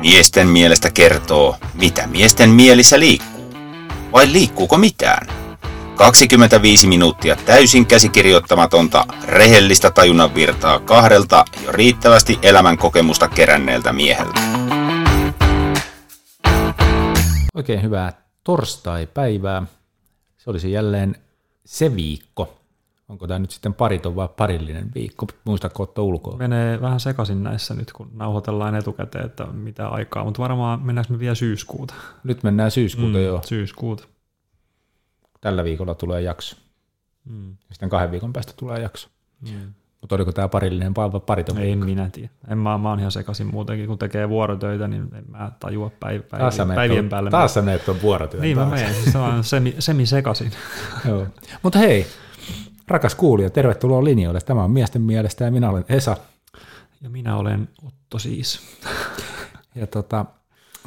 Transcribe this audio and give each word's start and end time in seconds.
Miesten 0.00 0.48
mielestä 0.48 0.90
kertoo, 0.90 1.56
mitä 1.74 2.06
miesten 2.06 2.50
mielissä 2.50 3.00
liikkuu. 3.00 3.54
Vai 4.12 4.32
liikkuuko 4.32 4.78
mitään? 4.78 5.26
25 5.96 6.86
minuuttia 6.86 7.36
täysin 7.36 7.86
käsikirjoittamatonta, 7.86 9.04
rehellistä 9.24 9.90
tajunnan 9.90 10.34
virtaa 10.34 10.80
kahdelta 10.80 11.44
jo 11.64 11.72
riittävästi 11.72 12.38
elämän 12.42 12.78
kokemusta 12.78 13.28
keränneeltä 13.28 13.92
mieheltä. 13.92 14.40
Oikein 17.54 17.82
hyvää 17.82 18.12
torstai-päivää. 18.44 19.62
Se 20.38 20.50
olisi 20.50 20.72
jälleen 20.72 21.16
se 21.64 21.96
viikko. 21.96 22.59
Onko 23.10 23.26
tämä 23.26 23.38
nyt 23.38 23.50
sitten 23.50 23.74
pariton 23.74 24.16
vai 24.16 24.28
parillinen 24.36 24.90
viikko? 24.94 25.26
Muistatko 25.44 25.82
ottaa 25.82 26.04
ulkoa? 26.04 26.36
Menee 26.36 26.80
vähän 26.80 27.00
sekaisin 27.00 27.42
näissä 27.42 27.74
nyt, 27.74 27.92
kun 27.92 28.10
nauhoitellaan 28.14 28.74
etukäteen, 28.74 29.26
että 29.26 29.46
mitä 29.46 29.88
aikaa, 29.88 30.24
mutta 30.24 30.42
varmaan 30.42 30.80
mennäänkö 30.82 31.12
me 31.12 31.18
vielä 31.18 31.34
syyskuuta? 31.34 31.94
Nyt 32.24 32.42
mennään 32.42 32.70
syyskuuta 32.70 33.18
mm, 33.18 33.24
joo. 33.24 33.40
Syyskuuta. 33.44 34.04
Tällä 35.40 35.64
viikolla 35.64 35.94
tulee 35.94 36.20
jakso. 36.22 36.56
Mm. 37.24 37.56
Sitten 37.72 37.88
kahden 37.88 38.10
viikon 38.10 38.32
päästä 38.32 38.52
tulee 38.56 38.80
jakso. 38.80 39.08
Mm. 39.50 39.72
Mutta 40.00 40.14
oliko 40.14 40.32
tämä 40.32 40.48
parillinen 40.48 40.94
vai 40.96 41.10
pariton 41.26 41.56
En 41.58 41.62
viikko? 41.64 41.84
minä 41.84 42.10
tiedä. 42.12 42.28
En 42.48 42.58
mä, 42.58 42.78
mä 42.78 42.88
oon 42.90 42.98
ihan 43.00 43.12
sekaisin 43.12 43.46
muutenkin, 43.46 43.86
kun 43.86 43.98
tekee 43.98 44.28
vuorotöitä, 44.28 44.88
niin 44.88 45.02
en 45.14 45.24
mä 45.28 45.52
tajua 45.60 45.90
päiv- 46.04 46.38
Taas 46.38 46.56
sä 46.56 46.66
päivien, 46.66 47.04
on- 47.04 47.08
päälle. 47.08 47.30
Taas 47.30 47.54
sä 47.54 47.62
meet 47.62 47.88
on 47.88 48.02
vuorotyön 48.02 48.40
niin 48.42 48.56
mä 48.58 48.64
taakse. 48.64 48.84
menen, 48.84 48.94
siis 49.02 49.12
se 49.12 49.18
on 49.18 49.44
semi, 49.44 49.74
semi-sekaisin. 49.78 50.52
Joo. 51.08 51.26
Mutta 51.62 51.78
hei, 51.78 52.06
rakas 52.90 53.14
kuulija, 53.14 53.50
tervetuloa 53.50 54.04
linjoille. 54.04 54.40
Tämä 54.40 54.64
on 54.64 54.70
miesten 54.70 55.02
mielestä 55.02 55.44
ja 55.44 55.50
minä 55.50 55.70
olen 55.70 55.84
Esa. 55.88 56.16
Ja 57.00 57.10
minä 57.10 57.36
olen 57.36 57.68
Otto 57.86 58.18
siis. 58.18 58.60
Ja 59.74 59.86
tota, 59.86 60.24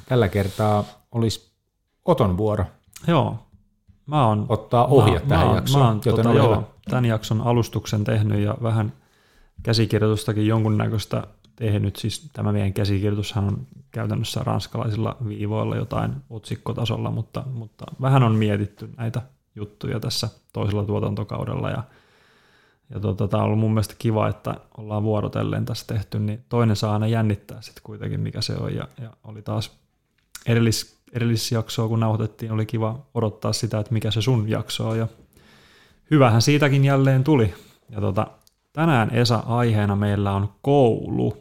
tällä 0.06 0.28
kertaa 0.28 0.84
olisi 1.12 1.52
Oton 2.06 2.38
vuoro 2.38 2.66
Joo, 3.08 3.38
mä 4.06 4.28
oon, 4.28 4.46
ottaa 4.50 4.86
ohjat 4.86 5.24
mä, 5.24 5.30
tähän 5.30 5.46
mä, 5.46 5.50
oon- 5.50 5.56
jaksoon. 5.56 5.84
Mä 5.84 5.88
oon 5.88 6.02
joten 6.06 6.24
tota, 6.24 6.38
joo, 6.38 6.74
tämän 6.90 7.06
jakson 7.06 7.42
alustuksen 7.42 8.04
tehnyt 8.04 8.40
ja 8.40 8.58
vähän 8.64 8.94
käsikirjoitustakin 9.64 10.48
jonkunnäköistä 10.48 11.28
tehnyt. 11.56 11.96
Siis 11.96 12.30
tämä 12.34 12.52
meidän 12.52 12.74
käsikirjoitushan 12.74 13.44
on 13.44 13.68
käytännössä 13.92 14.42
ranskalaisilla 14.44 15.18
viivoilla 15.28 15.76
jotain 15.76 16.16
otsikkotasolla, 16.30 17.12
mutta, 17.12 17.44
mutta 17.54 17.86
vähän 18.02 18.24
on 18.24 18.36
mietitty 18.36 18.90
näitä 18.98 19.22
juttuja 19.56 20.00
tässä 20.00 20.30
toisella 20.54 20.84
tuotantokaudella 20.84 21.70
ja 21.70 21.84
ja 22.90 23.00
tota, 23.00 23.28
tämä 23.28 23.44
on 23.44 23.48
ollut 23.48 23.60
mun 23.60 23.72
mielestä 23.74 23.96
kiva, 24.00 24.28
että 24.28 24.56
ollaan 24.78 25.04
vuorotellen 25.04 25.66
tässä 25.66 25.88
tehty, 25.88 26.20
niin 26.20 26.46
toinen 26.50 26.76
saa 26.76 26.94
aina 26.94 27.08
jännittää 27.08 27.62
sitten 27.62 27.84
kuitenkin, 27.84 28.20
mikä 28.20 28.42
se 28.42 28.54
on. 28.56 28.76
Ja, 28.76 28.88
ja 29.02 29.10
oli 29.24 29.42
taas 29.42 29.72
edellis, 30.46 30.98
edellisjaksoa, 31.14 31.88
kun 31.88 32.00
nauhoitettiin, 32.00 32.52
oli 32.52 32.66
kiva 32.66 33.00
odottaa 33.14 33.54
sitä, 33.54 33.80
että 33.80 33.94
mikä 33.94 34.12
se 34.12 34.22
sun 34.22 34.50
jakso 34.50 34.90
on. 34.90 34.98
Ja 34.98 35.08
hyvähän 36.12 36.42
siitäkin 36.42 36.86
jälleen 36.86 37.24
tuli. 37.24 37.54
Ja 37.90 38.02
tota, 38.02 38.28
tänään 38.74 39.10
Esa 39.16 39.36
aiheena 39.46 39.96
meillä 39.96 40.32
on 40.32 40.50
koulu. 40.62 41.38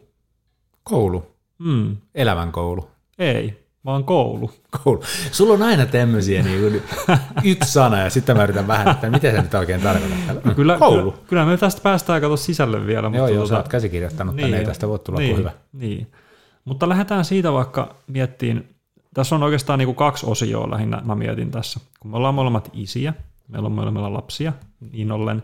Koulu, 0.83 1.25
Mm, 1.59 1.97
elämän 2.15 2.51
koulu. 2.51 2.87
ei, 3.19 3.62
vaan 3.85 4.03
koulu. 4.03 4.51
Koulu. 4.83 5.03
Sulla 5.31 5.53
on 5.53 5.61
aina 5.61 5.85
tämmöisiä 5.85 6.43
niin 6.43 6.61
kuin, 6.61 6.83
yksi 7.51 7.71
sana 7.71 7.99
ja 7.99 8.09
sitten 8.09 8.37
mä 8.37 8.43
yritän 8.43 8.67
vähän, 8.67 8.87
että 8.87 9.09
mitä 9.09 9.31
se 9.31 9.41
nyt 9.41 9.53
oikein 9.53 9.81
tarkoittaa. 9.81 10.35
No 10.43 10.53
kyllä, 10.55 10.77
koulu. 10.77 11.11
Kyllä, 11.11 11.23
kyllä 11.27 11.45
me 11.45 11.57
tästä 11.57 11.81
päästään 11.81 12.21
kato 12.21 12.37
sisälle 12.37 12.85
vielä. 12.85 13.11
Joo, 13.13 13.27
joo, 13.27 13.45
tota- 13.45 13.49
sä 13.49 13.57
oot 13.57 13.67
käsikirjoittanut 13.67 14.35
tänne, 14.35 14.57
ei 14.57 14.65
tästä 14.65 14.87
voi 14.87 14.99
tulla 14.99 15.19
niin. 15.19 15.31
kuin 15.31 15.39
hyvä. 15.39 15.51
Niin. 15.73 16.11
Mutta 16.65 16.89
lähdetään 16.89 17.25
siitä 17.25 17.53
vaikka 17.53 17.95
miettiin, 18.07 18.75
tässä 19.13 19.35
on 19.35 19.43
oikeastaan 19.43 19.79
niin 19.79 19.87
kuin 19.87 19.95
kaksi 19.95 20.25
osioa 20.25 20.71
lähinnä 20.71 21.01
mä 21.05 21.15
mietin 21.15 21.51
tässä. 21.51 21.79
Kun 21.99 22.11
me 22.11 22.17
ollaan 22.17 22.35
molemmat 22.35 22.69
isiä, 22.73 23.13
meillä 23.47 23.65
on 23.65 23.71
molemmilla 23.71 24.13
lapsia, 24.13 24.53
niin 24.91 25.11
ollen, 25.11 25.43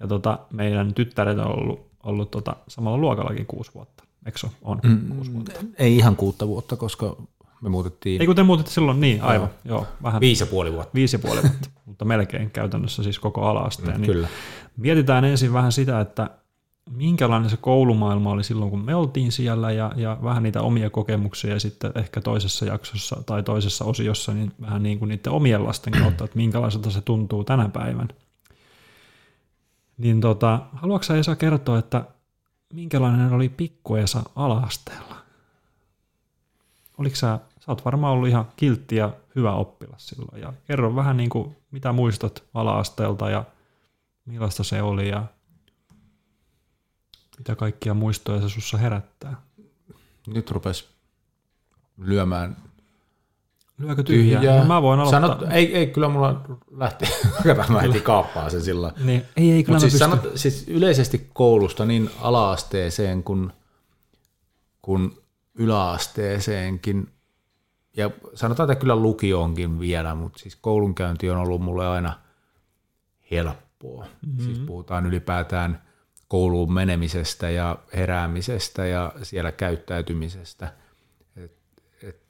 ja 0.00 0.06
tota, 0.06 0.38
meidän 0.50 0.94
tyttäret 0.94 1.38
on 1.38 1.58
ollut, 1.58 1.86
ollut 2.02 2.30
tota, 2.30 2.56
samalla 2.68 2.98
luokallakin 2.98 3.46
kuusi 3.46 3.70
vuotta. 3.74 4.04
Eikö 4.26 4.38
se? 4.38 4.46
On 4.62 4.80
mm, 4.82 5.08
kuusi 5.08 5.32
vuotta. 5.32 5.52
Ei 5.78 5.96
ihan 5.96 6.16
kuutta 6.16 6.48
vuotta, 6.48 6.76
koska 6.76 7.16
me 7.60 7.68
muutettiin 7.68 8.20
Ei 8.20 8.26
kun 8.26 8.36
te 8.36 8.42
muutitte 8.42 8.70
silloin, 8.70 9.00
niin 9.00 9.22
aivan, 9.22 9.48
joo, 9.64 9.78
joo 9.78 9.86
vähän 10.02 10.20
viisi 10.20 10.42
ja 10.42 10.46
puoli 10.46 10.72
vuotta. 10.72 10.94
viisi 10.94 11.16
ja 11.16 11.18
puoli 11.18 11.42
vuotta, 11.42 11.70
mutta 11.86 12.04
melkein 12.04 12.50
käytännössä 12.50 13.02
siis 13.02 13.18
koko 13.18 13.46
ala-asteen. 13.46 14.00
Niin 14.00 14.12
Kyllä. 14.12 14.28
Mietitään 14.76 15.24
ensin 15.24 15.52
vähän 15.52 15.72
sitä, 15.72 16.00
että 16.00 16.30
minkälainen 16.90 17.50
se 17.50 17.56
koulumaailma 17.56 18.30
oli 18.30 18.44
silloin, 18.44 18.70
kun 18.70 18.84
me 18.84 18.94
oltiin 18.94 19.32
siellä 19.32 19.72
ja, 19.72 19.92
ja 19.96 20.18
vähän 20.22 20.42
niitä 20.42 20.62
omia 20.62 20.90
kokemuksia 20.90 21.50
ja 21.50 21.60
sitten 21.60 21.92
ehkä 21.94 22.20
toisessa 22.20 22.64
jaksossa 22.64 23.22
tai 23.26 23.42
toisessa 23.42 23.84
osiossa 23.84 24.34
niin 24.34 24.52
vähän 24.60 24.82
niin 24.82 24.98
kuin 24.98 25.08
niiden 25.08 25.32
omien 25.32 25.64
lasten 25.64 25.92
kautta, 26.02 26.24
että 26.24 26.36
minkälaiselta 26.36 26.90
se 26.90 27.00
tuntuu 27.00 27.44
tänä 27.44 27.68
päivän. 27.68 28.08
Niin 29.98 30.20
tota, 30.20 30.60
haluatko 30.72 31.02
sä 31.02 31.16
Esa 31.16 31.36
kertoa, 31.36 31.78
että 31.78 32.04
minkälainen 32.72 33.32
oli 33.32 33.48
pikku 33.48 33.96
Esa 33.96 34.22
ala-asteella? 34.36 35.15
Oliko 36.98 37.16
sä, 37.16 37.38
sä 37.58 37.64
oot 37.72 37.84
varmaan 37.84 38.12
ollut 38.12 38.28
ihan 38.28 38.48
kiltti 38.56 38.96
ja 38.96 39.12
hyvä 39.36 39.52
oppilas 39.52 40.06
silloin 40.06 40.40
ja 40.40 40.52
kerro 40.66 40.96
vähän 40.96 41.16
niin 41.16 41.30
kuin, 41.30 41.56
mitä 41.70 41.92
muistat 41.92 42.44
ala-asteelta 42.54 43.30
ja 43.30 43.44
millaista 44.24 44.64
se 44.64 44.82
oli 44.82 45.08
ja 45.08 45.24
mitä 47.38 47.54
kaikkia 47.54 47.94
muistoja 47.94 48.40
se 48.40 48.48
sussa 48.48 48.78
herättää. 48.78 49.42
Nyt 50.26 50.50
rupes 50.50 50.88
lyömään 51.98 52.56
Lyökö 53.78 54.02
tyhjää? 54.02 54.40
tyhjää. 54.40 54.58
No, 54.58 54.64
mä 54.64 54.82
voin 54.82 55.00
aloittaa. 55.00 55.20
Sanot, 55.20 55.52
ei, 55.52 55.76
ei, 55.76 55.86
kyllä 55.86 56.08
mulla 56.08 56.40
lähti. 56.70 57.04
mä 57.68 57.80
heti 57.80 58.00
kaappaan 58.00 58.50
sen 58.50 58.62
sillä 58.62 58.92
Niin, 59.04 59.24
ei, 59.36 59.52
ei, 59.52 59.64
kyllä 59.64 59.76
mä 59.76 59.80
siis, 59.80 59.98
sanot, 59.98 60.20
siis 60.34 60.68
yleisesti 60.68 61.30
koulusta 61.32 61.84
niin 61.84 62.10
ala-asteeseen 62.20 63.22
kuin, 63.22 63.52
kuin 64.82 65.18
yläasteeseenkin, 65.58 67.08
ja 67.96 68.10
sanotaan, 68.34 68.70
että 68.70 68.80
kyllä 68.80 68.96
lukioonkin 68.96 69.80
vielä, 69.80 70.14
mutta 70.14 70.38
siis 70.38 70.56
koulunkäynti 70.56 71.30
on 71.30 71.38
ollut 71.38 71.62
mulle 71.62 71.86
aina 71.86 72.12
helppoa. 73.30 74.04
Mm-hmm. 74.04 74.44
Siis 74.44 74.58
puhutaan 74.58 75.06
ylipäätään 75.06 75.82
kouluun 76.28 76.72
menemisestä 76.72 77.50
ja 77.50 77.78
heräämisestä 77.94 78.86
ja 78.86 79.12
siellä 79.22 79.52
käyttäytymisestä. 79.52 80.72
Et, 81.36 81.56
et 82.02 82.22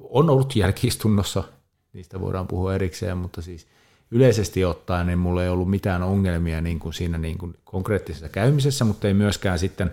on 0.00 0.30
ollut 0.30 0.56
jälkiistunnossa, 0.56 1.44
niistä 1.92 2.20
voidaan 2.20 2.46
puhua 2.46 2.74
erikseen, 2.74 3.18
mutta 3.18 3.42
siis 3.42 3.66
yleisesti 4.10 4.64
ottaen 4.64 5.06
niin 5.06 5.18
mulla 5.18 5.42
ei 5.42 5.48
ollut 5.48 5.70
mitään 5.70 6.02
ongelmia 6.02 6.60
niin 6.60 6.78
kuin 6.78 6.94
siinä 6.94 7.18
niin 7.18 7.38
kuin 7.38 7.54
konkreettisessa 7.64 8.28
käymisessä, 8.28 8.84
mutta 8.84 9.08
ei 9.08 9.14
myöskään 9.14 9.58
sitten 9.58 9.92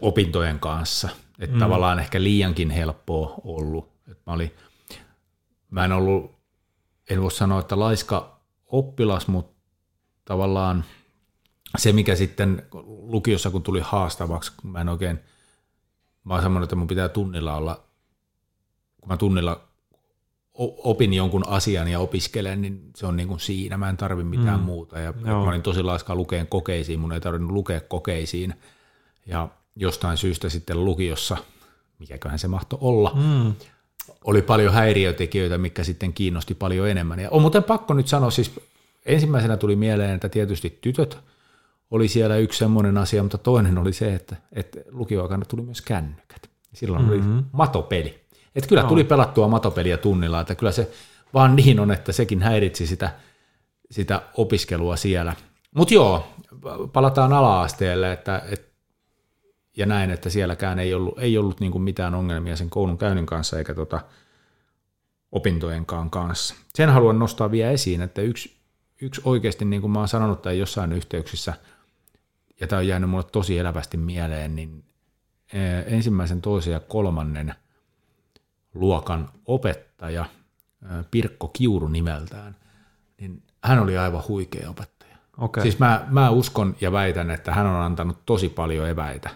opintojen 0.00 0.58
kanssa. 0.58 1.08
Että 1.38 1.56
mm. 1.56 1.60
tavallaan 1.60 1.98
ehkä 1.98 2.22
liiankin 2.22 2.70
helppoa 2.70 3.34
ollut. 3.44 3.92
Et 4.10 4.18
mä, 4.26 4.32
olin, 4.32 4.54
mä 5.70 5.84
en 5.84 5.92
ollut, 5.92 6.32
en 7.10 7.22
voi 7.22 7.30
sanoa, 7.30 7.60
että 7.60 7.78
laiska 7.78 8.40
oppilas, 8.66 9.28
mutta 9.28 9.56
tavallaan 10.24 10.84
se, 11.78 11.92
mikä 11.92 12.14
sitten 12.16 12.62
lukiossa, 12.84 13.50
kun 13.50 13.62
tuli 13.62 13.80
haastavaksi, 13.80 14.52
kun 14.56 14.70
mä 14.70 14.80
en 14.80 14.88
oikein, 14.88 15.18
mä 16.24 16.34
oon 16.34 16.42
semmoinen, 16.42 16.64
että 16.64 16.76
mun 16.76 16.86
pitää 16.86 17.08
tunnilla 17.08 17.56
olla, 17.56 17.84
kun 19.00 19.08
mä 19.08 19.16
tunnilla 19.16 19.66
opin 20.58 21.14
jonkun 21.14 21.48
asian 21.48 21.88
ja 21.88 22.00
opiskelen, 22.00 22.62
niin 22.62 22.90
se 22.96 23.06
on 23.06 23.16
niin 23.16 23.28
kuin 23.28 23.40
siinä, 23.40 23.76
mä 23.76 23.88
en 23.88 23.96
tarvi 23.96 24.24
mitään 24.24 24.58
mm. 24.58 24.64
muuta. 24.64 24.98
Ja 24.98 25.14
Joo. 25.24 25.44
mä 25.44 25.50
olin 25.50 25.62
tosi 25.62 25.82
laiska 25.82 26.14
lukeen 26.14 26.46
kokeisiin, 26.46 27.00
mun 27.00 27.12
ei 27.12 27.20
tarvinnut 27.20 27.50
lukea 27.50 27.80
kokeisiin. 27.80 28.54
Ja 29.26 29.48
jostain 29.76 30.16
syystä 30.16 30.48
sitten 30.48 30.84
lukiossa, 30.84 31.36
mikäköhän 31.98 32.38
se 32.38 32.48
mahtoi 32.48 32.78
olla, 32.82 33.12
Mm. 33.14 33.54
oli 34.24 34.42
paljon 34.42 34.72
häiriötekijöitä, 34.72 35.58
mikä 35.58 35.84
sitten 35.84 36.12
kiinnosti 36.12 36.54
paljon 36.54 36.88
enemmän. 36.88 37.18
Ja 37.18 37.30
on 37.30 37.40
muuten 37.40 37.64
pakko 37.64 37.94
nyt 37.94 38.08
sanoa, 38.08 38.30
siis 38.30 38.60
ensimmäisenä 39.06 39.56
tuli 39.56 39.76
mieleen, 39.76 40.14
että 40.14 40.28
tietysti 40.28 40.78
tytöt 40.80 41.18
oli 41.90 42.08
siellä 42.08 42.36
yksi 42.36 42.58
semmoinen 42.58 42.98
asia, 42.98 43.22
mutta 43.22 43.38
toinen 43.38 43.78
oli 43.78 43.92
se, 43.92 44.14
että, 44.14 44.36
että 44.52 44.80
lukioaikana 44.90 45.44
tuli 45.44 45.62
myös 45.62 45.82
kännykät. 45.82 46.50
Silloin 46.74 47.04
mm-hmm. 47.04 47.36
oli 47.36 47.44
matopeli. 47.52 48.20
Että 48.56 48.68
kyllä 48.68 48.82
tuli 48.82 49.04
pelattua 49.04 49.48
matopeliä 49.48 49.96
tunnilla, 49.96 50.40
että 50.40 50.54
kyllä 50.54 50.72
se 50.72 50.90
vaan 51.34 51.56
niin 51.56 51.80
on, 51.80 51.90
että 51.90 52.12
sekin 52.12 52.42
häiritsi 52.42 52.86
sitä, 52.86 53.10
sitä 53.90 54.22
opiskelua 54.34 54.96
siellä. 54.96 55.36
Mutta 55.74 55.94
joo, 55.94 56.26
palataan 56.92 57.32
ala-asteelle, 57.32 58.12
että, 58.12 58.42
et, 58.50 58.65
ja 59.76 59.86
näin, 59.86 60.10
että 60.10 60.30
sielläkään 60.30 60.78
ei 60.78 60.94
ollut, 60.94 61.18
ei 61.18 61.38
ollut 61.38 61.60
niinku 61.60 61.78
mitään 61.78 62.14
ongelmia 62.14 62.56
sen 62.56 62.70
koulun 62.70 62.98
käynnin 62.98 63.26
kanssa 63.26 63.58
eikä 63.58 63.74
tota 63.74 64.00
opintojenkaan 65.32 66.10
kanssa. 66.10 66.54
Sen 66.74 66.90
haluan 66.90 67.18
nostaa 67.18 67.50
vielä 67.50 67.70
esiin, 67.70 68.02
että 68.02 68.22
yksi, 68.22 68.56
yksi 69.00 69.20
oikeasti, 69.24 69.64
niin 69.64 69.80
kuin 69.82 69.90
mä 69.90 69.98
oon 69.98 70.08
sanonut 70.08 70.42
tai 70.42 70.58
jossain 70.58 70.92
yhteyksissä, 70.92 71.54
ja 72.60 72.66
tämä 72.66 72.80
on 72.80 72.88
jäänyt 72.88 73.10
mulle 73.10 73.24
tosi 73.32 73.58
elävästi 73.58 73.96
mieleen, 73.96 74.56
niin 74.56 74.84
eh, 75.52 75.94
ensimmäisen, 75.94 76.42
toisen 76.42 76.72
ja 76.72 76.80
kolmannen 76.80 77.54
luokan 78.74 79.28
opettaja, 79.46 80.24
Pirkko 81.10 81.48
Kiuru 81.48 81.88
nimeltään, 81.88 82.56
niin 83.20 83.42
hän 83.64 83.78
oli 83.78 83.98
aivan 83.98 84.22
huikea 84.28 84.70
opettaja. 84.70 85.16
Okay. 85.38 85.62
Siis 85.62 85.78
mä, 85.78 86.06
mä 86.10 86.30
uskon 86.30 86.76
ja 86.80 86.92
väitän, 86.92 87.30
että 87.30 87.54
hän 87.54 87.66
on 87.66 87.82
antanut 87.82 88.18
tosi 88.26 88.48
paljon 88.48 88.88
eväitä 88.88 89.30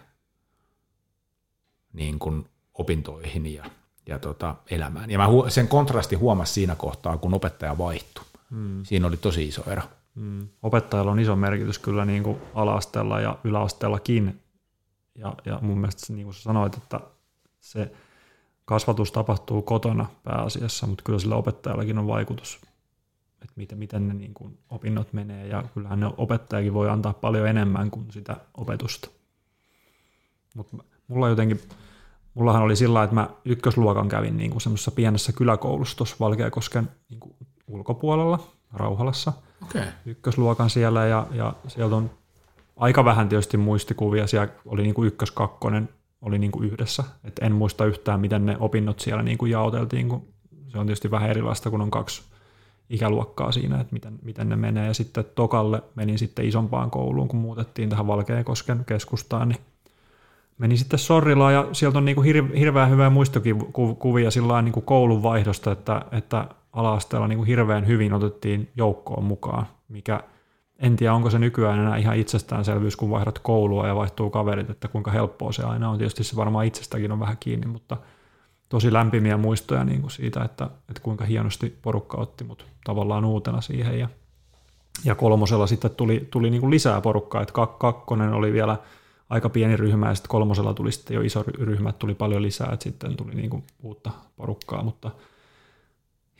niin 1.92 2.19
kuin 2.19 2.46
opintoihin 2.75 3.54
ja, 3.54 3.64
ja 4.06 4.19
tota, 4.19 4.54
elämään. 4.70 5.10
Ja 5.10 5.19
mä 5.19 5.26
sen 5.48 5.69
kontrasti 5.69 6.16
huomasin 6.16 6.54
siinä 6.54 6.75
kohtaa, 6.75 7.16
kun 7.16 7.34
opettaja 7.34 7.78
vaihtui. 7.78 8.25
Hmm. 8.50 8.84
Siinä 8.84 9.06
oli 9.06 9.16
tosi 9.16 9.48
iso 9.48 9.70
ero. 9.70 9.82
Hmm. 10.16 10.48
Opettajalla 10.62 11.12
on 11.12 11.20
iso 11.20 11.37
merkitys 11.37 11.78
kyllä 11.78 12.04
niin 12.04 12.22
kuin 12.22 12.38
ala-asteella 12.54 13.20
ja 13.20 13.38
yläasteellakin. 13.44 14.40
Ja, 15.14 15.34
ja 15.44 15.58
mun 15.62 15.78
mielestä 15.78 16.12
niin 16.12 16.25
kuin 16.25 16.34
sä 16.34 16.42
sanoit, 16.42 16.76
että 16.76 17.00
se 17.60 17.92
kasvatus 18.64 19.12
tapahtuu 19.12 19.62
kotona 19.62 20.06
pääasiassa, 20.25 20.87
mutta 20.87 21.04
kyllä 21.04 21.19
sillä 21.19 21.37
opettajallakin 21.37 21.98
on 21.98 22.06
vaikutus, 22.06 22.60
että 23.32 23.54
miten, 23.56 23.78
miten 23.78 24.08
ne 24.08 24.14
niin 24.14 24.34
kuin 24.34 24.58
opinnot 24.70 25.12
menee. 25.12 25.46
Ja 25.46 25.64
kyllähän 25.75 26.00
ne 26.00 26.10
opettajakin 26.16 26.75
voi 26.75 26.88
antaa 26.88 27.12
paljon 27.12 27.48
enemmän 27.48 27.90
kuin 27.90 28.12
sitä 28.12 28.37
opetusta. 28.56 29.08
Mutta 30.54 30.76
mulla 31.08 31.28
jotenkin 31.28 31.60
mullahan 32.40 32.62
oli 32.62 32.76
sillä 32.76 33.02
että 33.02 33.14
mä 33.14 33.28
ykkösluokan 33.44 34.08
kävin 34.08 34.37
niin 34.37 34.50
kuin 34.50 34.60
semmoisessa 34.60 34.90
pienessä 34.90 35.32
kyläkoulussa 35.32 35.96
tuossa 35.96 36.16
Valkeakosken 36.20 36.90
niin 37.10 37.20
kuin 37.20 37.34
ulkopuolella, 37.66 38.38
Rauhalassa. 38.72 39.32
Okay. 39.62 39.82
Ykkösluokan 40.06 40.70
siellä 40.70 41.06
ja, 41.06 41.26
ja 41.32 41.54
sieltä 41.69 41.96
on 41.96 42.10
aika 42.76 43.04
vähän 43.04 43.28
tietysti 43.28 43.56
muistikuvia. 43.56 44.26
Siellä 44.26 44.48
oli 44.66 44.82
niin 44.82 44.94
kuin 44.94 45.06
ykkös, 45.06 45.31
kakkonen 45.31 45.88
oli 46.22 46.38
niin 46.38 46.52
kuin 46.52 46.64
yhdessä. 46.64 47.04
Et 47.25 47.38
en 47.40 47.52
muista 47.52 47.84
yhtään, 47.84 48.20
miten 48.20 48.46
ne 48.46 48.56
opinnot 48.60 49.00
siellä 49.00 49.22
niin 49.22 49.38
kuin 49.38 49.52
jaoteltiin, 49.52 50.08
kun 50.08 50.28
se 50.69 50.78
on 50.78 50.87
tietysti 50.87 51.10
vähän 51.10 51.31
erilaista, 51.31 51.70
kun 51.70 51.81
on 51.81 51.90
kaksi 51.90 52.22
ikäluokkaa 52.90 53.52
siinä, 53.52 53.81
että 53.81 53.92
miten, 53.92 54.19
miten 54.22 54.48
ne 54.48 54.56
menee. 54.56 54.87
Ja 54.87 54.94
sitten 54.94 55.25
tokalle 55.34 55.82
menin 55.94 56.19
sitten 56.19 56.44
isompaan 56.44 56.90
kouluun, 56.90 57.28
kun 57.28 57.40
muutettiin 57.40 57.88
tähän 57.88 58.06
Valkeakosken 58.06 58.84
keskustaan, 58.84 59.48
niin 59.48 59.60
meni 60.61 60.77
sitten 60.77 60.99
Sorrilaan 60.99 61.55
ja 61.55 61.69
sieltä 61.73 61.99
on 61.99 62.05
niin 62.05 62.15
kuin 62.15 62.25
hirveän 62.59 62.91
hyvää 62.91 63.11
muistokuvia 63.11 64.31
sillä 64.31 64.62
niin 64.62 64.73
kuin 64.73 64.87
koulun 64.87 65.23
vaihdosta, 65.23 65.73
että, 65.73 66.03
että 66.12 66.49
ala-asteella 66.73 67.29
kuin 67.29 67.47
hirveän 67.47 67.87
hyvin 67.87 68.12
otettiin 68.12 68.71
joukkoon 68.77 69.25
mukaan, 69.25 69.67
mikä 69.89 70.21
en 70.79 70.97
tiedä, 70.97 71.15
onko 71.15 71.31
se 71.31 71.39
nykyään 71.39 71.79
enää 71.79 71.97
ihan 71.97 72.17
itsestäänselvyys, 72.17 72.97
kun 72.97 73.11
vaihdat 73.11 73.39
koulua 73.39 73.87
ja 73.87 73.97
vaihtuu 73.97 74.31
kaverit, 74.31 74.71
että 74.71 74.89
kuinka 74.89 75.11
helppoa 75.11 75.53
se 75.53 75.62
aina 75.62 75.91
on. 75.91 75.99
Tietysti 75.99 76.25
se 76.25 76.37
varmaan 76.37 76.67
itsestäkin 76.67 77.12
on 77.12 77.21
vähän 77.21 77.37
kiinni, 77.41 77.67
mutta 77.67 77.97
tosi 78.69 78.93
lämpimiä 78.93 79.37
muistoja 79.37 79.85
niin 79.85 80.01
kuin 80.01 80.11
siitä, 80.11 80.45
että, 80.45 80.65
että 80.65 81.03
kuinka 81.03 81.25
hienosti 81.25 81.79
porukka 81.83 82.17
otti 82.19 82.45
mut 82.45 82.67
tavallaan 82.85 83.25
uutena 83.25 83.61
siihen. 83.61 83.99
Ja, 83.99 84.09
ja 85.05 85.15
kolmosella 85.15 85.67
sitten 85.67 85.91
tuli, 85.91 86.29
tuli 86.31 86.51
niin 86.51 86.61
kuin 86.61 86.71
lisää 86.71 87.01
porukkaa, 87.01 87.43
että 87.43 87.55
kakkonen 87.79 88.33
oli 88.33 88.53
vielä– 88.53 88.77
aika 89.31 89.49
pieni 89.49 89.77
ryhmä 89.77 90.09
ja 90.09 90.15
sitten 90.15 90.31
kolmosella 90.31 90.75
tuli 90.75 90.93
sitten 90.93 91.15
jo 91.15 91.21
iso 91.21 91.44
ryhmä, 91.59 91.93
tuli 91.93 92.15
paljon 92.15 92.43
lisää, 92.43 92.71
että 92.73 92.82
sitten 92.82 93.17
tuli 93.17 93.35
niinku 93.35 93.65
uutta 93.82 94.11
porukkaa, 94.37 94.82
mutta 94.82 95.11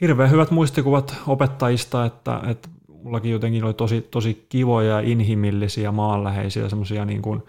hirveän 0.01 0.31
hyvät 0.31 0.51
muistikuvat 0.51 1.17
opettajista, 1.27 2.05
että, 2.05 2.41
että 2.47 2.69
mullakin 2.89 3.31
jotenkin 3.31 3.65
oli 3.65 3.75
tosi, 3.75 4.01
tosi 4.01 4.47
kivoja, 4.49 5.01
inhimillisiä, 5.01 5.93
maanläheisiä, 5.93 6.69
semmoisia 6.69 7.05
niin 7.05 7.23
kuin, 7.23 7.43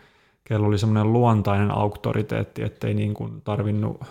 kello 0.43 0.67
oli 0.67 0.77
semmoinen 0.77 1.13
luontainen 1.13 1.71
auktoriteetti, 1.71 2.63
ettei 2.63 2.93
niin 2.93 3.13
kuin 3.13 3.41
tarvinnut 3.41 4.03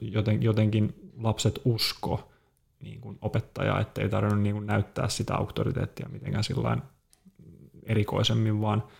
joten, 0.00 0.42
jotenkin 0.42 1.10
lapset 1.22 1.60
usko 1.64 2.32
niin 2.80 3.00
kuin 3.00 3.18
opettajaa, 3.22 3.80
ettei 3.80 4.08
tarvinnut 4.08 4.42
niin 4.42 4.54
kuin 4.54 4.66
näyttää 4.66 5.08
sitä 5.08 5.34
auktoriteettia 5.34 6.08
mitenkään 6.12 6.44
sillä 6.44 6.76
erikoisemmin, 7.86 8.60
vaan– 8.60 8.82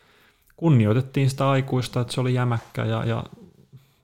kunnioitettiin 0.56 1.30
sitä 1.30 1.50
aikuista, 1.50 2.00
että 2.00 2.12
se 2.12 2.20
oli 2.20 2.34
jämäkkä 2.34 2.84
ja, 2.84 3.04
ja 3.04 3.24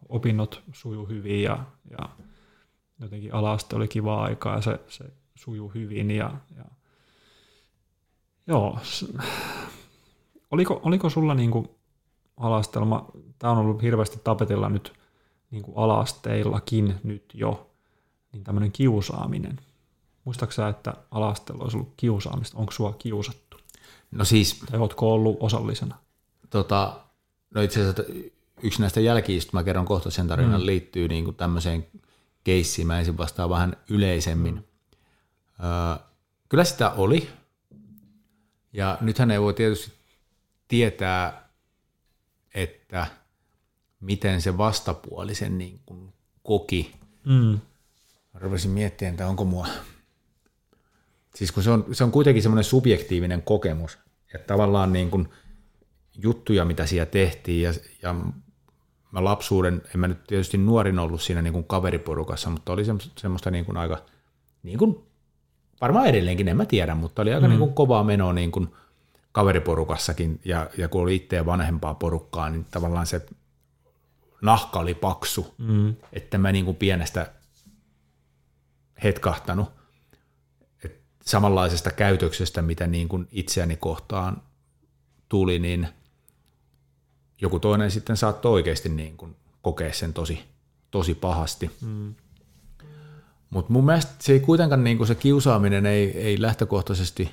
opinnot 0.09 0.63
suju 0.73 1.07
hyvin 1.07 1.43
ja, 1.43 1.65
ja 1.91 2.09
jotenkin 3.01 3.35
alaaste 3.35 3.77
oli 3.77 3.89
kiva 3.89 4.23
aikaa 4.23 4.55
ja 4.55 4.61
se, 4.61 4.81
se 4.89 5.05
sujuu 5.35 5.69
hyvin. 5.75 6.11
Ja, 6.11 6.35
ja 6.57 6.65
joo, 8.47 8.79
oliko, 10.51 10.81
oliko 10.85 11.11
sulla 11.11 11.35
niin 11.35 11.51
kuin 11.51 11.69
alastelma, 12.37 13.09
tämä 13.39 13.53
on 13.53 13.59
ollut 13.59 13.83
hirveästi 13.83 14.21
tapetilla 14.25 14.69
nyt 14.69 14.93
niin 15.51 15.63
kuin 15.63 15.77
alasteillakin 15.77 16.95
nyt 17.05 17.25
jo, 17.35 17.71
niin 18.33 18.45
tämmöinen 18.45 18.73
kiusaaminen. 18.73 19.61
Muistaaksä, 20.25 20.69
että 20.69 20.95
alastella 21.11 21.65
olisi 21.65 21.77
ollut 21.77 21.93
kiusaamista? 21.97 22.59
Onko 22.59 22.73
sua 22.73 22.93
kiusattu? 22.93 23.57
No 24.11 24.25
siis... 24.25 24.61
Tai 24.71 24.81
ootko 24.81 25.13
ollut 25.13 25.37
osallisena? 25.41 26.02
Tota, 26.53 27.01
no 27.55 27.63
itse 27.63 27.81
asiassa 27.81 28.03
yksi 28.63 28.81
näistä 28.81 29.01
jälkiistä, 29.01 29.51
mä 29.53 29.65
kerron 29.65 29.85
kohta 29.85 30.11
sen 30.11 30.29
tarinan, 30.29 30.61
mm. 30.61 30.67
liittyy 30.67 31.09
niin 31.09 31.25
kuin 31.25 31.37
tämmöiseen 31.37 31.87
keissiin. 32.45 32.87
Mä 32.87 32.99
ensin 32.99 33.19
vastaan 33.19 33.51
vähän 33.51 33.77
yleisemmin. 33.89 34.55
Mm. 34.55 34.65
Öö, 35.65 36.07
kyllä 36.49 36.65
sitä 36.65 36.91
oli. 36.91 37.29
Ja 38.73 38.99
nythän 39.01 39.31
ei 39.31 39.41
voi 39.41 39.55
tietysti 39.55 39.93
tietää, 40.69 41.49
että 42.55 43.07
miten 44.01 44.43
se 44.43 44.59
vastapuolisen 44.59 45.59
niin 45.59 45.81
kuin 45.87 46.13
koki. 46.43 46.95
Mm. 47.25 47.59
Rupesin 48.35 48.71
miettimään, 48.71 49.15
että 49.15 49.29
onko 49.29 49.45
mua... 49.45 49.67
Siis 51.35 51.53
kun 51.53 51.63
se 51.63 51.71
on, 51.71 51.87
se 51.93 52.05
on 52.05 52.13
kuitenkin 52.13 52.43
semmoinen 52.43 52.65
subjektiivinen 52.65 53.43
kokemus, 53.43 53.99
että 54.35 54.47
tavallaan 54.47 54.93
niin 54.93 55.11
kuin– 55.11 55.29
juttuja, 56.19 56.65
mitä 56.65 56.87
siellä 56.87 57.07
tehtiin 57.07 57.63
ja, 57.63 57.73
ja 58.03 58.15
mä 59.13 59.25
lapsuuden, 59.25 59.83
en 59.95 60.01
mä 60.01 60.09
nyt 60.09 60.25
tietysti 60.25 60.59
nuorin 60.59 60.99
ollut 60.99 61.23
siinä 61.23 61.43
niin 61.43 61.53
kuin 61.53 61.65
kaveriporukassa, 61.65 62.51
mutta 62.51 62.73
oli 62.73 62.85
semmoista 63.17 63.51
niin 63.51 63.65
kuin 63.65 63.77
aika, 63.77 64.03
niin 64.63 64.79
kuin, 64.79 65.07
varmaan 65.81 66.07
edelleenkin, 66.07 66.49
en 66.49 66.57
mä 66.57 66.65
tiedä, 66.65 66.95
mutta 66.95 67.23
oli 67.23 67.35
aika 67.35 67.47
mm. 67.47 67.51
niin 67.51 67.59
kuin 67.59 67.75
kovaa 67.75 68.05
menoa 68.05 68.33
niin 68.33 68.53
kuin 68.53 68.69
kaveriporukassakin 69.33 70.41
ja, 70.45 70.71
ja 70.79 70.89
kun 70.89 71.03
oli 71.03 71.17
itse 71.17 71.47
vanhempaa 71.47 71.95
porukkaa, 71.95 72.51
niin 72.51 72.67
tavallaan 72.71 73.07
se 73.07 73.27
nahka 74.43 74.79
oli 74.79 74.95
paksu, 74.95 75.55
mm. 75.59 75.95
että 76.13 76.39
mä 76.39 76.53
niin 76.53 76.65
kuin 76.65 76.77
pienestä 76.77 77.33
hetkahtanut 79.03 79.69
Et 80.85 81.01
samanlaisesta 81.23 81.91
käytöksestä, 81.91 82.63
mitä 82.63 82.87
niin 82.87 83.09
kuin 83.09 83.29
itseäni 83.33 83.77
kohtaan 83.77 84.43
tuli, 85.29 85.59
niin– 85.59 85.89
joku 87.43 87.59
toinen 87.59 87.91
sitten 87.91 88.17
saattoi 88.17 88.53
oikeasti 88.53 88.89
niin 88.89 89.17
kuin 89.17 89.37
kokea 89.63 89.93
sen 89.93 90.13
tosi, 90.13 90.45
tosi 90.91 91.15
pahasti. 91.15 91.71
Mm. 91.81 92.15
Mutta 93.51 93.73
mun 93.73 93.85
mielestä 93.85 94.13
se 94.19 94.33
ei 94.33 94.41
kuitenkaan 94.41 94.85
niin 94.85 94.97
kuin 94.97 95.07
se 95.07 95.15
kiusaaminen 95.15 95.87
ei, 95.87 96.19
ei 96.19 96.43
lähtökohtaisesti 96.43 97.31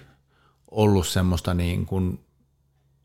ollut 0.72 1.08
semmoista, 1.08 1.54
niin 1.54 1.86
kuin, 1.86 2.20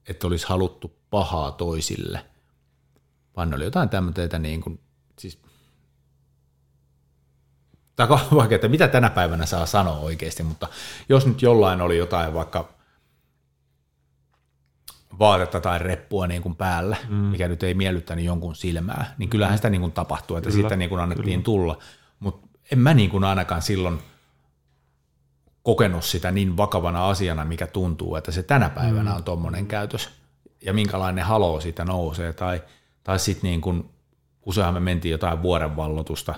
että 0.08 0.26
olisi 0.26 0.46
haluttu 0.46 0.92
pahaa 1.10 1.52
toisille, 1.52 2.26
vaan 3.36 3.50
ne 3.50 3.56
oli 3.56 3.64
jotain 3.64 3.88
tämmöitä 3.88 4.38
niin 4.38 4.60
kuin, 4.60 4.80
siis 5.18 5.38
tai 7.96 8.08
vaikka, 8.34 8.54
että 8.54 8.68
mitä 8.68 8.88
tänä 8.88 9.10
päivänä 9.10 9.46
saa 9.46 9.66
sanoa 9.66 9.98
oikeasti, 9.98 10.42
mutta 10.42 10.68
jos 11.08 11.26
nyt 11.26 11.42
jollain 11.42 11.80
oli 11.80 11.98
jotain 11.98 12.34
vaikka 12.34 12.68
vaatetta 15.18 15.60
tai 15.60 15.78
reppua 15.78 16.26
niin 16.26 16.42
kuin 16.42 16.56
päällä, 16.56 16.96
mm. 17.08 17.14
mikä 17.14 17.48
nyt 17.48 17.62
ei 17.62 17.74
miellyttänyt 17.74 18.24
jonkun 18.24 18.54
silmää, 18.54 19.14
niin 19.18 19.28
kyllähän 19.28 19.58
sitä 19.58 19.70
niin 19.70 19.80
kuin 19.80 19.92
tapahtui, 19.92 20.38
että 20.38 20.50
Kyllä. 20.50 20.62
siitä 20.62 20.76
niin 20.76 20.90
kuin 20.90 21.00
annettiin 21.00 21.42
Kyllä. 21.42 21.44
tulla. 21.44 21.78
Mutta 22.20 22.48
en 22.72 22.78
mä 22.78 22.94
niin 22.94 23.10
kuin 23.10 23.24
ainakaan 23.24 23.62
silloin 23.62 23.98
kokenut 25.62 26.04
sitä 26.04 26.30
niin 26.30 26.56
vakavana 26.56 27.08
asiana, 27.08 27.44
mikä 27.44 27.66
tuntuu, 27.66 28.16
että 28.16 28.32
se 28.32 28.42
tänä 28.42 28.70
päivänä 28.70 29.10
mm. 29.10 29.16
on 29.16 29.24
tuommoinen 29.24 29.66
käytös 29.66 30.10
ja 30.60 30.72
minkälainen 30.72 31.24
halo 31.24 31.60
siitä 31.60 31.84
nousee. 31.84 32.32
Tai, 32.32 32.62
tai 33.04 33.18
sitten 33.18 33.50
niin 33.50 33.60
kuin, 33.60 33.90
useinhan 34.46 34.74
me 34.74 34.80
mentiin 34.80 35.12
jotain 35.12 35.42
vuorenvallotusta 35.42 36.34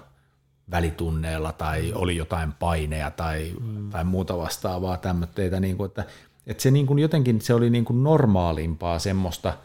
välitunneella 0.70 1.52
tai 1.52 1.92
oli 1.94 2.16
jotain 2.16 2.52
paineja 2.52 3.10
tai, 3.10 3.54
mm. 3.60 3.90
tai 3.90 4.04
muuta 4.04 4.38
vastaavaa 4.38 4.96
tämmöitä, 4.96 5.60
niin 5.60 5.76
kuin, 5.76 5.88
että– 5.88 6.04
että 6.46 6.62
se 6.62 6.70
niin 6.70 6.86
kuin 6.86 6.98
jotenkin 6.98 7.40
se 7.40 7.54
oli 7.54 7.70
niin 7.70 7.84
kuin 7.84 8.04
normaalimpaa 8.04 8.98
semmoista 8.98 9.58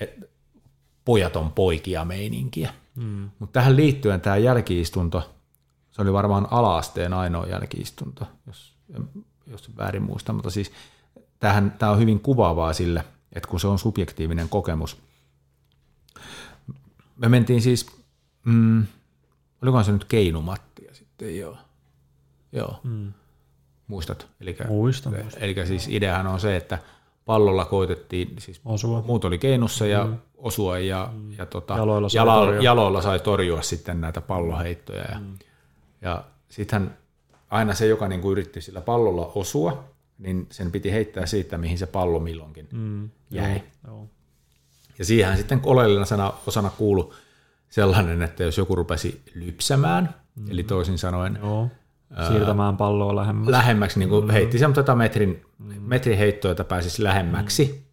että 0.00 0.26
pojat 1.04 1.36
on 1.36 1.52
poikia 1.52 2.04
meininkiä. 2.04 2.74
Mm. 2.94 3.30
Mutta 3.38 3.52
tähän 3.52 3.76
liittyen 3.76 4.20
tämä 4.20 4.36
jälkiistunto, 4.36 5.30
se 5.90 6.02
oli 6.02 6.12
varmaan 6.12 6.48
alaasteen 6.50 7.12
ainoa 7.12 7.46
jälkiistunto, 7.46 8.26
jos, 8.46 8.74
jos 9.46 9.76
väärin 9.76 10.02
muista, 10.02 10.32
mutta 10.32 10.50
siis 10.50 10.72
tämähän, 11.38 11.70
tämä 11.78 11.92
on 11.92 11.98
hyvin 11.98 12.20
kuvaavaa 12.20 12.72
sille, 12.72 13.04
että 13.32 13.48
kun 13.48 13.60
se 13.60 13.66
on 13.66 13.78
subjektiivinen 13.78 14.48
kokemus. 14.48 14.96
Me 17.16 17.28
mentiin 17.28 17.62
siis 17.62 17.86
mm, 18.44 18.86
olikohan 19.62 19.84
se 19.84 19.92
nyt 19.92 20.04
Keinumattia 20.04 20.94
sitten, 20.94 21.38
joo. 21.38 21.56
Joo. 22.52 22.80
Mm. 22.84 23.12
Muistat? 23.88 24.26
Elikkä, 24.40 24.64
muistan, 24.64 25.12
muistan. 25.22 25.42
Eli 25.42 25.66
siis 25.66 25.88
ideahan 25.88 26.26
on 26.26 26.40
se, 26.40 26.56
että 26.56 26.78
pallolla 27.24 27.64
koitettiin, 27.64 28.36
siis 28.38 28.60
Osua. 28.64 29.02
muut 29.06 29.24
oli 29.24 29.38
keinussa 29.38 29.86
ja 29.86 30.04
mm. 30.04 30.18
osua 30.36 30.78
ja, 30.78 31.10
mm. 31.14 31.32
ja 31.38 31.46
tota, 31.46 31.76
Jaloilla 31.76 32.08
sai 32.08 32.18
jala, 32.18 32.34
torjua. 32.34 32.62
jaloilla 32.62 33.02
sai 33.02 33.20
torjua 33.20 33.62
sitten 33.62 34.00
näitä 34.00 34.20
palloheittoja. 34.20 35.04
Ja, 35.12 35.18
mm. 35.20 35.38
ja 36.02 36.24
sittenhän 36.48 36.96
aina 37.50 37.74
se, 37.74 37.86
joka 37.86 38.08
niin 38.08 38.20
kuin 38.20 38.32
yritti 38.32 38.60
sillä 38.60 38.80
pallolla 38.80 39.32
osua, 39.34 39.84
niin 40.18 40.46
sen 40.50 40.72
piti 40.72 40.92
heittää 40.92 41.26
siitä, 41.26 41.58
mihin 41.58 41.78
se 41.78 41.86
pallo 41.86 42.18
milloinkin 42.20 42.68
Mm. 42.72 43.10
jäi. 43.30 43.62
Joo. 43.86 44.06
Ja 44.98 45.04
siihen 45.04 45.36
sitten 45.36 45.60
oleellisena 45.64 46.32
osana 46.46 46.70
kuulu 46.70 47.14
sellainen, 47.70 48.22
että 48.22 48.44
jos 48.44 48.58
joku 48.58 48.74
rupesi 48.74 49.22
lypsämään, 49.34 50.14
mm. 50.34 50.50
eli 50.50 50.62
toisin 50.64 50.98
sanoen 50.98 51.38
Joo. 51.42 51.68
Siirtämään 52.28 52.76
palloa 52.76 53.16
lähemmäs. 53.16 53.48
lähemmäksi, 53.48 53.98
niin 53.98 54.08
kuin 54.08 54.30
heitti 54.30 54.58
semmoista 54.58 54.94
metrin, 54.94 55.42
metrin 55.80 56.18
heittoa, 56.18 56.50
että 56.50 56.64
pääsisi 56.64 57.04
lähemmäksi, 57.04 57.88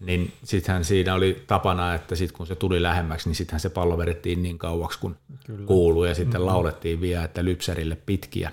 niin 0.00 0.32
sittenhän 0.44 0.84
siinä 0.84 1.14
oli 1.14 1.44
tapana, 1.46 1.94
että 1.94 2.14
sit 2.14 2.32
kun 2.32 2.46
se 2.46 2.54
tuli 2.54 2.82
lähemmäksi, 2.82 3.28
niin 3.28 3.36
sittenhän 3.36 3.60
se 3.60 3.70
pallo 3.70 3.98
vedettiin 3.98 4.42
niin 4.42 4.58
kauaksi 4.58 4.98
kuin 4.98 5.16
Kyllä. 5.46 5.66
kuului, 5.66 6.08
ja 6.08 6.14
sitten 6.14 6.46
laulettiin 6.46 7.00
vielä, 7.00 7.24
että 7.24 7.44
lypsärille 7.44 7.96
pitkiä. 8.06 8.52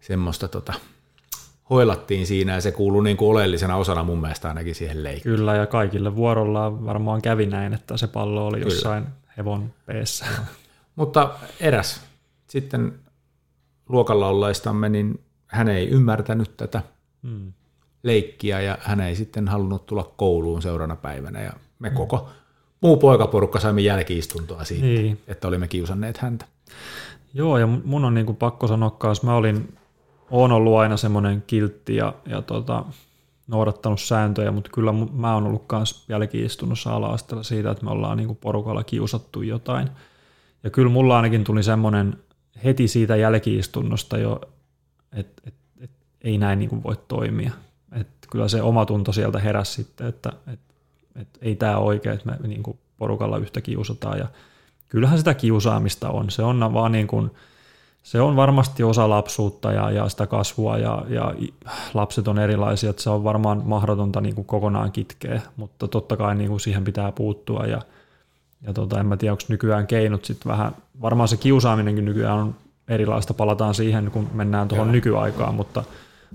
Semmoista 0.00 0.48
tota, 0.48 0.72
hoilattiin 1.70 2.26
siinä, 2.26 2.54
ja 2.54 2.60
se 2.60 2.72
kuuluu 2.72 3.00
niin 3.00 3.16
kuin 3.16 3.28
oleellisena 3.28 3.76
osana 3.76 4.02
mun 4.02 4.20
mielestä 4.20 4.48
ainakin 4.48 4.74
siihen 4.74 5.04
leikkiin. 5.04 5.36
Kyllä, 5.36 5.54
ja 5.54 5.66
kaikille 5.66 6.16
vuorollaan 6.16 6.86
varmaan 6.86 7.22
kävi 7.22 7.46
näin, 7.46 7.74
että 7.74 7.96
se 7.96 8.06
pallo 8.06 8.46
oli 8.46 8.60
jossain 8.60 9.04
hevon 9.38 9.72
peessä. 9.86 10.26
Mutta 10.96 11.30
eräs 11.60 12.00
sitten 12.46 12.98
luokalla 13.88 14.28
ollaistamme, 14.28 14.88
niin 14.88 15.20
hän 15.46 15.68
ei 15.68 15.88
ymmärtänyt 15.88 16.56
tätä 16.56 16.82
Mm. 17.22 17.52
leikkiä 18.02 18.60
ja 18.60 18.78
hän 18.80 19.00
ei 19.00 19.16
sitten 19.16 19.48
halunnut 19.48 19.86
tulla 19.86 20.12
kouluun 20.16 20.62
seuraavana 20.62 20.96
päivänä 20.96 21.42
ja 21.42 21.52
me 21.78 21.90
koko 21.90 22.28
muu 22.80 22.96
poikaporukka 22.96 23.60
saimme 23.60 23.80
jälkiistuntoa 23.80 24.64
siitä, 24.64 24.86
Niin. 24.86 25.20
että 25.28 25.48
olimme 25.48 25.68
kiusanneet 25.68 26.16
häntä. 26.18 26.44
Joo, 27.34 27.58
ja 27.58 27.66
mun 27.66 28.04
on 28.04 28.14
niinku 28.14 28.34
pakko 28.34 28.66
sanoa 28.66 28.90
kanssa, 28.90 29.26
mä 29.26 29.34
olin, 29.34 29.76
oon 30.30 30.52
ollut 30.52 30.76
aina 30.76 30.96
semmoinen 30.96 31.44
kiltti 31.46 31.96
ja, 31.96 32.14
ja 32.26 32.42
tota, 32.42 32.84
noudattanut 33.46 34.00
sääntöjä, 34.00 34.50
mutta 34.52 34.70
kyllä 34.74 34.92
mä 35.12 35.34
oon 35.34 35.46
ollut 35.46 35.64
myös 35.72 36.04
jälkiistunnossa 36.08 36.94
ala 36.94 37.16
siitä, 37.42 37.70
että 37.70 37.84
me 37.84 37.90
ollaan 37.90 38.16
niinku 38.16 38.34
porukalla 38.34 38.84
kiusattu 38.84 39.42
jotain. 39.42 39.88
Ja 40.64 40.70
kyllä 40.70 40.90
mulla 40.90 41.16
ainakin 41.16 41.44
tuli 41.44 41.62
semmoinen 41.62 42.16
heti 42.64 42.88
siitä 42.88 43.16
jälkiistunnosta 43.16 44.18
jo, 44.18 44.40
että 45.12 45.42
et, 45.46 45.54
et, 45.80 45.90
ei 46.20 46.38
näin 46.38 46.58
niinku 46.58 46.82
voi 46.82 46.96
toimia. 47.08 47.52
Et 47.92 48.08
kyllä 48.30 48.48
se 48.48 48.62
omatunto 48.62 49.12
sieltä 49.12 49.38
heräsi 49.38 49.72
sitten, 49.72 50.06
että 50.06 50.32
et, 50.52 50.60
et 51.16 51.28
ei 51.42 51.56
tämä 51.56 51.76
oikein, 51.76 52.14
että 52.14 52.30
me 52.30 52.48
niinku 52.48 52.78
porukalla 52.98 53.38
yhtä 53.38 53.60
kiusataan. 53.60 54.18
Ja 54.18 54.26
kyllähän 54.88 55.18
sitä 55.18 55.34
kiusaamista 55.34 56.10
on. 56.10 56.30
Se 56.30 56.42
on 56.42 56.74
vaan 56.74 56.92
niin 56.92 57.06
kuin, 57.06 57.30
se 58.02 58.20
on 58.20 58.36
varmasti 58.36 58.82
osa 58.82 59.08
lapsuutta 59.08 59.72
ja, 59.72 59.90
ja 59.90 60.08
sitä 60.08 60.26
kasvua 60.26 60.78
ja, 60.78 61.04
ja 61.08 61.34
lapset 61.94 62.28
on 62.28 62.38
erilaisia, 62.38 62.90
että 62.90 63.02
se 63.02 63.10
on 63.10 63.24
varmaan 63.24 63.62
mahdotonta 63.64 64.20
niin 64.20 64.34
kuin 64.34 64.44
kokonaan 64.44 64.92
kitkeä, 64.92 65.42
mutta 65.56 65.88
totta 65.88 66.16
kai 66.16 66.34
niin 66.34 66.48
kuin 66.50 66.60
siihen 66.60 66.84
pitää 66.84 67.12
puuttua 67.12 67.66
ja, 67.66 67.82
ja 68.62 68.72
tota, 68.72 69.00
en 69.00 69.06
mä 69.06 69.16
tiedä, 69.16 69.32
onko 69.32 69.42
nykyään 69.48 69.86
keinot 69.86 70.24
sitten 70.24 70.50
vähän, 70.50 70.72
varmaan 71.00 71.28
se 71.28 71.36
kiusaaminenkin 71.36 72.04
nykyään 72.04 72.38
on 72.38 72.54
erilaista, 72.88 73.34
palataan 73.34 73.74
siihen, 73.74 74.10
kun 74.10 74.30
mennään 74.32 74.68
tuohon 74.68 74.92
nykyaikaan, 74.92 75.54
mutta, 75.54 75.84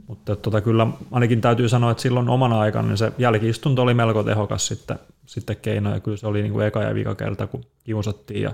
mutta 0.08 0.36
tota, 0.36 0.62
kyllä 0.62 0.88
ainakin 1.12 1.42
täytyy 1.42 1.70
sanoa, 1.70 1.92
että 1.92 2.04
silloin 2.04 2.30
omana 2.30 2.60
aikana 2.60 2.88
niin 2.88 2.98
se 2.98 3.12
jälkiistunto 3.18 3.82
oli 3.82 3.94
melko 3.94 4.24
tehokas 4.24 4.68
sitten, 4.68 5.00
sitten 5.26 5.58
keino, 5.58 5.94
ja 5.94 6.00
kyllä 6.00 6.18
se 6.18 6.28
oli 6.28 6.42
niin 6.42 6.54
kuin 6.54 6.66
eka 6.66 6.84
ja 6.84 6.96
vika 6.96 7.16
kerta, 7.16 7.48
kun 7.48 7.64
kiusattiin, 7.84 8.42
ja 8.42 8.52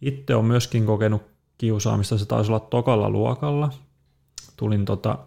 itse 0.00 0.34
on 0.34 0.44
myöskin 0.44 0.86
kokenut 0.86 1.22
kiusaamista, 1.58 2.18
se 2.18 2.26
taisi 2.26 2.52
olla 2.52 2.60
tokalla 2.60 3.10
luokalla, 3.10 3.70
tulin 4.56 4.84
tota 4.84 5.18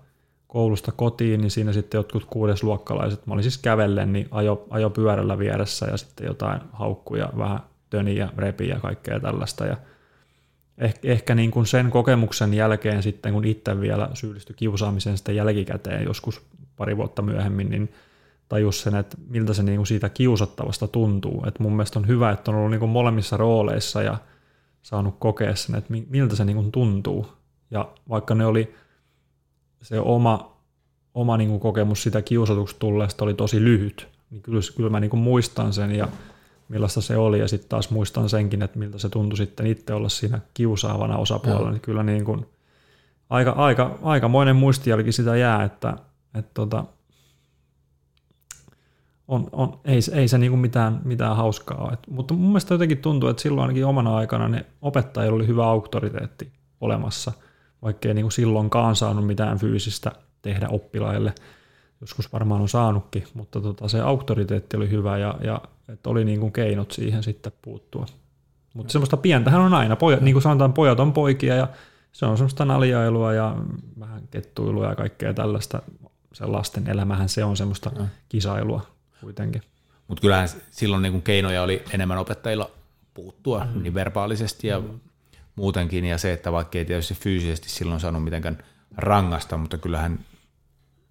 koulusta 0.55 0.91
kotiin, 0.91 1.41
niin 1.41 1.51
siinä 1.51 1.73
sitten 1.73 1.97
jotkut 1.97 2.25
kuudesluokkalaiset, 2.25 3.27
mä 3.27 3.33
olin 3.33 3.43
siis 3.43 3.57
kävellen, 3.57 4.13
niin 4.13 4.27
ajo, 4.31 4.65
ajo 4.69 4.89
pyörällä 4.89 5.39
vieressä 5.39 5.85
ja 5.85 5.97
sitten 5.97 6.27
jotain 6.27 6.61
haukkuja, 6.73 7.29
vähän 7.37 7.59
töniä, 7.89 8.29
repiä 8.37 8.73
ja 8.73 8.79
kaikkea 8.79 9.19
tällaista. 9.19 9.65
Ja 9.65 9.77
ehkä, 10.77 10.99
ehkä 11.11 11.35
niin 11.35 11.51
kuin 11.51 11.65
sen 11.65 11.89
kokemuksen 11.89 12.53
jälkeen 12.53 13.03
sitten, 13.03 13.33
kun 13.33 13.45
itse 13.45 13.81
vielä 13.81 14.09
syyllistyi 14.13 14.55
kiusaamiseen 14.55 15.17
sitten 15.17 15.35
jälkikäteen 15.35 16.03
joskus 16.03 16.41
pari 16.75 16.97
vuotta 16.97 17.21
myöhemmin, 17.21 17.69
niin 17.69 17.93
tajus 18.49 18.81
sen, 18.81 18.95
että 18.95 19.17
miltä 19.27 19.53
se 19.53 19.63
niin 19.63 19.77
kuin 19.77 19.87
siitä 19.87 20.09
kiusattavasta 20.09 20.87
tuntuu. 20.87 21.43
Et 21.47 21.59
mun 21.59 21.75
mielestä 21.75 21.99
on 21.99 22.07
hyvä, 22.07 22.31
että 22.31 22.51
on 22.51 22.57
ollut 22.57 22.71
niin 22.71 22.79
kuin 22.79 22.91
molemmissa 22.91 23.37
rooleissa 23.37 24.01
ja 24.01 24.17
saanut 24.81 25.15
kokea 25.19 25.55
sen, 25.55 25.75
että 25.75 25.91
mi- 25.91 26.07
miltä 26.09 26.35
se 26.35 26.45
niin 26.45 26.57
kuin 26.57 26.71
tuntuu. 26.71 27.27
Ja 27.71 27.89
vaikka 28.09 28.35
ne 28.35 28.45
oli 28.45 28.75
se 29.85 29.99
oma, 29.99 30.57
oma 31.13 31.37
niin 31.37 31.49
kuin 31.49 31.59
kokemus 31.59 32.03
sitä 32.03 32.21
kiusatuksi 32.21 32.75
tulleesta 32.79 33.23
oli 33.23 33.33
tosi 33.33 33.63
lyhyt, 33.63 34.07
niin 34.29 34.41
kyllä, 34.41 34.61
kyllä 34.77 34.89
mä 34.89 34.99
niin 34.99 35.09
kuin 35.09 35.19
muistan 35.19 35.73
sen 35.73 35.95
ja 35.95 36.07
millaista 36.69 37.01
se 37.01 37.17
oli, 37.17 37.39
ja 37.39 37.47
sitten 37.47 37.69
taas 37.69 37.89
muistan 37.89 38.29
senkin, 38.29 38.61
että 38.61 38.79
miltä 38.79 38.97
se 38.97 39.09
tuntui 39.09 39.37
sitten 39.37 39.67
itse 39.67 39.93
olla 39.93 40.09
siinä 40.09 40.39
kiusaavana 40.53 41.17
osapuolella, 41.17 41.71
niin 41.71 41.81
kyllä 41.81 42.03
niin 42.03 42.25
kuin 42.25 42.45
aika, 43.29 43.51
aika, 43.51 43.99
aikamoinen 44.01 44.55
muistijälki 44.55 45.11
sitä 45.11 45.35
jää, 45.35 45.63
että, 45.63 45.97
että 46.33 46.51
tota, 46.53 46.85
on, 49.27 49.49
on, 49.51 49.79
ei, 49.85 49.99
ei 50.13 50.27
se 50.27 50.37
niin 50.37 50.51
kuin 50.51 50.59
mitään, 50.59 51.01
mitään 51.03 51.35
hauskaa 51.35 51.77
ole. 51.77 51.93
Et, 51.93 51.99
mutta 52.09 52.33
mun 52.33 52.47
mielestä 52.47 52.73
jotenkin 52.73 52.97
tuntuu, 52.97 53.29
että 53.29 53.41
silloin 53.41 53.61
ainakin 53.61 53.85
omana 53.85 54.15
aikana 54.15 54.47
ne 54.47 54.65
opettajilla 54.81 55.35
oli 55.35 55.47
hyvä 55.47 55.65
auktoriteetti 55.65 56.51
olemassa, 56.81 57.31
vaikkei 57.85 58.13
niin 58.13 58.23
kuin 58.23 58.31
silloinkaan 58.31 58.95
saanut 58.95 59.27
mitään 59.27 59.59
fyysistä 59.59 60.11
tehdä 60.41 60.67
oppilaille. 60.69 61.33
Joskus 62.01 62.33
varmaan 62.33 62.61
on 62.61 62.69
saanutkin, 62.69 63.23
mutta 63.33 63.61
tota, 63.61 63.87
se 63.87 64.01
auktoriteetti 64.01 64.77
oli 64.77 64.89
hyvä 64.89 65.17
ja, 65.17 65.35
ja 65.43 65.61
että 65.89 66.09
oli 66.09 66.25
niin 66.25 66.39
kuin 66.39 66.51
keinot 66.51 66.91
siihen 66.91 67.23
sitten 67.23 67.51
puuttua. 67.61 68.05
Mutta 68.73 68.91
semmoista 68.91 69.17
pientähän 69.17 69.61
on 69.61 69.73
aina. 69.73 69.95
Pojat, 69.95 70.21
niin 70.21 70.33
kuin 70.33 70.41
sanotaan, 70.41 70.73
pojat 70.73 70.99
on 70.99 71.13
poikia 71.13 71.55
ja 71.55 71.67
se 72.11 72.25
on 72.25 72.37
semmoista 72.37 72.65
naljailua 72.65 73.33
ja 73.33 73.55
vähän 73.99 74.21
kettuilua 74.31 74.85
ja 74.85 74.95
kaikkea 74.95 75.33
tällaista. 75.33 75.81
Se 76.33 76.45
lasten 76.45 76.89
elämähän 76.89 77.29
se 77.29 77.43
on 77.43 77.57
semmoista 77.57 77.91
kisailua 78.29 78.81
kuitenkin. 79.21 79.61
Mutta 80.07 80.21
kyllähän 80.21 80.49
silloin 80.71 81.01
niin 81.01 81.13
kun 81.13 81.21
keinoja 81.21 81.63
oli 81.63 81.83
enemmän 81.93 82.17
opettajilla 82.17 82.69
puuttua 83.13 83.67
mm. 83.73 83.83
niin 83.83 83.93
verbaalisesti 83.93 84.67
ja 84.67 84.79
mm. 84.79 84.99
Muutenkin, 85.55 86.05
ja 86.05 86.17
se, 86.17 86.33
että 86.33 86.51
vaikka 86.51 86.77
ei 86.77 86.85
tietysti 86.85 87.13
fyysisesti 87.13 87.69
silloin 87.69 87.99
saanut 87.99 88.23
mitenkään 88.23 88.57
rangasta, 88.97 89.57
mutta 89.57 89.77
kyllähän 89.77 90.19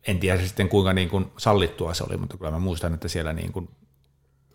en 0.07 0.19
tiedä 0.19 0.43
sitten 0.43 0.69
kuinka 0.69 0.93
niin 0.93 1.09
kuin 1.09 1.27
sallittua 1.39 1.95
se 1.95 2.05
oli, 2.09 2.17
mutta 2.17 2.37
kyllä 2.39 2.51
mä 2.51 2.59
muistan, 2.59 2.95
että 2.95 3.09
siellä 3.09 3.33
niin 3.33 3.53
kuin 3.53 3.69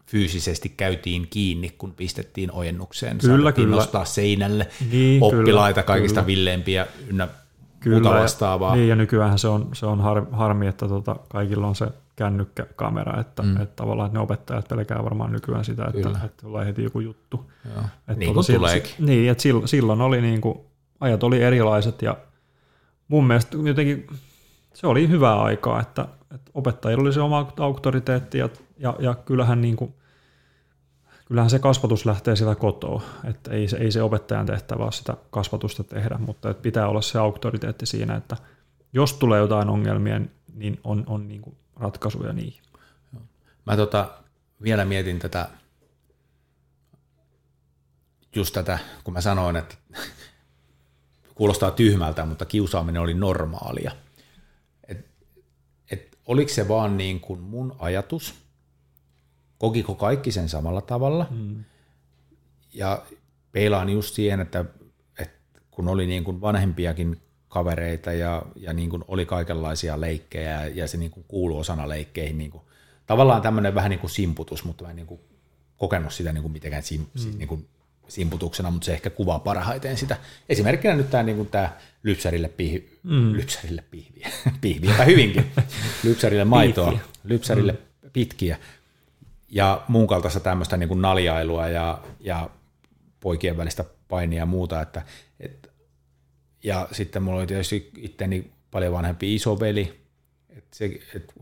fyysisesti 0.05 0.69
käytiin 0.69 1.27
kiinni, 1.29 1.69
kun 1.77 1.93
pistettiin 1.93 2.51
ojennukseen. 2.51 3.17
Kyllä, 3.17 3.51
kyllä. 3.51 3.75
nostaa 3.75 4.05
seinälle 4.05 4.67
Niin, 4.91 5.23
oppilaita 5.23 5.81
kyllä, 5.81 5.85
kaikista 5.87 6.21
kyllä. 6.21 6.27
villeimpiä 6.27 6.87
ynnä 7.07 7.27
Kyllä, 7.79 7.95
muuta 7.99 8.15
ja- 8.15 8.21
vastaavaa. 8.21 8.75
Niin, 8.75 8.87
ja 8.89 8.95
nykyään 8.95 9.39
se 9.39 9.47
on, 9.47 9.69
se 9.73 9.85
on 9.85 9.99
har, 10.01 10.25
harmi, 10.31 10.67
että 10.67 10.87
tota, 10.87 11.15
kaikilla 11.29 11.67
on 11.67 11.75
se 11.75 11.87
kännykkäkamera, 12.19 13.19
että, 13.19 13.43
mm. 13.43 13.61
että 13.61 13.75
tavallaan 13.75 14.07
että 14.07 14.17
ne 14.17 14.23
opettajat 14.23 14.67
pelkää 14.67 15.03
varmaan 15.03 15.31
nykyään 15.31 15.65
sitä, 15.65 15.85
että, 15.85 16.01
Kyllä. 16.01 16.19
että 16.25 16.41
tulee 16.41 16.65
heti 16.65 16.83
joku 16.83 16.99
juttu. 16.99 17.51
Joo. 17.65 17.83
Että 18.07 18.13
Niin 18.13 18.33
tota, 18.33 18.53
kuin. 18.53 19.07
Niin, 19.07 19.31
että 19.31 19.41
silloin, 19.41 19.67
silloin 19.67 20.01
oli 20.01 20.21
niin 20.21 20.41
kuin, 20.41 20.59
ajat 20.99 21.23
oli 21.23 21.41
erilaiset 21.41 22.01
ja 22.01 22.17
mun 23.07 23.27
mielestä 23.27 23.57
jotenkin 23.63 24.07
se 24.73 24.87
oli 24.87 25.09
hyvää 25.09 25.41
aikaa, 25.41 25.81
että, 25.81 26.05
että 26.35 26.51
opettajilla 26.53 27.01
oli 27.01 27.13
se 27.13 27.21
oma 27.21 27.53
auktoriteetti 27.59 28.37
ja, 28.37 28.49
ja, 28.77 28.95
ja 28.99 29.13
kyllähän, 29.13 29.61
niin 29.61 29.75
kuin, 29.75 29.93
kyllähän 31.25 31.49
se 31.49 31.59
kasvatus 31.59 32.05
lähtee 32.05 32.35
sitä 32.35 32.55
kotoa, 32.55 33.01
että 33.23 33.51
ei 33.51 33.67
se, 33.67 33.77
ei 33.77 33.91
se 33.91 34.01
opettajan 34.01 34.45
tehtävä 34.45 34.83
ole 34.83 34.91
sitä 34.91 35.17
kasvatusta 35.29 35.83
tehdä, 35.83 36.17
mutta 36.17 36.49
että 36.49 36.63
pitää 36.63 36.87
olla 36.87 37.01
se 37.01 37.19
auktoriteetti 37.19 37.85
siinä, 37.85 38.15
että 38.15 38.37
jos 38.93 39.13
tulee 39.13 39.39
jotain 39.39 39.69
ongelmia, 39.69 40.21
niin 40.55 40.79
on, 40.83 41.03
on 41.07 41.27
niin 41.27 41.41
kuin 41.41 41.55
ratkaisuja 41.79 42.33
niihin. 42.33 42.63
Mä 43.65 43.77
tota, 43.77 44.11
vielä 44.63 44.85
mietin 44.85 45.19
tätä, 45.19 45.49
just 48.35 48.53
tätä, 48.53 48.79
kun 49.03 49.13
mä 49.13 49.21
sanoin, 49.21 49.55
että 49.55 49.75
kuulostaa 51.35 51.71
tyhmältä, 51.71 52.25
mutta 52.25 52.45
kiusaaminen 52.45 53.01
oli 53.01 53.13
normaalia. 53.13 53.91
Et, 54.87 55.07
et 55.91 56.17
oliko 56.25 56.49
se 56.49 56.67
vaan 56.67 56.97
niin 56.97 57.19
kuin 57.19 57.39
mun 57.39 57.75
ajatus, 57.79 58.35
kokiko 59.57 59.95
kaikki 59.95 60.31
sen 60.31 60.49
samalla 60.49 60.81
tavalla, 60.81 61.27
mm. 61.31 61.63
ja 62.73 63.05
peilaan 63.51 63.89
just 63.89 64.15
siihen, 64.15 64.39
että, 64.39 64.65
että 65.19 65.61
kun 65.71 65.87
oli 65.87 66.07
niin 66.07 66.23
kuin 66.23 66.41
vanhempiakin 66.41 67.21
kavereita 67.49 68.13
ja, 68.13 68.41
ja 68.55 68.73
niin 68.73 68.89
kuin 68.89 69.03
oli 69.07 69.25
kaikenlaisia 69.25 70.01
leikkejä 70.01 70.67
ja 70.67 70.87
se 70.87 70.97
niin 70.97 71.11
kuin 71.11 71.25
kuului 71.27 71.59
osana 71.59 71.89
leikkeihin. 71.89 72.37
Niin 72.37 72.51
kuin, 72.51 72.63
tavallaan 73.05 73.41
tämmöinen 73.41 73.75
vähän 73.75 73.89
niin 73.89 73.99
kuin 73.99 74.11
simputus, 74.11 74.63
mutta 74.63 74.83
mä 74.83 74.89
en 74.89 74.95
niin 74.95 75.07
kuin 75.07 75.19
kokenut 75.77 76.13
sitä 76.13 76.33
niin 76.33 76.41
kuin 76.41 76.51
mitenkään 76.51 76.83
sim, 76.83 77.01
mm. 77.01 77.37
niin 77.37 77.47
kuin 77.47 77.67
simputuksena, 78.07 78.71
mutta 78.71 78.85
se 78.85 78.93
ehkä 78.93 79.09
kuvaa 79.09 79.39
parhaiten 79.39 79.97
sitä. 79.97 80.17
Esimerkkinä 80.49 80.95
nyt 80.95 81.09
tämä, 81.09 81.23
niin 81.23 81.37
kuin 81.37 81.49
tämä 81.49 81.77
lypsärille, 82.03 82.49
pihvi, 82.49 82.99
mm. 83.03 83.33
lypsärille 83.33 83.83
pihviä, 83.91 84.29
pihviä 84.61 85.05
hyvinkin, 85.05 85.45
lypsärille 86.03 86.45
maitoa, 86.45 86.91
pitkiä. 86.91 87.09
lypsärille 87.23 87.71
mm. 87.71 88.09
pitkiä 88.13 88.57
ja 89.49 89.81
muun 89.87 90.07
kaltaista 90.07 90.39
tämmöistä 90.39 90.77
niin 90.77 90.89
kuin 90.89 91.01
naljailua 91.01 91.67
ja, 91.67 92.01
ja 92.19 92.49
poikien 93.19 93.57
välistä 93.57 93.85
painia 94.07 94.39
ja 94.39 94.45
muuta, 94.45 94.81
että, 94.81 95.01
et, 95.39 95.68
ja 96.63 96.87
sitten 96.91 97.23
mulla 97.23 97.39
oli 97.39 97.47
tietysti 97.47 97.91
itteni 97.97 98.51
paljon 98.71 98.93
vanhempi 98.93 99.35
isoveli, 99.35 100.01
että 100.49 100.77
se, 100.77 100.99
et, 101.15 101.33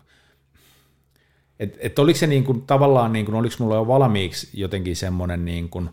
et, 1.59 1.77
et 1.79 1.99
oliko 1.99 2.19
se 2.19 2.27
niin 2.27 2.43
kuin, 2.43 2.61
tavallaan, 2.61 3.13
niin 3.13 3.25
kuin, 3.25 3.35
oliko 3.35 3.55
mulla 3.59 3.75
jo 3.75 3.87
valmiiksi 3.87 4.49
jotenkin 4.53 4.95
semmoinen 4.95 5.45
niin 5.45 5.69
kuin, 5.69 5.89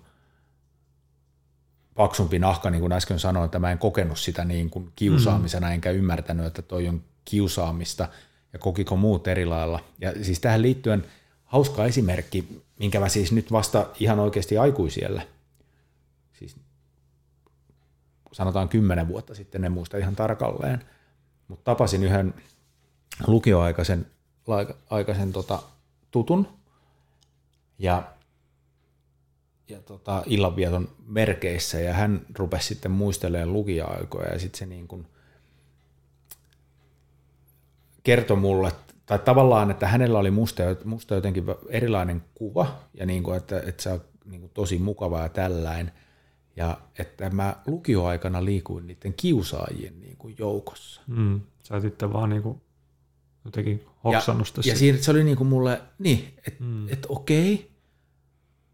paksumpi 1.94 2.38
nahka, 2.38 2.70
niin 2.70 2.80
kuin 2.80 2.92
äsken 2.92 3.18
sanoin, 3.18 3.44
että 3.44 3.58
mä 3.58 3.72
en 3.72 3.78
kokenut 3.78 4.18
sitä 4.18 4.44
niin 4.44 4.70
kuin 4.70 4.92
kiusaamisena, 4.96 5.72
enkä 5.72 5.90
ymmärtänyt, 5.90 6.46
että 6.46 6.62
toi 6.62 6.88
on 6.88 7.02
kiusaamista, 7.24 8.08
ja 8.52 8.58
kokiko 8.58 8.96
muut 8.96 9.28
eri 9.28 9.46
lailla. 9.46 9.80
Ja 10.00 10.24
siis 10.24 10.40
tähän 10.40 10.62
liittyen 10.62 11.04
hauska 11.44 11.84
esimerkki, 11.84 12.62
minkä 12.78 13.00
mä 13.00 13.08
siis 13.08 13.32
nyt 13.32 13.52
vasta 13.52 13.86
ihan 14.00 14.20
oikeasti 14.20 14.58
aikuisiellä, 14.58 15.22
siis 16.32 16.56
sanotaan 18.34 18.68
kymmenen 18.68 19.08
vuotta 19.08 19.34
sitten, 19.34 19.64
en 19.64 19.72
muista 19.72 19.98
ihan 19.98 20.16
tarkalleen, 20.16 20.84
mutta 21.48 21.64
tapasin 21.64 22.04
yhden 22.04 22.34
lukioaikaisen 23.26 24.06
aikaisen 24.90 25.32
tota, 25.32 25.62
tutun, 26.10 26.48
ja 27.78 28.14
ja 29.68 29.80
tota, 29.80 30.22
illanvieton 30.26 30.88
merkeissä 31.06 31.80
ja 31.80 31.92
hän 31.92 32.26
rupesi 32.38 32.66
sitten 32.66 32.90
muistelemaan 32.90 33.52
lukija-aikoja 33.52 34.32
ja 34.32 34.38
sitten 34.38 34.58
se 34.58 34.66
niin 34.66 34.88
kuin 34.88 35.06
kertoi 38.02 38.36
mulle, 38.36 38.72
tai 39.06 39.18
tavallaan, 39.18 39.70
että 39.70 39.88
hänellä 39.88 40.18
oli 40.18 40.30
musta, 40.30 40.62
musta 40.84 41.14
jotenkin 41.14 41.44
erilainen 41.68 42.22
kuva 42.34 42.78
ja 42.94 43.06
niin 43.06 43.22
kuin, 43.22 43.36
että, 43.36 43.62
että 43.66 43.92
on 43.92 44.00
niin 44.24 44.40
kuin 44.40 44.50
tosi 44.54 44.78
mukava 44.78 45.20
ja 45.20 45.28
tällainen. 45.28 45.92
Ja 46.56 46.78
että 46.98 47.30
mä 47.30 47.56
lukioaikana 47.66 48.44
liikuin 48.44 48.86
niiden 48.86 49.14
kiusaajien 49.14 50.00
niin 50.00 50.16
kuin 50.16 50.34
joukossa. 50.38 51.00
Mm. 51.06 51.40
Sä 51.62 51.76
et 51.76 51.84
itse 51.84 52.12
vaan 52.12 52.30
niin 52.30 52.42
kuin 52.42 52.60
jotenkin 53.44 53.84
hoksannut 54.04 54.52
Ja, 54.56 54.62
ja 54.72 54.76
siinä, 54.76 54.98
se 54.98 55.10
oli 55.10 55.24
niin 55.24 55.36
kuin 55.36 55.48
mulle, 55.48 55.80
niin, 55.98 56.34
että 56.46 56.64
mm. 56.64 56.88
et 56.88 57.06
okei, 57.08 57.70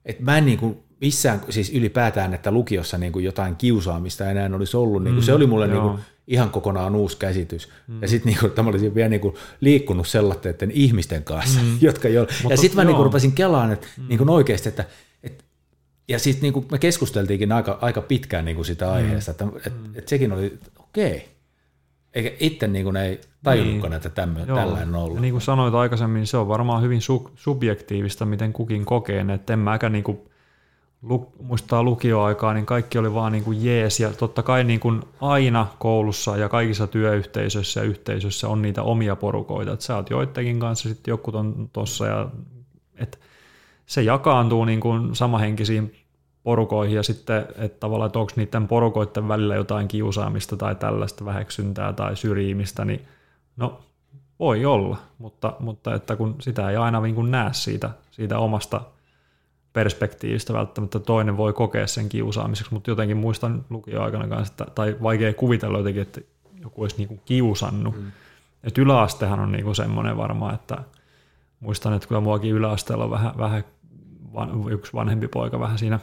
että 0.05 0.23
mä 0.23 0.39
en 0.39 0.47
niin 0.47 0.59
kuin 0.59 0.79
missään, 1.01 1.41
siis 1.51 1.71
ylipäätään, 1.71 2.35
että 2.35 2.51
lukiossa 2.51 2.99
niin 2.99 3.13
kuin 3.13 3.25
jotain 3.25 3.57
kiusaamista 3.57 4.31
enää 4.31 4.51
olisi 4.55 4.77
ollut, 4.77 5.05
niin 5.05 5.15
kuin 5.15 5.23
mm, 5.23 5.27
se 5.27 5.33
oli 5.33 5.47
mulle 5.47 5.67
niin 5.67 5.83
kuin 5.83 5.99
ihan 6.27 6.51
kokonaan 6.51 6.97
uusi 6.97 7.17
käsitys. 7.17 7.69
Mm. 7.87 8.03
Ja 8.03 8.09
sitten 8.09 8.33
niin 8.33 8.53
mä 8.63 8.71
olisin 8.71 8.95
vielä 8.95 9.09
niin 9.09 9.21
kuin 9.21 9.35
liikkunut 9.61 10.09
sellaisten 10.09 10.71
ihmisten 10.71 11.25
kanssa, 11.25 11.61
mm. 11.61 11.79
jotka 11.81 12.09
jo... 12.09 12.27
Ja 12.49 12.57
sitten 12.57 12.77
mä 12.77 12.85
niin 12.85 12.97
kuin 12.97 13.05
rupesin 13.05 13.33
kelaan, 13.33 13.73
että 13.73 13.87
mm. 13.97 14.09
niin 14.09 14.19
kuin 14.19 14.31
oikeasti, 14.31 14.69
että 14.69 14.85
ja 16.11 16.19
sitten 16.19 16.43
niin 16.43 16.53
kuin 16.53 16.67
me 16.71 16.79
keskusteltiinkin 16.79 17.53
aika, 17.53 17.79
aika 17.81 18.03
pitkään 18.03 18.45
niin 18.45 18.55
kuin 18.55 18.67
sitä 18.67 18.87
mm. 18.87 18.93
aiheesta, 18.93 19.31
että, 19.31 19.45
että, 19.45 19.69
että, 19.69 19.99
että 19.99 20.11
sekin 20.11 20.33
oli, 20.33 20.59
okei, 20.79 21.17
okay. 21.17 21.21
eikä 22.15 22.33
itse 22.41 22.69
niin 22.69 22.85
kuin 22.85 22.97
ei 22.97 23.21
tajunnutkaan, 23.43 23.91
niin. 23.91 23.97
että 23.97 24.09
tämmöinen, 24.09 24.57
tällainen 24.57 24.95
on 24.95 25.03
ollut. 25.03 25.17
Ja 25.17 25.21
niin 25.21 25.33
kuin 25.33 25.43
sanoit 25.43 25.75
aikaisemmin, 25.75 26.27
se 26.27 26.37
on 26.37 26.49
varmaan 26.49 26.83
hyvin 26.83 27.01
su- 27.01 27.31
subjektiivista, 27.35 28.27
miten 28.27 28.53
kukin 28.53 28.85
kokee, 28.85 29.27
että 29.35 29.53
en 29.53 29.59
mäkään 29.59 29.93
niin 29.93 30.05
kuin 30.05 30.19
lu, 31.03 31.33
muistaa 31.43 31.83
lukioaikaa, 31.83 32.55
niin 32.55 32.67
kaikki 32.67 32.99
oli 32.99 33.15
vaan 33.15 33.33
niin 33.33 33.45
kuin 33.45 33.65
jees. 33.65 34.01
Ja 34.01 34.11
totta 34.11 34.43
kai 34.43 34.65
niin 34.65 34.81
kuin 34.81 35.03
aina 35.21 35.67
koulussa 35.79 36.37
ja 36.37 36.49
kaikissa 36.49 36.87
työyhteisöissä 36.87 37.81
ja 37.81 37.87
yhteisöissä 37.87 38.49
on 38.49 38.63
niitä 38.63 38.83
omia 38.83 39.17
porukoita. 39.17 39.73
Että 39.73 39.85
sä 39.85 39.97
oot 39.97 40.11
joidenkin 40.11 40.61
kanssa, 40.61 40.89
sitten 40.89 41.13
joku 41.13 41.31
on 41.35 41.71
tossa. 41.73 42.07
Ja, 42.07 42.29
et 42.97 43.21
se 43.87 44.03
jakaantuu 44.03 44.65
niin 44.65 44.81
kuin 44.81 45.15
samahenkisiin 45.15 46.00
porukoihin 46.43 46.97
ja 46.97 47.03
sitten, 47.03 47.47
että 47.57 47.81
tavallaan, 47.81 48.07
että 48.07 48.19
onko 48.19 48.33
niiden 48.37 48.69
porukoiden 48.69 49.29
välillä 49.29 49.55
jotain 49.55 49.89
kiusaamista 49.89 50.57
tai 50.57 50.75
tällaista 50.75 51.25
väheksyntää 51.25 51.93
tai 51.93 52.17
syrjimistä, 52.17 52.85
niin 52.85 53.07
no 53.57 53.81
voi 54.39 54.65
olla, 54.65 54.97
mutta, 55.19 55.57
mutta 55.61 55.95
että 55.95 56.17
kun 56.17 56.37
sitä 56.41 56.71
ei 56.71 56.77
aina 56.77 57.01
niin 57.01 57.15
kuin 57.15 57.31
näe 57.31 57.53
siitä, 57.53 57.91
siitä 58.11 58.39
omasta 58.39 58.81
perspektiivistä 59.73 60.53
välttämättä 60.53 60.99
toinen 60.99 61.37
voi 61.37 61.53
kokea 61.53 61.87
sen 61.87 62.09
kiusaamiseksi, 62.09 62.75
mutta 62.75 62.91
jotenkin 62.91 63.17
muistan 63.17 63.65
lukioaikana 63.71 64.29
kanssa, 64.29 64.53
että, 64.53 64.75
tai 64.75 64.97
vaikea 65.03 65.35
kuvitella 65.35 65.79
jotenkin, 65.79 66.03
että 66.03 66.21
joku 66.61 66.83
olisi 66.83 66.97
niinku 66.97 67.17
kiusannut. 67.25 67.97
Mm. 67.97 68.13
Et 68.65 68.79
yläastehan 68.79 69.41
on 69.41 69.53
niinku 69.53 69.75
semmoinen 69.75 70.17
varmaan, 70.17 70.55
että 70.55 70.79
muistan, 71.61 71.93
että 71.93 72.09
kyllä 72.09 72.21
muakin 72.21 72.55
yläasteella 72.55 73.05
on 73.05 73.11
vähän, 73.11 73.33
vähän 73.39 73.65
van, 74.35 74.73
yksi 74.73 74.93
vanhempi 74.93 75.29
poika 75.29 75.61
vähän 75.61 75.79
siinä 75.79 75.99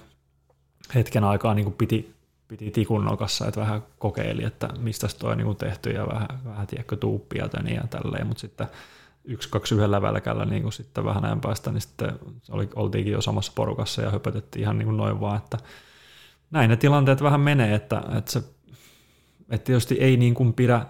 hetken 0.96 1.24
aikaa 1.24 1.54
niin 1.54 1.74
piti, 1.74 2.14
piti 2.48 2.72
tikun 2.72 3.06
nokassa, 3.06 3.48
että 3.48 3.62
vähän 3.62 3.84
kokeili, 4.00 4.44
että 4.44 4.70
mistä 4.80 5.08
toi 5.20 5.32
on 5.32 5.38
niin 5.38 5.56
tehty 5.56 5.90
ja 5.90 6.08
vähän, 6.08 6.28
vähän 6.46 6.68
tiedätkö, 6.68 6.96
tuuppia 6.96 7.50
ja 7.66 7.88
tälleen, 7.90 8.28
mutta 8.28 8.42
sitten 8.42 8.68
yksi, 9.28 9.50
kaksi 9.50 9.76
yhdellä 9.76 10.02
välkällä 10.02 10.46
niin 10.46 10.62
kuin 10.62 10.74
sitten 10.74 11.06
vähän 11.06 11.26
ajan 11.26 11.42
päästä, 11.42 11.72
niin 11.72 11.82
sitten 11.82 12.20
oli, 12.50 12.70
oltiinkin 12.76 13.14
jo 13.14 13.22
samassa 13.22 13.52
porukassa 13.56 14.02
ja 14.02 14.12
höpötettiin 14.12 14.64
ihan 14.64 14.78
niin 14.78 14.86
kuin 14.86 14.98
noin 14.98 15.20
vaan, 15.20 15.38
että 15.38 15.58
näin 16.52 16.70
ne 16.70 16.78
tilanteet 16.78 17.24
vähän 17.24 17.40
menee, 17.40 17.76
että, 17.76 18.04
että, 18.18 18.32
se, 18.32 18.44
että 19.50 19.66
tietysti 19.66 19.96
ei 19.96 20.18
niin 20.18 20.34
kuin 20.34 20.54
pidä, 20.54 20.86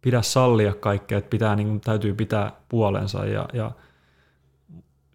pidä 0.00 0.22
sallia 0.22 0.74
kaikkea, 0.74 1.18
että 1.18 1.30
pitää, 1.30 1.56
niin 1.56 1.68
kuin, 1.68 1.80
täytyy 1.80 2.14
pitää 2.14 2.52
puolensa 2.68 3.26
ja, 3.26 3.48
ja, 3.52 3.70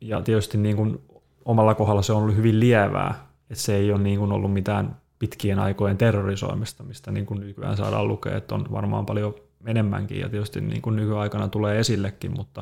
ja 0.01 0.21
tietysti 0.21 0.57
niin 0.57 0.75
kuin 0.75 1.01
omalla 1.45 1.75
kohdalla 1.75 2.01
se 2.01 2.13
on 2.13 2.21
ollut 2.21 2.35
hyvin 2.35 2.59
lievää, 2.59 3.28
että 3.49 3.63
se 3.63 3.75
ei 3.75 3.91
ole 3.91 4.01
niin 4.01 4.19
kuin 4.19 4.31
ollut 4.31 4.53
mitään 4.53 4.97
pitkien 5.19 5.59
aikojen 5.59 5.97
terrorisoimista, 5.97 6.83
mistä 6.83 7.11
niin 7.11 7.25
kuin 7.25 7.39
nykyään 7.39 7.77
saadaan 7.77 8.07
lukea, 8.07 8.37
että 8.37 8.55
on 8.55 8.65
varmaan 8.71 9.05
paljon 9.05 9.35
enemmänkin 9.65 10.19
ja 10.19 10.29
tietysti 10.29 10.61
niin 10.61 10.81
kuin 10.81 10.95
nykyaikana 10.95 11.47
tulee 11.47 11.79
esillekin, 11.79 12.31
mutta, 12.37 12.61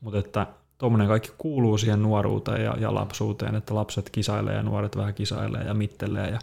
mutta 0.00 0.18
että 0.18 0.46
tuommoinen 0.78 1.08
kaikki 1.08 1.32
kuuluu 1.38 1.78
siihen 1.78 2.02
nuoruuteen 2.02 2.64
ja, 2.64 2.76
ja 2.80 2.94
lapsuuteen, 2.94 3.54
että 3.54 3.74
lapset 3.74 4.10
kisailee 4.10 4.54
ja 4.54 4.62
nuoret 4.62 4.96
vähän 4.96 5.14
kisailee 5.14 5.62
ja 5.62 5.74
mittelee 5.74 6.30
ja, 6.30 6.38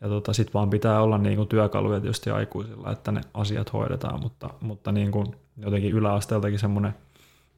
ja 0.00 0.08
tota, 0.08 0.32
sitten 0.32 0.54
vaan 0.54 0.70
pitää 0.70 1.02
olla 1.02 1.18
niin 1.18 1.36
kuin 1.36 1.48
työkaluja 1.48 2.00
tietysti 2.00 2.30
aikuisilla, 2.30 2.92
että 2.92 3.12
ne 3.12 3.20
asiat 3.34 3.72
hoidetaan, 3.72 4.20
mutta, 4.20 4.50
mutta 4.60 4.92
niin 4.92 5.10
kuin 5.10 5.26
jotenkin 5.56 5.92
yläasteeltakin 5.92 6.58
semmoinen 6.58 6.94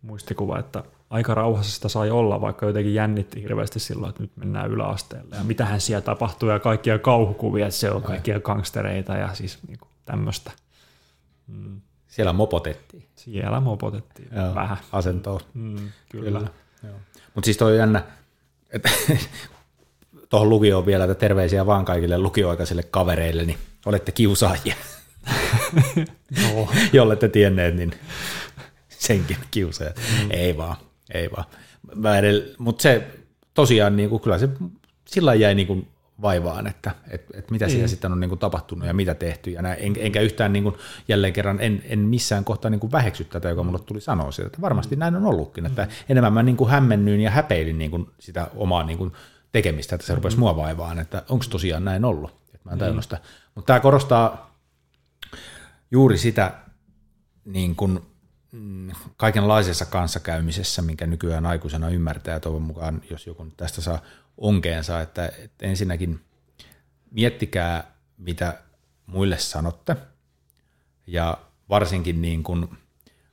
muistikuva, 0.03 0.59
että 0.59 0.85
aika 1.11 1.35
rauhassa 1.35 1.73
sitä 1.73 1.89
sai 1.89 2.11
olla, 2.11 2.41
vaikka 2.41 2.67
jotenkin 2.67 2.95
jännitti 2.95 3.43
hirveästi 3.43 3.81
silloin, 3.81 4.11
että 4.11 4.23
nyt 4.23 4.37
mennään 4.37 4.71
yläasteelle 4.71 5.37
ja 5.37 5.45
mitähän 5.45 5.81
siellä 5.81 6.01
tapahtuu 6.01 6.49
ja 6.49 6.59
kaikkia 6.59 6.99
kauhukuvia, 6.99 7.67
että 7.67 7.79
se 7.79 7.91
on 7.91 8.03
kaikkia 8.03 8.41
gangstereita 8.41 9.17
ja 9.17 9.35
siis 9.35 9.59
niin 9.69 9.79
tämmöistä. 10.05 10.51
Mm. 11.47 11.81
Siellä 12.09 12.33
mopotettiin. 12.33 13.07
Siellä 13.17 13.61
mopotettiin 13.61 14.29
Joo, 14.37 14.55
vähän. 14.55 14.77
Asentoa. 14.93 15.41
Mm, 15.55 15.77
kyllä. 16.09 16.39
kyllä. 16.39 16.51
Mutta 17.35 17.45
siis 17.45 17.57
toi 17.57 17.73
on 17.73 17.79
jännä, 17.79 18.03
että 18.71 18.91
tuohon 20.31 20.49
lukioon 20.49 20.87
vielä, 20.87 21.05
että 21.05 21.15
terveisiä 21.15 21.67
vaan 21.67 21.85
kaikille 21.85 22.19
lukioaikaisille 22.19 22.83
kavereille, 22.83 23.45
niin 23.45 23.59
olette 23.87 24.13
kiusaajia. 24.13 24.75
no. 26.43 26.69
Jolle 26.93 27.17
te 27.17 27.29
tienneet, 27.29 27.75
niin 27.75 27.93
senkin 28.89 29.37
kiusaajat. 29.51 29.97
Mm. 29.97 30.29
Ei 30.31 30.57
vaan, 30.57 30.77
ei 31.15 31.31
vaan. 31.31 31.45
Mutta 32.59 32.83
se 32.83 33.07
tosiaan, 33.55 33.97
niin 33.97 34.11
kuin, 34.11 34.23
kyllä 34.23 34.39
se 34.39 34.49
sillä 35.05 35.35
jäi 35.35 35.55
niin 35.55 35.67
kuin 35.67 35.89
vaivaan, 36.23 36.67
että 36.67 36.91
et, 37.11 37.27
et 37.35 37.51
mitä 37.51 37.65
niin. 37.65 37.73
siellä 37.73 37.89
sitten 37.89 38.13
on 38.13 38.21
niin 38.21 38.29
kuin 38.29 38.39
tapahtunut 38.39 38.87
ja 38.87 38.95
mitä 38.95 39.15
tehty. 39.15 39.51
Ja 39.51 39.63
näin, 39.63 39.79
en, 39.81 39.95
enkä 39.99 40.21
yhtään 40.21 40.53
niin 40.53 40.63
kuin, 40.63 40.75
jälleen 41.09 41.33
kerran, 41.33 41.61
en, 41.61 41.83
en 41.85 41.99
missään 41.99 42.45
kohtaa 42.45 42.71
niin 42.71 42.81
kuin 42.81 42.93
väheksy 42.93 43.25
tätä, 43.25 43.49
joka 43.49 43.63
mulle 43.63 43.79
tuli 43.79 44.01
sanoa 44.01 44.33
sitä, 44.33 44.47
että 44.47 44.61
varmasti 44.61 44.97
mm. 44.97 45.01
näin 45.01 45.17
on 45.17 45.27
ollutkin. 45.27 45.67
Että 45.67 45.85
mm. 45.85 45.91
enemmän 46.09 46.33
mä 46.33 46.43
niin 46.43 46.57
kuin 46.57 46.71
hämmennyin 46.71 47.21
ja 47.21 47.31
häpeilin 47.31 47.79
niin 47.79 47.91
kuin 47.91 48.07
sitä 48.19 48.51
omaa 48.57 48.85
niin 48.85 48.99
kuin 48.99 49.13
tekemistä, 49.53 49.95
että 49.95 50.07
se 50.07 50.15
rupesi 50.15 50.37
mm. 50.37 50.41
mua 50.41 50.57
vaivaan, 50.57 50.99
että 50.99 51.23
onko 51.29 51.45
tosiaan 51.51 51.85
näin 51.85 52.05
ollut. 52.05 52.31
Että 52.31 52.61
mä 52.65 52.73
en 52.73 52.79
tajunnut 52.79 53.05
sitä. 53.05 53.21
Mutta 53.55 53.67
tämä 53.67 53.81
korostaa 53.81 54.57
juuri 55.91 56.19
sitä 56.19 56.55
niin 57.45 57.77
kuin, 57.77 57.93
mm, 57.93 58.01
kaikenlaisessa 59.17 59.85
kanssakäymisessä, 59.85 60.83
minkä 60.83 61.07
nykyään 61.07 61.47
aikuisena 61.47 61.89
ymmärtää, 61.89 62.35
ja 62.35 62.41
toivon 62.41 62.63
mukaan, 62.63 63.03
jos 63.11 63.27
joku 63.27 63.47
tästä 63.57 63.81
saa 63.81 64.03
onkeensa, 64.39 65.01
että, 65.01 65.27
että 65.27 65.67
ensinnäkin 65.67 66.21
miettikää, 67.11 67.93
mitä 68.19 68.59
muille 69.07 69.39
sanotte, 69.39 69.97
ja 71.07 71.39
varsinkin 71.69 72.23
niin 72.23 72.43
kuin, 72.43 72.69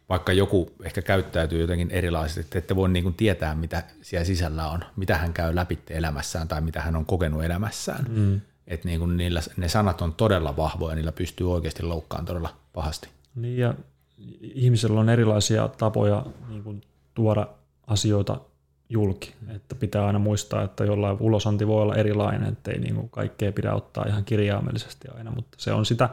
vaikka 0.10 0.34
joku 0.34 0.71
ehkä 0.84 1.02
käyttäytyy 1.02 1.62
jotenkin 1.62 1.91
erilaisesti, 1.91 2.41
että 2.41 2.60
ette 2.60 2.76
voi 2.76 2.89
niin 2.89 3.04
kuin 3.04 3.15
tietää, 3.15 3.56
mitä 3.56 3.84
siellä 4.02 4.26
sisällä 4.26 4.67
on, 4.67 4.86
mitä 4.95 5.17
hän 5.17 5.34
käy 5.34 5.56
läpi 5.56 5.80
elämässään 5.89 6.47
tai 6.47 6.62
mitä 6.62 6.82
hän 6.82 6.95
on 6.95 7.06
kokenut 7.06 7.43
elämässään. 7.43 8.06
Mm. 8.10 8.41
Että 8.67 8.88
niin 8.88 8.99
kuin 8.99 9.17
niillä, 9.17 9.41
ne 9.58 9.69
sanat 9.69 10.02
on 10.02 10.13
todella 10.13 10.58
vahvoja, 10.58 10.95
niillä 10.95 11.12
pystyy 11.12 11.54
oikeasti 11.54 11.84
loukkaamaan 11.84 12.26
todella 12.26 12.56
pahasti. 12.73 13.10
Niin 13.36 13.58
ja 13.58 13.73
ihmisellä 14.41 14.99
on 14.99 15.10
erilaisia 15.10 15.67
tapoja 15.67 16.26
niin 16.49 16.63
kuin 16.63 16.82
tuoda 17.13 17.47
asioita 17.88 18.41
julki. 18.89 19.34
Että 19.47 19.76
pitää 19.76 20.08
aina 20.08 20.19
muistaa, 20.19 20.63
että 20.63 20.84
jollain 20.84 21.17
ulosanti 21.19 21.67
voi 21.67 21.82
olla 21.82 21.95
erilainen, 21.95 22.49
ettei 22.49 22.80
niin 22.80 22.95
kuin 22.95 23.10
kaikkea 23.10 23.52
pidä 23.52 23.73
ottaa 23.73 24.06
ihan 24.08 24.26
kirjaimellisesti 24.26 25.08
aina, 25.08 25.32
mutta 25.32 25.58
se 25.58 25.73
on 25.73 25.86
sitä 25.86 26.10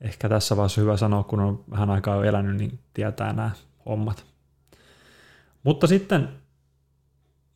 ehkä 0.00 0.28
tässä 0.28 0.56
vaiheessa 0.56 0.80
hyvä 0.80 0.96
sanoa, 0.96 1.22
kun 1.22 1.40
on 1.40 1.64
vähän 1.70 1.90
aikaa 1.90 2.16
jo 2.16 2.22
elänyt, 2.22 2.56
niin 2.56 2.78
tietää 2.94 3.32
nämä 3.32 3.50
hommat. 3.86 4.24
Mutta 5.62 5.86
sitten 5.86 6.28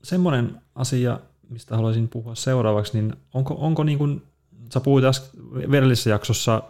semmoinen 0.02 0.60
asia, 0.74 1.20
mistä 1.48 1.76
haluaisin 1.76 2.08
puhua 2.08 2.34
seuraavaksi, 2.34 3.00
niin 3.00 3.16
onko, 3.34 3.54
onko 3.58 3.84
niin 3.84 3.98
kuin, 3.98 4.22
sä 4.72 4.80
puhuit 4.80 5.04
äsken 5.04 5.30
jaksossa 6.10 6.62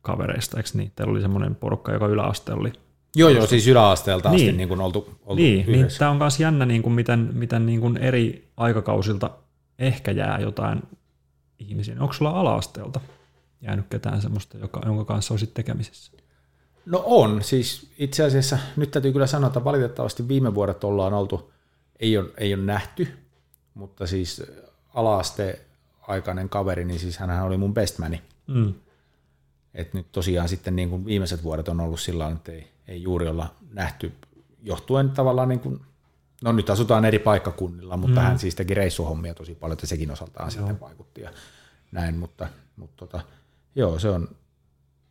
yläastekavereista, 0.00 0.56
eikö 0.56 0.70
niin? 0.74 0.92
Teillä 0.96 1.10
oli 1.10 1.20
semmoinen 1.20 1.54
porukka, 1.54 1.92
joka 1.92 2.06
yläaste 2.06 2.52
oli 2.52 2.72
Joo, 3.16 3.28
joo, 3.28 3.46
siis 3.46 3.68
yläasteelta 3.68 4.28
asti 4.28 4.42
niin, 4.42 4.56
niin 4.56 4.68
kuin 4.68 4.80
oltu, 4.80 5.18
oltu 5.22 5.42
niin, 5.42 5.66
niin, 5.72 5.86
tämä 5.98 6.10
on 6.10 6.16
myös 6.16 6.40
jännä, 6.40 6.66
niin 6.66 6.82
kuin 6.82 6.92
miten, 6.92 7.30
miten 7.32 7.66
niin 7.66 7.80
kuin 7.80 7.96
eri 7.96 8.48
aikakausilta 8.56 9.30
ehkä 9.78 10.10
jää 10.10 10.38
jotain 10.40 10.82
ihmisiä. 11.58 11.96
Onko 12.00 12.12
sulla 12.12 12.30
ala-asteelta 12.30 13.00
jäänyt 13.60 13.86
ketään 13.90 14.22
semmoista, 14.22 14.58
joka, 14.58 14.80
jonka 14.86 15.04
kanssa 15.04 15.34
olisit 15.34 15.54
tekemisissä? 15.54 16.12
No 16.86 17.02
on, 17.06 17.42
siis 17.42 17.90
itse 17.98 18.24
asiassa 18.24 18.58
nyt 18.76 18.90
täytyy 18.90 19.12
kyllä 19.12 19.26
sanoa, 19.26 19.46
että 19.46 19.64
valitettavasti 19.64 20.28
viime 20.28 20.54
vuodet 20.54 20.84
ollaan 20.84 21.14
oltu, 21.14 21.52
ei 22.00 22.18
ole, 22.18 22.30
ei 22.38 22.54
ole 22.54 22.62
nähty, 22.62 23.08
mutta 23.74 24.06
siis 24.06 24.42
ala-aste 24.94 25.60
aikainen 26.00 26.48
kaveri, 26.48 26.84
niin 26.84 27.00
siis 27.00 27.18
hän 27.18 27.42
oli 27.42 27.56
mun 27.56 27.74
bestmani. 27.74 28.22
Mm. 28.46 28.74
Et 29.74 29.94
nyt 29.94 30.12
tosiaan 30.12 30.48
sitten 30.48 30.76
niin 30.76 30.90
kuin 30.90 31.04
viimeiset 31.04 31.42
vuodet 31.42 31.68
on 31.68 31.80
ollut 31.80 32.00
sillä 32.00 32.24
tavalla, 32.24 32.36
että 32.36 32.52
ei, 32.52 32.70
ei 32.88 33.02
juuri 33.02 33.28
olla 33.28 33.54
nähty 33.72 34.12
johtuen 34.62 35.10
tavallaan 35.10 35.48
niin 35.48 35.60
kuin, 35.60 35.80
no 36.42 36.52
nyt 36.52 36.70
asutaan 36.70 37.04
eri 37.04 37.18
paikkakunnilla, 37.18 37.96
mutta 37.96 38.20
mm. 38.20 38.26
hän 38.26 38.38
siis 38.38 38.54
teki 38.54 38.74
reissuhommia 38.74 39.34
tosi 39.34 39.54
paljon, 39.54 39.72
että 39.72 39.86
sekin 39.86 40.10
osaltaan 40.10 40.44
joo. 40.46 40.50
sitten 40.50 40.80
vaikutti 40.80 41.20
ja 41.20 41.30
näin, 41.92 42.14
mutta, 42.14 42.48
mutta 42.76 42.96
tota, 42.96 43.20
joo, 43.74 43.98
se 43.98 44.08
on 44.08 44.28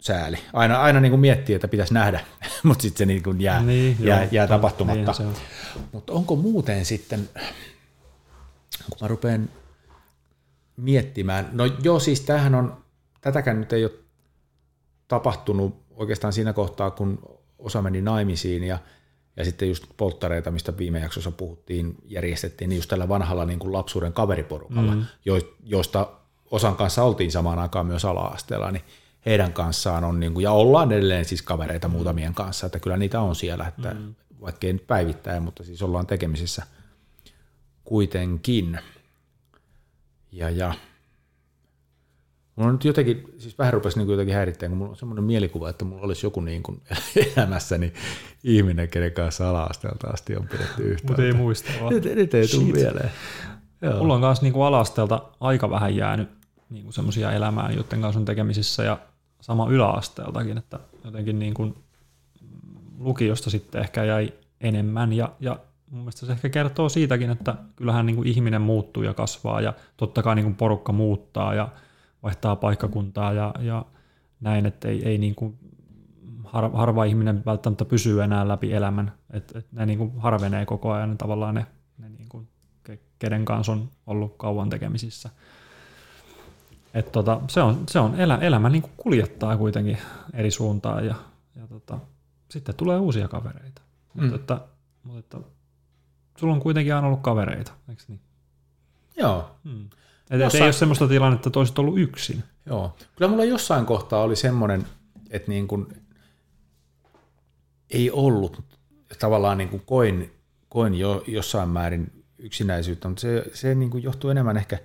sääli. 0.02 0.38
Aina, 0.54 0.82
aina 0.82 1.00
niin 1.00 1.12
kuin 1.12 1.20
miettii, 1.20 1.56
että 1.56 1.68
pitäisi 1.68 1.94
nähdä, 1.94 2.20
mutta 2.64 2.82
sitten 2.82 2.98
se 2.98 3.06
niin 3.06 3.24
kuin 3.24 3.42
jää, 3.42 3.64
niin, 3.64 3.98
jää, 4.00 4.22
joo, 4.24 4.30
jää 4.32 4.48
tapahtumatta. 4.48 5.16
Niin, 5.20 5.36
mutta 5.92 6.14
onko 6.14 6.36
muuten 6.36 6.86
sitten, 6.86 7.30
kun 8.90 8.98
mä 9.02 9.08
rupean 9.08 9.50
miettimään, 10.78 11.50
no 11.52 11.66
joo 11.66 12.00
siis 12.00 12.22
tämähän 12.22 12.56
on, 12.56 12.84
tätäkään 13.22 13.60
nyt 13.60 13.74
ei 13.74 13.86
ole 13.86 13.92
tapahtunut 15.10 15.76
oikeastaan 15.92 16.34
siinä 16.34 16.54
kohtaa, 16.54 16.92
kun 16.92 17.20
osa 17.60 17.82
meni 17.82 18.02
naimisiin 18.02 18.64
ja, 18.64 18.78
ja 19.38 19.46
sitten 19.46 19.70
just 19.70 19.84
polttareita, 19.98 20.52
mistä 20.52 20.78
viime 20.78 21.00
jaksossa 21.00 21.32
puhuttiin, 21.32 21.96
järjestettiin 22.06 22.70
niin 22.70 22.78
just 22.78 22.90
tällä 22.90 23.10
vanhalla 23.10 23.46
niin 23.46 23.60
kuin 23.60 23.74
lapsuuden 23.74 24.14
kaveriporukalla, 24.14 24.96
mm. 24.96 25.06
jo, 25.26 25.40
joista 25.64 26.08
osan 26.52 26.76
kanssa 26.76 27.04
oltiin 27.04 27.32
samaan 27.32 27.60
aikaan 27.60 27.86
myös 27.86 28.06
ala-asteella, 28.06 28.72
niin 28.72 28.84
heidän 29.26 29.54
kanssaan 29.54 30.04
on, 30.04 30.20
niin 30.20 30.34
kuin, 30.34 30.44
ja 30.44 30.52
ollaan 30.52 30.92
edelleen 30.92 31.26
siis 31.26 31.42
kavereita 31.42 31.88
mm. 31.88 31.92
muutamien 31.92 32.34
kanssa, 32.34 32.66
että 32.66 32.80
kyllä 32.80 32.98
niitä 32.98 33.22
on 33.22 33.36
siellä, 33.36 33.68
että 33.68 33.94
mm. 33.94 34.16
vaikka 34.42 34.68
ei 34.68 34.74
nyt 34.74 34.88
päivittäin, 34.88 35.44
mutta 35.44 35.64
siis 35.64 35.82
ollaan 35.82 36.08
tekemisissä 36.08 36.64
kuitenkin. 37.84 38.80
Ja, 40.32 40.50
ja 40.50 40.74
Mulla 42.60 42.72
nyt 42.72 42.86
jotenkin, 42.86 43.24
siis 43.38 43.58
vähän 43.58 43.74
rupesi 43.74 44.00
niin 44.00 44.10
jotenkin 44.10 44.36
häirittämään, 44.36 44.72
kun 44.72 44.78
mulla 44.78 44.90
on 44.90 44.98
semmoinen 44.98 45.24
mielikuva, 45.24 45.70
että 45.70 45.86
mulla 45.86 46.02
olisi 46.02 46.26
joku 46.26 46.42
niin 46.42 46.64
kuin 46.64 46.82
elämässäni 47.38 47.94
ihminen, 48.44 48.90
kenen 48.90 49.12
kanssa 49.12 49.50
ala-asteelta 49.50 50.08
asti 50.08 50.36
on 50.36 50.48
pidetty 50.48 50.84
yhtä. 50.84 51.08
Mutta 51.08 51.24
ei 51.24 51.34
muista 51.34 51.72
vaan. 51.82 51.94
Nyt, 51.94 52.04
nyt 52.04 52.34
ei 52.34 52.48
tule 52.48 52.64
mieleen. 52.64 53.12
Joo. 53.82 53.98
Mulla 53.98 54.14
on 54.14 54.22
kanssa 54.22 54.46
niin 54.46 54.64
ala-asteelta 54.64 55.22
aika 55.40 55.70
vähän 55.70 55.96
jäänyt 55.96 56.30
niin 56.70 56.84
kuin 56.84 56.94
semmoisia 56.94 57.32
elämää, 57.32 57.72
joiden 57.72 58.02
kanssa 58.02 58.20
on 58.20 58.26
tekemisissä 58.26 58.84
ja 58.84 58.98
sama 59.42 59.68
yläasteeltakin, 59.70 60.58
että 60.58 60.80
jotenkin 61.06 61.40
niin 61.40 61.54
kuin 61.54 61.76
lukiosta 62.98 63.50
sitten 63.50 63.82
ehkä 63.82 64.04
jäi 64.04 64.34
enemmän 64.62 65.14
ja, 65.14 65.32
ja 65.40 65.60
mun 65.92 66.02
mielestä 66.02 66.26
se 66.26 66.32
ehkä 66.32 66.50
kertoo 66.50 66.90
siitäkin, 66.90 67.30
että 67.30 67.56
kyllähän 67.76 68.06
niin 68.06 68.16
kuin 68.16 68.28
ihminen 68.28 68.62
muuttuu 68.62 69.04
ja 69.04 69.14
kasvaa 69.14 69.62
ja 69.62 69.74
totta 69.98 70.24
kai 70.24 70.36
niin 70.36 70.46
kuin 70.46 70.56
porukka 70.56 70.92
muuttaa 70.92 71.54
ja 71.54 71.70
vaihtaa 72.24 72.56
paikkakuntaa 72.56 73.34
ja, 73.34 73.54
ja 73.60 73.86
näin, 74.42 74.66
että 74.66 74.88
ei, 74.88 75.06
ei 75.06 75.18
niin 75.18 75.36
kuin 75.36 75.60
har, 76.44 76.72
harva 76.74 77.04
ihminen 77.04 77.46
välttämättä 77.46 77.86
pysyy 77.86 78.24
enää 78.24 78.48
läpi 78.48 78.74
elämän, 78.74 79.12
että 79.32 79.60
et 79.60 79.72
ne 79.72 79.86
niin 79.86 79.98
kuin 79.98 80.12
harvenee 80.18 80.66
koko 80.66 80.92
ajan 80.92 81.18
tavallaan 81.18 81.56
ne, 81.56 81.66
ne 81.98 82.10
niin 82.10 82.30
kuin, 82.30 82.48
kenen 83.20 83.46
kanssa 83.46 83.72
on 83.72 83.90
ollut 84.08 84.38
kauan 84.38 84.70
tekemisissä. 84.70 85.30
Et 86.94 87.12
tota, 87.12 87.42
se 87.48 87.62
on, 87.62 87.84
se 87.90 88.00
on 88.00 88.16
elä, 88.16 88.38
elämä 88.38 88.70
niin 88.70 88.82
kuin 88.82 88.94
kuljettaa 88.98 89.58
kuitenkin 89.58 89.98
eri 90.34 90.52
suuntaan 90.52 91.06
ja, 91.06 91.16
ja 91.56 91.68
tota, 91.68 92.00
sitten 92.50 92.76
tulee 92.76 93.00
uusia 93.00 93.28
kavereita. 93.28 93.82
Mm. 94.14 94.22
Mutta, 94.22 94.36
että, 94.36 94.68
mutta 95.04 95.20
että, 95.20 95.50
sulla 96.38 96.54
on 96.54 96.60
kuitenkin 96.60 96.96
aina 96.96 97.08
ollut 97.08 97.22
kavereita, 97.22 97.72
eikö 97.90 98.04
niin? 98.08 98.22
Joo. 99.18 99.56
Hmm. 99.64 99.90
Et 100.30 100.40
jossain... 100.40 100.64
ei 100.64 100.68
ole 100.68 100.74
semmoista 100.74 101.08
tilannetta, 101.08 101.50
että 101.50 101.60
olisit 101.60 101.80
ollut 101.80 102.00
yksin. 102.00 102.44
Joo. 102.66 102.96
Kyllä 103.16 103.32
mulla 103.32 103.46
jossain 103.46 103.86
kohtaa 103.86 104.22
oli 104.22 104.36
semmoinen, 104.36 104.86
että 105.30 105.52
niin 105.52 105.68
kuin 105.68 105.88
ei 107.90 108.12
ollut, 108.12 108.64
tavallaan 109.20 109.58
niin 109.58 109.70
kuin 109.70 109.84
koin, 109.86 110.32
koin 110.70 110.96
jo 110.96 111.24
jossain 111.28 111.70
määrin 111.70 112.26
yksinäisyyttä, 112.38 113.08
mutta 113.08 113.22
se, 113.22 113.46
se 113.54 113.76
niin 113.76 113.90
kuin 113.90 114.04
johtuu 114.04 114.30
enemmän 114.30 114.58
ehkä 114.58 114.80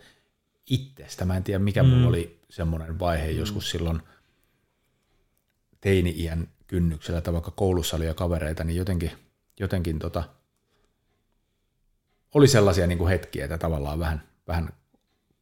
itsestä. 0.71 1.25
Mä 1.25 1.37
en 1.37 1.45
tiedä, 1.45 1.59
mikä 1.59 1.83
mm. 1.83 1.89
mulla 1.89 2.09
oli 2.09 2.41
semmoinen 2.51 2.99
vaihe 2.99 3.33
mm. 3.33 3.39
joskus 3.39 3.71
silloin 3.71 4.03
teini-iän 5.81 6.49
kynnyksellä, 6.67 7.21
tai 7.21 7.33
vaikka 7.33 7.51
koulussa 7.51 7.97
oli 7.97 8.07
jo 8.07 8.15
kavereita, 8.15 8.65
niin 8.65 8.77
jotenkin, 8.77 9.11
jotenkin 9.61 9.99
tota, 9.99 10.25
oli 12.35 12.49
sellaisia 12.49 12.87
niin 12.87 12.99
kuin 12.99 13.09
hetkiä, 13.09 13.45
että 13.45 13.59
tavallaan 13.59 13.99
vähän, 13.99 14.23
vähän 14.49 14.69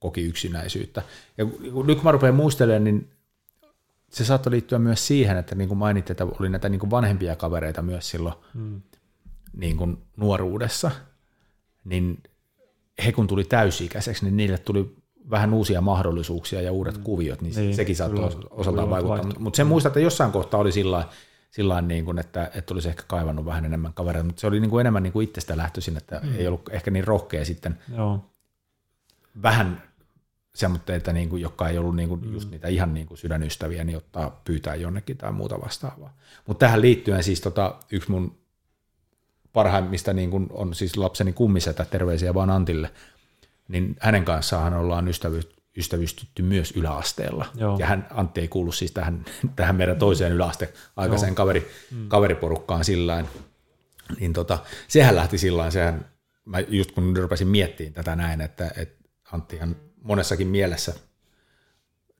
koki 0.03 0.23
yksinäisyyttä. 0.23 1.03
Ja 1.39 1.45
nyt 1.87 1.99
kun 1.99 2.05
mä 2.05 2.13
rupean 2.13 2.35
muistelemaan, 2.35 2.85
niin 2.85 3.11
se 4.11 4.25
saattoi 4.25 4.51
liittyä 4.51 4.79
myös 4.79 5.07
siihen, 5.07 5.37
että 5.37 5.55
niin 5.55 5.69
kuin 5.69 5.79
mainit, 5.79 6.11
että 6.11 6.25
oli 6.41 6.49
näitä 6.49 6.69
niin 6.69 6.81
kuin 6.81 6.91
vanhempia 6.91 7.37
kavereita 7.37 7.83
myös 7.83 8.11
silloin 8.11 8.35
hmm. 8.55 8.81
niin 9.57 9.77
kuin 9.77 9.99
nuoruudessa, 10.17 10.91
niin 11.85 12.23
he 13.05 13.13
kun 13.13 13.27
tuli 13.27 13.45
täysi-ikäiseksi, 13.45 14.25
niin 14.25 14.37
niille 14.37 14.59
tuli 14.59 14.97
vähän 15.31 15.55
uusia 15.55 15.81
mahdollisuuksia 15.81 16.63
ja 16.63 16.73
uudet 16.73 16.95
hmm. 16.95 17.05
kuviot, 17.05 17.41
niin, 17.41 17.55
niin 17.55 17.77
se 17.77 17.95
saattoi 17.95 18.31
kyllä, 18.31 18.47
osaltaan 18.51 18.91
vaikuttaa. 18.91 19.39
Mutta 19.39 19.57
sen 19.57 19.67
muista, 19.67 19.89
että 19.89 20.01
jossain 20.01 20.33
kohtaa 20.33 20.61
oli 20.61 20.73
sillä 20.73 21.09
sillä 21.53 21.81
niin 21.81 22.05
kuin, 22.05 22.19
että, 22.19 22.51
että 22.55 22.75
olisi 22.75 22.89
ehkä 22.89 23.03
kaivannut 23.07 23.45
vähän 23.45 23.65
enemmän 23.65 23.95
kavereita, 23.95 24.27
mutta 24.27 24.41
se 24.41 24.47
oli 24.47 24.61
niin 24.61 24.71
kuin 24.71 24.81
enemmän 24.81 25.03
niin 25.03 25.13
kuin 25.13 25.25
itsestä 25.29 25.57
lähtöisin, 25.57 25.97
että 25.97 26.21
mm. 26.23 26.37
ei 26.37 26.47
ollut 26.47 26.69
ehkä 26.71 26.91
niin 26.91 27.07
rohkea 27.07 27.45
sitten 27.45 27.79
Joo. 27.97 28.25
vähän 29.43 29.83
semmoitteita, 30.55 31.13
niin 31.13 31.29
kuin, 31.29 31.43
jotka 31.43 31.69
ei 31.69 31.79
ollut 31.79 31.97
niin 31.97 32.09
kuin, 32.09 32.27
mm. 32.27 32.33
just 32.33 32.51
niitä 32.51 32.69
ihan 32.69 32.95
niin 32.95 33.07
kuin 33.07 33.19
sydänystäviä, 33.19 33.85
niin 33.85 33.97
ottaa 33.97 34.41
pyytää 34.45 34.75
jonnekin 34.75 35.17
tai 35.17 35.33
muuta 35.33 35.61
vastaavaa. 35.61 36.17
Mutta 36.47 36.67
tähän 36.67 36.81
liittyen 36.81 37.25
siis 37.25 37.41
tota, 37.41 37.75
yksi 37.93 38.11
mun 38.11 38.39
parhaimmista 39.53 40.13
niin 40.13 40.31
kuin 40.31 40.47
on 40.51 40.75
siis 40.75 40.97
lapseni 40.97 41.33
kummisetä, 41.33 41.85
terveisiä 41.85 42.35
vaan 42.35 42.51
Antille, 42.51 42.91
niin 43.69 43.97
hänen 44.01 44.25
kanssaan 44.25 44.75
ollaan 44.75 45.09
ystävy, 45.09 45.41
ystävystytty 45.77 46.43
myös 46.43 46.73
yläasteella. 46.77 47.47
Joo. 47.55 47.79
Ja 47.79 47.87
hän, 47.87 48.07
Antti 48.11 48.41
ei 48.41 48.49
kuulu 48.49 48.73
siis 48.73 48.93
tähän, 48.93 49.25
tähän 49.57 49.77
meidän 49.77 49.99
toiseen 49.99 50.33
yläaste 50.33 50.73
aikaiseen 50.97 51.35
kaveri, 51.35 51.71
mm. 51.91 52.09
kaveriporukkaan 52.09 52.85
sillä 52.85 53.25
Niin 54.21 54.33
tota, 54.33 54.59
sehän 54.89 55.17
lähti 55.17 55.39
sillä 55.39 55.71
sehän, 55.71 56.09
mä 56.45 56.61
just 56.61 56.93
kun 56.93 57.17
rupesin 57.17 57.49
miettimään 57.49 57.93
tätä 57.93 58.17
näin, 58.17 58.41
että, 58.41 58.71
että 58.77 59.09
Anttihan 59.33 59.77
monessakin 60.03 60.49
mielessä 60.49 60.95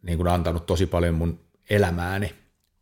niin 0.03 0.19
kuin 0.19 0.29
antanut 0.29 0.67
tosi 0.67 0.87
paljon 0.87 1.15
mun 1.15 1.41
elämääni, 1.71 2.35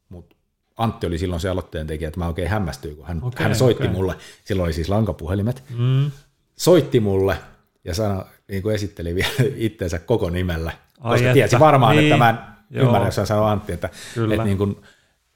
mutta 0.08 0.36
Antti 0.76 1.06
oli 1.06 1.18
silloin 1.18 1.40
se 1.40 1.48
aloitteen 1.48 1.86
tekijä, 1.86 2.08
että 2.08 2.20
mä 2.20 2.26
oikein 2.26 2.48
hämmästyin, 2.48 2.96
kun 2.96 3.06
hän, 3.06 3.22
okay, 3.22 3.44
hän 3.44 3.54
soitti 3.54 3.82
okay. 3.82 3.94
mulle, 3.94 4.16
silloin 4.44 4.64
oli 4.64 4.72
siis 4.72 4.88
lankapuhelimet, 4.88 5.62
mm. 5.78 6.10
soitti 6.56 7.00
mulle 7.00 7.36
ja 7.84 7.94
sanoi, 7.94 8.24
niin 8.48 8.62
kuin 8.62 8.74
esitteli 8.74 9.14
vielä 9.14 9.30
itteensä 9.56 9.98
koko 9.98 10.30
nimellä, 10.30 10.72
Ai 11.00 11.12
koska 11.12 11.26
että, 11.26 11.34
tiesi 11.34 11.58
varmaan, 11.58 11.96
niin, 11.96 12.12
että 12.12 12.16
mä 12.16 12.30
en 12.30 12.38
joo. 12.70 12.86
ymmärrä, 12.86 13.06
jos 13.06 13.16
hän 13.16 13.26
sanoo 13.26 13.44
Antti, 13.44 13.72
että, 13.72 13.88
Kyllä. 14.14 14.34
että 14.34 14.44
niin 14.44 14.58
kuin, 14.58 14.76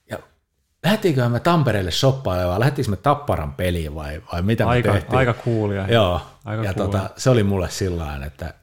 ja 0.07 0.19
me 1.29 1.41
Tampereelle 1.41 1.91
shoppailemaan, 1.91 2.51
vai 2.51 2.61
lähettiinkö 2.61 2.91
me 2.91 2.97
Tapparan 2.97 3.55
peliin 3.55 3.95
vai, 3.95 4.23
vai 4.33 4.43
mitä 4.43 4.69
Aika, 4.69 4.89
me 4.89 4.95
tehtiin? 4.95 5.19
aika 5.19 5.35
coolia. 5.35 5.89
Joo, 5.89 6.21
Aika 6.45 6.65
ja 6.65 6.75
cool. 6.75 6.87
tota, 6.87 7.11
se 7.17 7.31
oli 7.31 7.43
mulle 7.43 7.71
sillä 7.71 8.27
että 8.27 8.55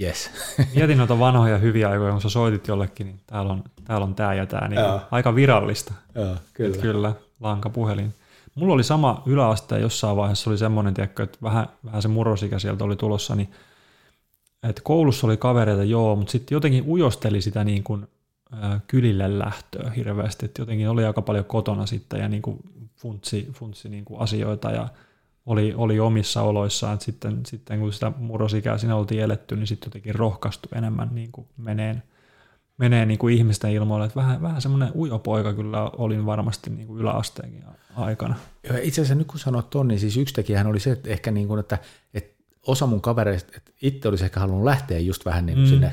yes. 0.00 0.30
Mietin 0.74 0.98
noita 0.98 1.18
vanhoja 1.18 1.58
hyviä 1.58 1.90
aikoja, 1.90 2.12
kun 2.12 2.20
sä 2.20 2.28
soitit 2.28 2.68
jollekin, 2.68 3.06
niin 3.06 3.20
täällä 3.26 3.52
on, 3.52 3.64
täällä 3.84 4.04
on 4.04 4.14
tää 4.14 4.34
ja 4.34 4.46
tää, 4.46 4.68
niin 4.68 4.80
Joo. 4.80 5.00
aika 5.10 5.34
virallista. 5.34 5.94
Joo, 6.14 6.36
kyllä. 6.54 6.76
Kyllä, 6.76 7.12
lankapuhelin. 7.40 8.14
Mulla 8.54 8.74
oli 8.74 8.84
sama 8.84 9.22
yläaste 9.26 9.78
jossain 9.78 10.16
vaiheessa 10.16 10.50
oli 10.50 10.58
semmoinen, 10.58 10.94
tiedätkö, 10.94 11.22
että 11.22 11.38
vähän, 11.42 11.66
vähän 11.84 12.02
se 12.02 12.08
murrosikä 12.08 12.58
sieltä 12.58 12.84
oli 12.84 12.96
tulossa, 12.96 13.34
niin 13.34 13.50
että 14.62 14.82
koulussa 14.84 15.26
oli 15.26 15.36
kavereita, 15.36 15.84
joo, 15.84 16.16
mutta 16.16 16.32
sitten 16.32 16.56
jotenkin 16.56 16.84
ujosteli 16.86 17.40
sitä 17.40 17.64
niin 17.64 17.84
kuin, 17.84 18.06
ää, 18.52 18.80
kylille 18.86 19.38
lähtöä 19.38 19.90
hirveästi, 19.90 20.46
että 20.46 20.62
jotenkin 20.62 20.88
oli 20.88 21.04
aika 21.04 21.22
paljon 21.22 21.44
kotona 21.44 21.86
sitten 21.86 22.20
ja 22.20 22.28
niin 22.28 22.42
kuin 22.42 22.58
funtsi, 22.96 23.48
funtsi 23.52 23.88
niin 23.88 24.04
kuin 24.04 24.20
asioita 24.20 24.70
ja 24.70 24.88
oli, 25.46 25.74
oli 25.76 26.00
omissa 26.00 26.42
oloissaan, 26.42 26.94
että 26.94 27.04
sitten, 27.04 27.40
sitten 27.46 27.80
kun 27.80 27.92
sitä 27.92 28.12
murrosikää 28.18 28.78
siinä 28.78 28.96
oltiin 28.96 29.22
eletty, 29.22 29.56
niin 29.56 29.66
sitten 29.66 29.88
jotenkin 29.88 30.14
rohkaistui 30.14 30.78
enemmän 30.78 31.08
niin 31.12 31.32
kuin 31.32 31.46
meneen, 31.56 32.02
menee 32.78 33.06
niin 33.06 33.18
kuin 33.18 33.34
ihmisten 33.34 33.72
ilmoille, 33.72 34.06
että 34.06 34.20
vähän, 34.20 34.42
vähän 34.42 34.62
semmoinen 34.62 34.90
ujo 34.94 35.18
poika 35.18 35.54
kyllä 35.54 35.82
olin 35.82 36.26
varmasti 36.26 36.70
niin 36.70 36.86
kuin 36.86 37.00
yläasteenkin 37.00 37.64
aikana. 37.96 38.34
Itse 38.82 39.00
asiassa 39.00 39.14
nyt 39.14 39.26
kun 39.26 39.38
sanoit 39.38 39.70
ton, 39.70 39.88
niin 39.88 40.00
siis 40.00 40.16
yksi 40.16 40.34
tekijähän 40.34 40.66
oli 40.66 40.80
se, 40.80 40.92
että 40.92 41.10
ehkä 41.10 41.30
niin 41.30 41.48
kuin, 41.48 41.60
että, 41.60 41.78
että 42.14 42.44
osa 42.66 42.86
mun 42.86 43.00
kavereista, 43.00 43.52
että 43.56 43.72
itse 43.82 44.08
olisi 44.08 44.24
ehkä 44.24 44.40
halunnut 44.40 44.64
lähteä 44.64 44.98
just 44.98 45.24
vähän 45.24 45.46
niin 45.46 45.56
kuin 45.56 45.66
mm. 45.66 45.70
sinne 45.70 45.92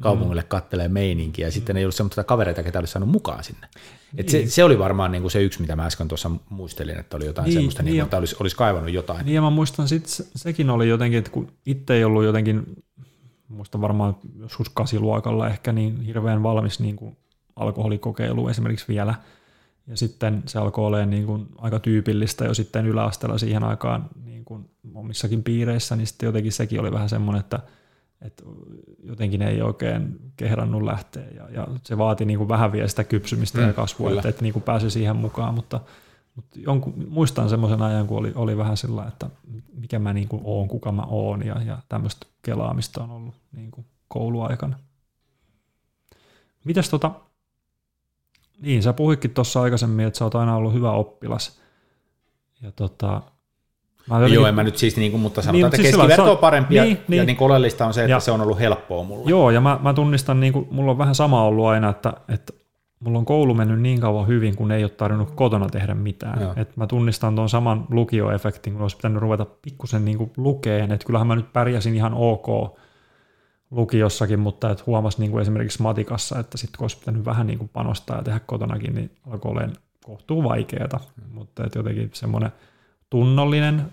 kaupungille 0.00 0.42
kattelee 0.42 0.88
meininkiä, 0.88 1.46
ja 1.46 1.52
sitten 1.52 1.76
ei 1.76 1.84
ollut 1.84 1.94
semmoista 1.94 2.24
kavereita, 2.24 2.62
ketä 2.62 2.78
olisi 2.78 2.92
saanut 2.92 3.08
mukaan 3.08 3.44
sinne. 3.44 3.68
Et 4.16 4.28
se, 4.28 4.46
se, 4.46 4.64
oli 4.64 4.78
varmaan 4.78 5.12
niin 5.12 5.22
kuin 5.22 5.30
se 5.30 5.42
yksi, 5.42 5.60
mitä 5.60 5.76
mä 5.76 5.86
äsken 5.86 6.08
tuossa 6.08 6.30
muistelin, 6.48 6.98
että 6.98 7.16
oli 7.16 7.26
jotain 7.26 7.44
Niin, 7.44 7.50
niin, 7.50 7.58
semmoista, 7.58 7.82
niin, 7.82 7.86
niin 7.86 7.92
niin, 7.92 8.04
että 8.04 8.16
olisi, 8.16 8.36
olisi 8.40 8.56
kaivannut 8.56 8.92
jotain. 8.92 9.26
Niin 9.26 9.34
ja 9.34 9.42
mä 9.42 9.50
muistan 9.50 9.88
sitten, 9.88 10.10
se, 10.10 10.24
sekin 10.36 10.70
oli 10.70 10.88
jotenkin, 10.88 11.18
että 11.18 11.30
kun 11.30 11.52
itse 11.66 11.94
ei 11.94 12.04
ollut 12.04 12.24
jotenkin, 12.24 12.84
muistan 13.48 13.80
varmaan 13.80 14.16
joskus 14.36 14.68
kasiluokalla 14.68 15.48
ehkä 15.48 15.72
niin 15.72 16.00
hirveän 16.00 16.42
valmis 16.42 16.80
niin 16.80 16.96
kuin 16.96 17.16
alkoholikokeilu 17.56 18.48
esimerkiksi 18.48 18.88
vielä, 18.88 19.14
ja 19.86 19.96
sitten 19.96 20.42
se 20.46 20.58
alkoi 20.58 20.86
olemaan 20.86 21.10
niin 21.10 21.26
kuin 21.26 21.46
aika 21.58 21.78
tyypillistä 21.78 22.44
jo 22.44 22.54
sitten 22.54 22.86
yläasteella 22.86 23.38
siihen 23.38 23.64
aikaan 23.64 24.08
niin 24.24 24.44
kuin 24.44 24.70
omissakin 24.94 25.42
piireissä, 25.42 25.96
niin 25.96 26.06
sitten 26.06 26.26
jotenkin 26.26 26.52
sekin 26.52 26.80
oli 26.80 26.92
vähän 26.92 27.08
semmoinen, 27.08 27.40
että, 27.40 27.60
että 28.22 28.42
jotenkin 29.02 29.42
ei 29.42 29.62
oikein 29.62 30.20
kehrannut 30.36 30.82
lähteä 30.82 31.28
ja, 31.28 31.48
ja 31.50 31.66
se 31.82 31.98
vaati 31.98 32.24
niin 32.24 32.38
kuin 32.38 32.48
vähän 32.48 32.72
vielä 32.72 32.88
sitä 32.88 33.04
kypsymistä 33.04 33.58
mm, 33.58 33.66
ja 33.66 33.72
kasvua, 33.72 34.10
että, 34.10 34.28
että 34.28 34.42
niin 34.42 34.52
kuin 34.52 34.62
pääsi 34.62 34.90
siihen 34.90 35.16
mukaan, 35.16 35.54
mutta, 35.54 35.80
mutta 36.34 36.58
jonkun, 36.60 37.06
muistan 37.08 37.48
semmoisen 37.48 37.82
ajan, 37.82 38.06
kun 38.06 38.18
oli, 38.18 38.32
oli 38.34 38.56
vähän 38.56 38.76
sillä, 38.76 39.04
että 39.04 39.30
mikä 39.74 39.98
mä 39.98 40.12
niin 40.12 40.28
kuin 40.28 40.42
oon, 40.44 40.68
kuka 40.68 40.92
mä 40.92 41.02
oon 41.02 41.46
ja, 41.46 41.62
ja 41.62 41.78
tämmöistä 41.88 42.26
kelaamista 42.42 43.02
on 43.02 43.10
ollut 43.10 43.34
niin 43.52 43.70
kuin 43.70 43.86
kouluaikana. 44.08 44.78
Mitäs 46.64 46.90
tota, 46.90 47.10
niin 48.60 48.82
sä 48.82 48.92
puhuitkin 48.92 49.34
tuossa 49.34 49.62
aikaisemmin, 49.62 50.06
että 50.06 50.18
sä 50.18 50.24
oot 50.24 50.34
aina 50.34 50.56
ollut 50.56 50.72
hyvä 50.72 50.92
oppilas. 50.92 51.60
Ja 52.62 52.72
tota, 52.72 53.22
mä 54.10 54.16
jotenkin- 54.16 54.34
Joo, 54.34 54.46
en 54.46 54.54
mä 54.54 54.62
nyt 54.62 54.76
siis, 54.76 54.96
niin 54.96 55.10
kuin, 55.10 55.20
mutta 55.20 55.42
sanotaan, 55.42 55.52
Niin, 55.58 55.66
että 55.66 55.76
siis 55.76 55.88
keskiverto 55.96 56.32
on 56.32 56.38
parempi, 56.38 56.74
niin, 56.80 56.90
ja, 56.90 56.96
niin. 57.08 57.18
ja 57.18 57.24
niin 57.24 57.36
kuin 57.36 57.46
oleellista 57.46 57.86
on 57.86 57.94
se, 57.94 58.00
että 58.00 58.10
Ja- 58.10 58.20
se 58.20 58.30
on 58.30 58.40
ollut 58.40 58.58
helppoa 58.60 59.04
mulle. 59.04 59.30
Joo, 59.30 59.50
ja 59.50 59.60
mä, 59.60 59.78
mä 59.82 59.94
tunnistan, 59.94 60.40
niin 60.40 60.52
kuin, 60.52 60.68
mulla 60.70 60.90
on 60.90 60.98
vähän 60.98 61.14
sama 61.14 61.44
ollut 61.44 61.66
aina, 61.66 61.88
että, 61.90 62.12
että 62.28 62.52
mulla 63.00 63.18
on 63.18 63.24
koulu 63.24 63.54
mennyt 63.54 63.80
niin 63.80 64.00
kauan 64.00 64.26
hyvin, 64.26 64.56
kun 64.56 64.72
ei 64.72 64.84
ole 64.84 64.90
tarvinnut 64.90 65.30
kotona 65.30 65.68
tehdä 65.68 65.94
mitään. 65.94 66.40
Joo. 66.42 66.52
Et 66.56 66.76
mä 66.76 66.86
tunnistan 66.86 67.34
tuon 67.36 67.48
saman 67.48 67.86
lukioefektin, 67.90 68.72
kun 68.72 68.82
olisi 68.82 68.96
pitänyt 68.96 69.20
ruveta 69.22 69.44
pikkusen 69.62 70.04
niin 70.04 70.18
kuin 70.18 70.30
lukeen, 70.36 70.92
että 70.92 71.06
kyllähän 71.06 71.26
mä 71.26 71.36
nyt 71.36 71.52
pärjäsin 71.52 71.94
ihan 71.94 72.14
ok 72.14 72.46
lukiossakin, 73.70 74.40
mutta 74.40 74.70
et 74.70 74.86
huomas 74.86 75.18
niin 75.18 75.30
kuin 75.30 75.42
esimerkiksi 75.42 75.82
matikassa, 75.82 76.38
että 76.38 76.58
sitten 76.58 76.78
kun 76.78 76.84
olisi 76.84 76.98
pitänyt 76.98 77.24
vähän 77.24 77.46
niin 77.46 77.58
kuin 77.58 77.70
panostaa 77.72 78.16
ja 78.16 78.22
tehdä 78.22 78.40
kotonakin, 78.46 78.94
niin 78.94 79.10
alkoi 79.30 79.52
olemaan 79.52 79.76
kohtuu 80.04 80.44
vaikeaa, 80.44 81.00
mutta 81.32 81.64
et 81.66 81.74
jotenkin 81.74 82.10
semmoinen 82.12 82.50
tunnollinen 83.10 83.92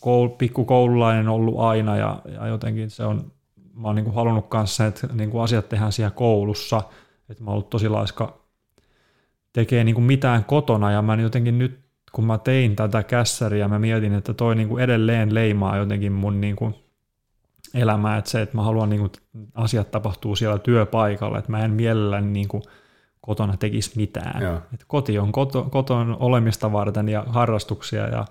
koul, 0.00 0.28
pikkukoululainen 0.28 1.28
ollut 1.28 1.58
aina 1.58 1.96
ja, 1.96 2.22
ja 2.24 2.46
jotenkin 2.46 2.90
se 2.90 3.04
on, 3.04 3.32
mä 3.74 3.88
oon 3.88 3.96
niin 3.96 4.04
kuin 4.04 4.14
halunnut 4.14 4.48
kanssa, 4.48 4.86
että 4.86 5.08
niin 5.12 5.30
kuin 5.30 5.42
asiat 5.42 5.68
tehdään 5.68 5.92
siellä 5.92 6.10
koulussa, 6.10 6.82
että 7.28 7.44
mä 7.44 7.50
oon 7.50 7.54
ollut 7.54 7.70
tosi 7.70 7.88
laiska 7.88 8.40
tekee 9.52 9.84
niin 9.84 9.94
kuin 9.94 10.04
mitään 10.04 10.44
kotona 10.44 10.90
ja 10.90 11.02
mä 11.02 11.14
jotenkin 11.14 11.58
nyt, 11.58 11.80
kun 12.12 12.24
mä 12.24 12.38
tein 12.38 12.76
tätä 12.76 13.02
kässäriä, 13.02 13.68
mä 13.68 13.78
mietin, 13.78 14.14
että 14.14 14.34
toi 14.34 14.54
niin 14.54 14.68
kuin 14.68 14.84
edelleen 14.84 15.34
leimaa 15.34 15.76
jotenkin 15.76 16.12
mun 16.12 16.40
niin 16.40 16.56
kuin 16.56 16.74
elämää, 17.74 18.16
että 18.16 18.30
se, 18.30 18.42
että 18.42 18.56
mä 18.56 18.62
haluan 18.62 18.90
niin 18.90 19.00
kuin, 19.00 19.10
asiat 19.54 19.90
tapahtuu 19.90 20.36
siellä 20.36 20.58
työpaikalla, 20.58 21.38
että 21.38 21.50
mä 21.50 21.64
en 21.64 21.70
mielelläni 21.70 22.30
niin 22.30 22.48
kuin 22.48 22.62
kotona 23.20 23.56
tekisi 23.56 23.92
mitään. 23.96 24.42
Joo. 24.42 24.60
Et 24.74 24.84
koti 24.86 25.18
on 25.18 25.32
koto, 25.32 25.62
koton 25.62 26.16
olemista 26.20 26.72
varten 26.72 27.08
ja 27.08 27.24
harrastuksia 27.28 28.08
ja 28.08 28.24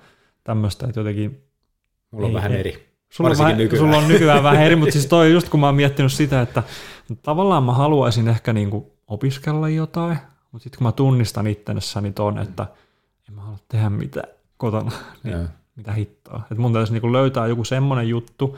tämmöistä, 0.44 0.88
että 0.88 1.00
jotenkin 1.00 1.50
Mulla 2.12 2.26
on 2.26 2.32
Ei, 2.32 2.36
vähän 2.36 2.52
ei. 2.52 2.60
eri. 2.60 2.90
Sulla 3.10 3.30
on, 3.30 3.38
vähän, 3.38 3.58
nykyään. 3.58 3.86
sulla 3.86 3.98
on 3.98 4.08
nykyään 4.08 4.44
vähän 4.44 4.64
eri, 4.64 4.76
mutta 4.76 4.94
siis 4.94 5.06
toi 5.16 5.32
just 5.32 5.50
kun 5.50 5.60
mä 5.60 5.66
oon 5.66 5.76
miettinyt 5.76 6.14
sitä, 6.14 6.42
että 6.42 6.64
tavallaan 7.22 7.64
mä 7.64 7.74
haluaisin 7.74 8.28
ehkä 8.28 8.54
niinku 8.54 8.94
opiskella 9.08 9.70
jotain, 9.70 10.18
mutta 10.52 10.64
sitten 10.64 10.78
kun 10.78 10.88
mä 10.88 10.92
tunnistan 10.92 11.48
itsenessäni 11.48 12.12
ton, 12.12 12.38
että 12.38 12.68
en 13.30 13.36
mä 13.36 13.42
halua 13.42 13.58
tehdä 13.68 13.90
mitään 13.90 14.30
kotona, 14.58 14.92
niin 15.24 15.38
Joo. 15.38 15.48
mitä 15.76 15.94
hittoa. 15.94 16.42
Että 16.52 16.62
mun 16.62 16.74
täytyisi 16.74 16.94
niinku 16.94 17.14
löytää 17.14 17.48
joku 17.48 17.64
semmoinen 17.64 18.10
juttu, 18.10 18.58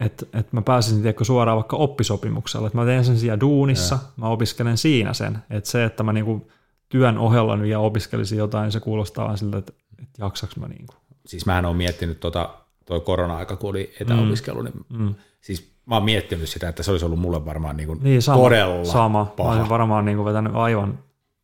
että, 0.00 0.26
että 0.32 0.48
mä 0.56 0.62
pääsisin 0.62 0.98
tiedätkö, 1.02 1.24
suoraan 1.24 1.56
vaikka 1.56 1.76
oppisopimuksella, 1.76 2.66
että 2.66 2.78
mä 2.78 2.84
teen 2.84 3.04
sen 3.04 3.18
siellä 3.18 3.40
duunissa, 3.40 3.98
mä 4.16 4.28
opiskelen 4.28 4.78
siinä 4.78 5.14
sen. 5.14 5.38
Että 5.50 5.70
se, 5.70 5.84
että 5.84 6.02
mä 6.02 6.12
niinku 6.12 6.50
työn 6.88 7.18
ohella 7.18 7.56
nyt 7.56 7.68
ja 7.70 7.78
opiskelisin 7.80 8.38
jotain, 8.38 8.62
niin 8.62 8.72
se 8.72 8.80
kuulostaa 8.80 9.24
vaan 9.26 9.38
siltä, 9.38 9.58
että, 9.58 9.72
että 10.02 10.24
jaksaks 10.24 10.56
mä 10.56 10.68
niinku. 10.68 10.94
Siis 11.26 11.46
mähän 11.46 11.64
olen 11.64 11.76
miettinyt 11.76 12.20
tota, 12.20 12.50
toi 12.86 13.00
korona-aika, 13.00 13.56
kun 13.56 13.70
oli 13.70 13.92
etäopiskelu, 14.00 14.62
niin 14.62 14.74
Mm. 14.88 15.14
siis 15.40 15.72
mä 15.86 15.94
oon 15.94 16.04
miettinyt 16.04 16.48
sitä, 16.48 16.68
että 16.68 16.82
se 16.82 16.90
olisi 16.90 17.04
ollut 17.04 17.18
mulle 17.20 17.44
varmaan 17.44 17.76
niin 17.76 17.86
kuin 17.86 17.98
Niin, 18.02 18.22
sama, 18.22 18.38
todella 18.42 18.84
sama. 18.84 19.24
Mä 19.24 19.30
paha. 19.36 19.50
olisin 19.50 19.68
varmaan 19.68 20.04
niin 20.04 20.16
kuin 20.16 20.24
vetänyt 20.26 20.52
aivan 20.54 20.98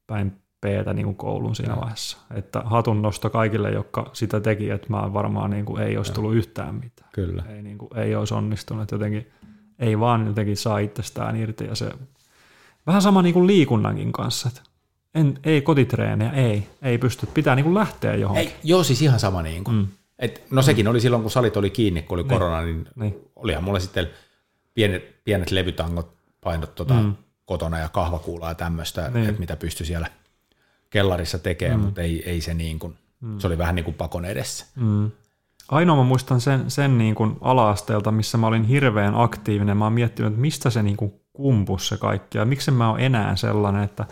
päin 0.06 0.32
peetä 0.64 0.94
niin 0.94 1.04
kuin 1.04 1.16
koulun 1.16 1.56
siinä 1.56 1.76
vaiheessa. 1.76 2.18
Että 2.34 2.62
hatun 2.64 3.02
nosto 3.02 3.30
kaikille, 3.30 3.70
jotka 3.70 4.10
sitä 4.12 4.40
teki, 4.40 4.70
että 4.70 4.86
mä 4.90 5.12
varmaan 5.12 5.50
niin 5.50 5.64
kuin 5.64 5.82
ei 5.82 5.96
olisi 5.96 6.12
tullut 6.12 6.34
yhtään 6.34 6.74
mitään. 6.74 7.10
Kyllä. 7.12 7.44
Ei, 7.48 7.62
niin 7.62 7.78
kuin, 7.78 7.96
ei 7.98 8.14
olisi 8.14 8.34
onnistunut. 8.34 8.90
Jotenkin, 8.90 9.30
ei 9.78 10.00
vaan 10.00 10.26
jotenkin 10.26 10.56
saa 10.56 10.78
itsestään 10.78 11.36
irti. 11.36 11.64
Ja 11.64 11.74
se, 11.74 11.90
vähän 12.86 13.02
sama 13.02 13.22
niin 13.22 13.32
kuin 13.34 13.46
liikunnankin 13.46 14.12
kanssa. 14.12 14.48
Että 14.48 14.60
en, 15.14 15.38
ei 15.44 15.62
kotitreeniä, 15.62 16.30
ei, 16.30 16.68
ei 16.82 16.98
pysty. 16.98 17.26
Pitää 17.34 17.54
niin 17.54 17.64
kuin 17.64 17.74
lähteä 17.74 18.14
johonkin. 18.14 18.48
Ei, 18.48 18.54
joo, 18.62 18.84
siis 18.84 19.02
ihan 19.02 19.20
sama 19.20 19.42
niin 19.42 19.64
kuin. 19.64 19.76
Mm. 19.76 19.86
Et, 20.18 20.42
no 20.50 20.62
sekin 20.62 20.88
oli 20.88 21.00
silloin, 21.00 21.22
kun 21.22 21.30
salit 21.30 21.56
oli 21.56 21.70
kiinni, 21.70 22.02
kun 22.02 22.18
oli 22.18 22.24
korona, 22.24 22.62
niin, 22.62 22.88
Niin. 22.96 23.14
olihan 23.36 23.64
mulla 23.64 23.80
sitten 23.80 24.10
pienet, 24.74 25.24
pienet 25.24 25.50
levytangot 25.50 26.14
painot 26.40 26.74
tota, 26.74 26.94
mm. 26.94 27.14
kotona 27.44 27.78
ja 27.78 27.88
kahvakuulaa 27.88 28.50
ja 28.50 28.54
tämmöistä, 28.54 29.02
Niin. 29.02 29.14
niin. 29.14 29.28
että 29.28 29.40
mitä 29.40 29.56
pystyi 29.56 29.86
siellä 29.86 30.06
kellarissa 30.94 31.38
tekemään, 31.38 31.80
mm. 31.80 31.84
mutta 31.84 32.02
ei, 32.02 32.30
ei 32.30 32.40
se 32.40 32.54
niin 32.54 32.78
kuin, 32.78 32.94
mm. 33.20 33.38
se 33.38 33.46
oli 33.46 33.58
vähän 33.58 33.74
niin 33.74 33.84
kuin 33.84 33.94
pakon 33.94 34.24
edessä. 34.24 34.66
Mm. 34.76 35.10
Ainoa 35.68 35.96
mä 35.96 36.02
muistan 36.02 36.40
sen, 36.40 36.70
sen 36.70 36.98
niin 36.98 37.14
kuin 37.14 37.36
ala-asteelta, 37.40 38.12
missä 38.12 38.38
mä 38.38 38.46
olin 38.46 38.64
hirveän 38.64 39.14
aktiivinen. 39.14 39.76
Mä 39.76 39.84
oon 39.84 39.92
miettinyt, 39.92 40.32
että 40.32 40.40
mistä 40.40 40.70
se 40.70 40.82
niin 40.82 40.96
kuin 40.96 41.12
kumpus 41.32 41.88
se 41.88 41.96
kaikki 41.96 42.38
ja 42.38 42.44
miksi 42.44 42.70
mä 42.70 42.90
oon 42.90 43.00
enää 43.00 43.36
sellainen, 43.36 43.82
että, 43.82 44.06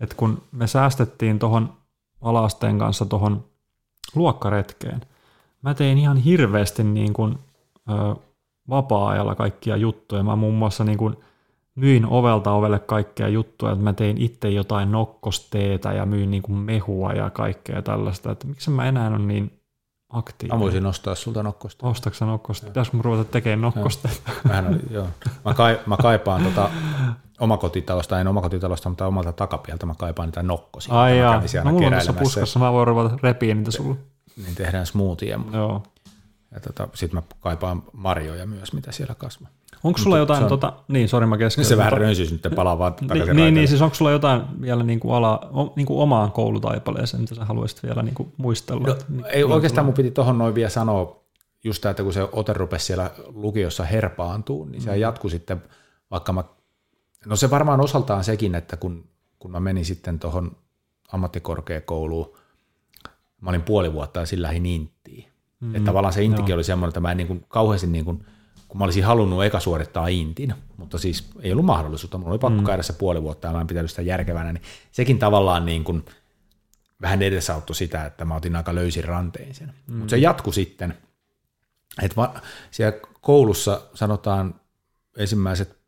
että 0.00 0.14
kun 0.14 0.42
me 0.52 0.66
säästettiin 0.66 1.38
tuohon 1.38 1.72
ala-asteen 2.20 2.78
kanssa 2.78 3.06
tuohon 3.06 3.44
luokkaretkeen, 4.14 5.00
mä 5.62 5.74
tein 5.74 5.98
ihan 5.98 6.16
hirveästi 6.16 6.84
niin 6.84 7.12
kuin, 7.12 7.38
ö, 7.90 8.16
vapaa-ajalla 8.68 9.34
kaikkia 9.34 9.76
juttuja. 9.76 10.22
Mä 10.22 10.36
muun 10.36 10.54
muassa 10.54 10.84
niin 10.84 10.98
kuin 10.98 11.16
myin 11.78 12.06
ovelta 12.06 12.52
ovelle 12.52 12.78
kaikkea 12.78 13.28
juttuja, 13.28 13.72
että 13.72 13.84
mä 13.84 13.92
tein 13.92 14.18
itse 14.18 14.48
jotain 14.50 14.92
nokkosteetä 14.92 15.92
ja 15.92 16.06
myin 16.06 16.30
niin 16.30 16.42
kuin 16.42 16.58
mehua 16.58 17.12
ja 17.12 17.30
kaikkea 17.30 17.82
tällaista. 17.82 18.32
Että 18.32 18.46
miksi 18.46 18.70
mä 18.70 18.88
enää 18.88 19.06
on 19.06 19.28
niin 19.28 19.44
Mä 19.44 20.18
aktiivinen? 20.18 20.60
voisin 20.60 20.82
nostaa 20.82 21.14
sulta 21.14 21.42
nokkosta. 21.42 21.86
Ostatko 21.86 22.24
nokkosta? 22.24 22.66
Pitäisikö 22.66 22.96
mun 22.96 23.04
ruveta 23.04 23.24
tekemään 23.24 23.60
nokkosteita? 23.60 24.30
Mähän 24.44 24.66
oli, 24.66 24.78
joo. 24.90 25.06
Mä, 25.44 25.54
kai, 25.54 25.80
mä 25.86 25.96
kaipaan 25.96 26.44
tota 26.44 26.70
omakotitalosta, 27.40 28.20
en 28.20 28.28
omakotitalosta, 28.28 28.88
mutta 28.88 29.06
omalta 29.06 29.32
takapieltä 29.32 29.86
mä 29.86 29.94
kaipaan 29.94 30.28
niitä 30.28 30.42
nokkosia. 30.42 30.94
Ai 30.94 31.10
Mä 31.10 31.16
jaa, 31.16 31.42
no 31.64 31.70
mulla 31.70 31.86
on 31.86 31.92
tässä 31.92 32.12
puskassa, 32.12 32.58
mä 32.58 32.72
voin 32.72 32.86
ruveta 32.86 33.18
repiä 33.22 33.54
niitä 33.54 33.70
sulle. 33.70 33.96
Niin 34.36 34.54
tehdään 34.54 34.86
smoothie. 34.86 35.38
Joo. 35.52 35.82
ja 36.54 36.60
tota, 36.60 36.88
sitten 36.94 37.18
mä 37.18 37.22
kaipaan 37.40 37.82
marjoja 37.92 38.46
myös, 38.46 38.72
mitä 38.72 38.92
siellä 38.92 39.14
kasvaa. 39.14 39.48
Onko 39.84 39.98
sulla 39.98 40.18
jotain, 40.18 40.42
on, 40.42 40.48
tota, 40.48 40.72
niin 40.88 41.08
sori 41.08 41.26
mä 41.26 41.38
keskeytän. 41.38 41.68
Se 41.68 41.76
vähän 41.76 41.92
rönsyys 41.92 42.32
nyt 42.32 42.46
palaa 42.56 42.78
vaan 42.78 42.94
takaisin 42.94 43.26
niin, 43.26 43.36
niin, 43.36 43.54
niin, 43.54 43.68
siis 43.68 43.82
onko 43.82 43.94
sulla 43.94 44.10
jotain 44.10 44.42
vielä 44.60 44.82
niin 44.82 45.00
kuin 45.00 45.14
ala, 45.14 45.50
niin 45.76 45.86
kuin 45.86 46.00
omaan 46.00 46.32
koulutaipaleeseen, 46.32 47.20
mitä 47.20 47.34
sä 47.34 47.44
haluaisit 47.44 47.82
vielä 47.82 48.02
niin 48.02 48.14
kuin 48.14 48.32
muistella? 48.36 48.86
No, 48.88 48.96
niin, 49.08 49.26
ei 49.26 49.42
niin 49.42 49.52
oikeastaan 49.52 49.84
mun 49.84 49.94
piti 49.94 50.10
tuohon 50.10 50.38
noin 50.38 50.54
vielä 50.54 50.70
sanoa, 50.70 51.24
just 51.64 51.82
tämä, 51.82 51.90
että 51.90 52.02
kun 52.02 52.12
se 52.12 52.28
ote 52.32 52.52
rupesi 52.52 52.86
siellä 52.86 53.10
lukiossa 53.26 53.84
herpaantuu, 53.84 54.64
niin 54.64 54.82
se 54.82 54.90
mm. 54.90 55.00
jatkui 55.00 55.30
sitten, 55.30 55.62
vaikka 56.10 56.32
mä, 56.32 56.44
no 57.26 57.36
se 57.36 57.50
varmaan 57.50 57.80
osaltaan 57.80 58.24
sekin, 58.24 58.54
että 58.54 58.76
kun, 58.76 59.04
kun 59.38 59.50
mä 59.50 59.60
menin 59.60 59.84
sitten 59.84 60.18
tuohon 60.18 60.56
ammattikorkeakouluun, 61.12 62.36
mä 63.40 63.50
olin 63.50 63.62
puoli 63.62 63.92
vuotta 63.92 64.20
ja 64.20 64.26
sillä 64.26 64.46
lähdin 64.46 64.66
inttiin. 64.66 65.28
Mm, 65.60 65.74
että 65.74 65.86
tavallaan 65.86 66.12
se 66.12 66.22
intikin 66.22 66.54
oli 66.54 66.64
semmoinen, 66.64 66.90
että 66.90 67.00
mä 67.00 67.10
en 67.10 67.16
niin 67.16 67.26
kuin 67.26 67.44
kauheasti, 67.48 67.86
niin 67.86 68.04
kuin, 68.04 68.26
kun 68.68 68.78
mä 68.78 68.84
olisin 68.84 69.04
halunnut 69.04 69.44
eka 69.44 69.60
suorittaa 69.60 70.08
intin, 70.08 70.54
mutta 70.76 70.98
siis 70.98 71.30
ei 71.40 71.52
ollut 71.52 71.64
mahdollisuutta, 71.64 72.18
mulla 72.18 72.30
oli 72.30 72.38
pakko 72.38 72.60
mm. 72.60 72.66
käydä 72.66 72.82
se 72.82 72.92
puoli 72.92 73.22
vuotta 73.22 73.48
ja 73.48 73.54
mä 73.54 73.60
en 73.60 73.66
pitänyt 73.66 73.90
sitä 73.90 74.02
järkevänä, 74.02 74.52
niin 74.52 74.62
sekin 74.92 75.18
tavallaan 75.18 75.66
niin 75.66 75.84
kuin 75.84 76.04
vähän 77.00 77.22
edesauttoi 77.22 77.76
sitä, 77.76 78.06
että 78.06 78.24
mä 78.24 78.34
otin 78.34 78.56
aika 78.56 78.74
löysin 78.74 79.04
rantein 79.04 79.54
sen. 79.54 79.74
Mm. 79.86 79.96
Mutta 79.96 80.10
se 80.10 80.18
jatkui 80.18 80.54
sitten, 80.54 80.94
että 82.02 82.16
va- 82.16 82.40
siellä 82.70 82.98
koulussa 83.20 83.80
sanotaan 83.94 84.60
ensimmäiset 85.16 85.78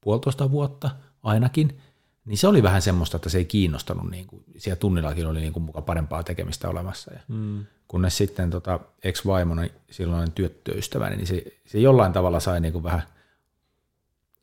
puolitoista 0.00 0.50
vuotta 0.50 0.90
ainakin, 1.22 1.80
niin 2.24 2.38
se 2.38 2.48
oli 2.48 2.62
vähän 2.62 2.82
semmoista, 2.82 3.16
että 3.16 3.28
se 3.28 3.38
ei 3.38 3.44
kiinnostanut, 3.44 4.10
niin 4.10 4.26
kuin, 4.26 4.44
siellä 4.56 4.78
tunnillakin 4.78 5.26
oli 5.26 5.40
niin 5.40 5.52
kuin 5.52 5.62
muka 5.62 5.82
parempaa 5.82 6.22
tekemistä 6.22 6.68
olemassa. 6.68 7.12
Ja 7.12 7.20
mm. 7.28 7.64
Kunnes 7.90 8.16
sitten 8.16 8.50
tota, 8.50 8.80
ex-vaimoni, 9.04 9.72
silloin 9.90 10.32
tyttöystäväni, 10.32 11.16
niin 11.16 11.26
se, 11.26 11.44
se 11.66 11.78
jollain 11.78 12.12
tavalla 12.12 12.40
sai 12.40 12.60
niin 12.60 12.72
kuin 12.72 12.84
vähän 12.84 13.02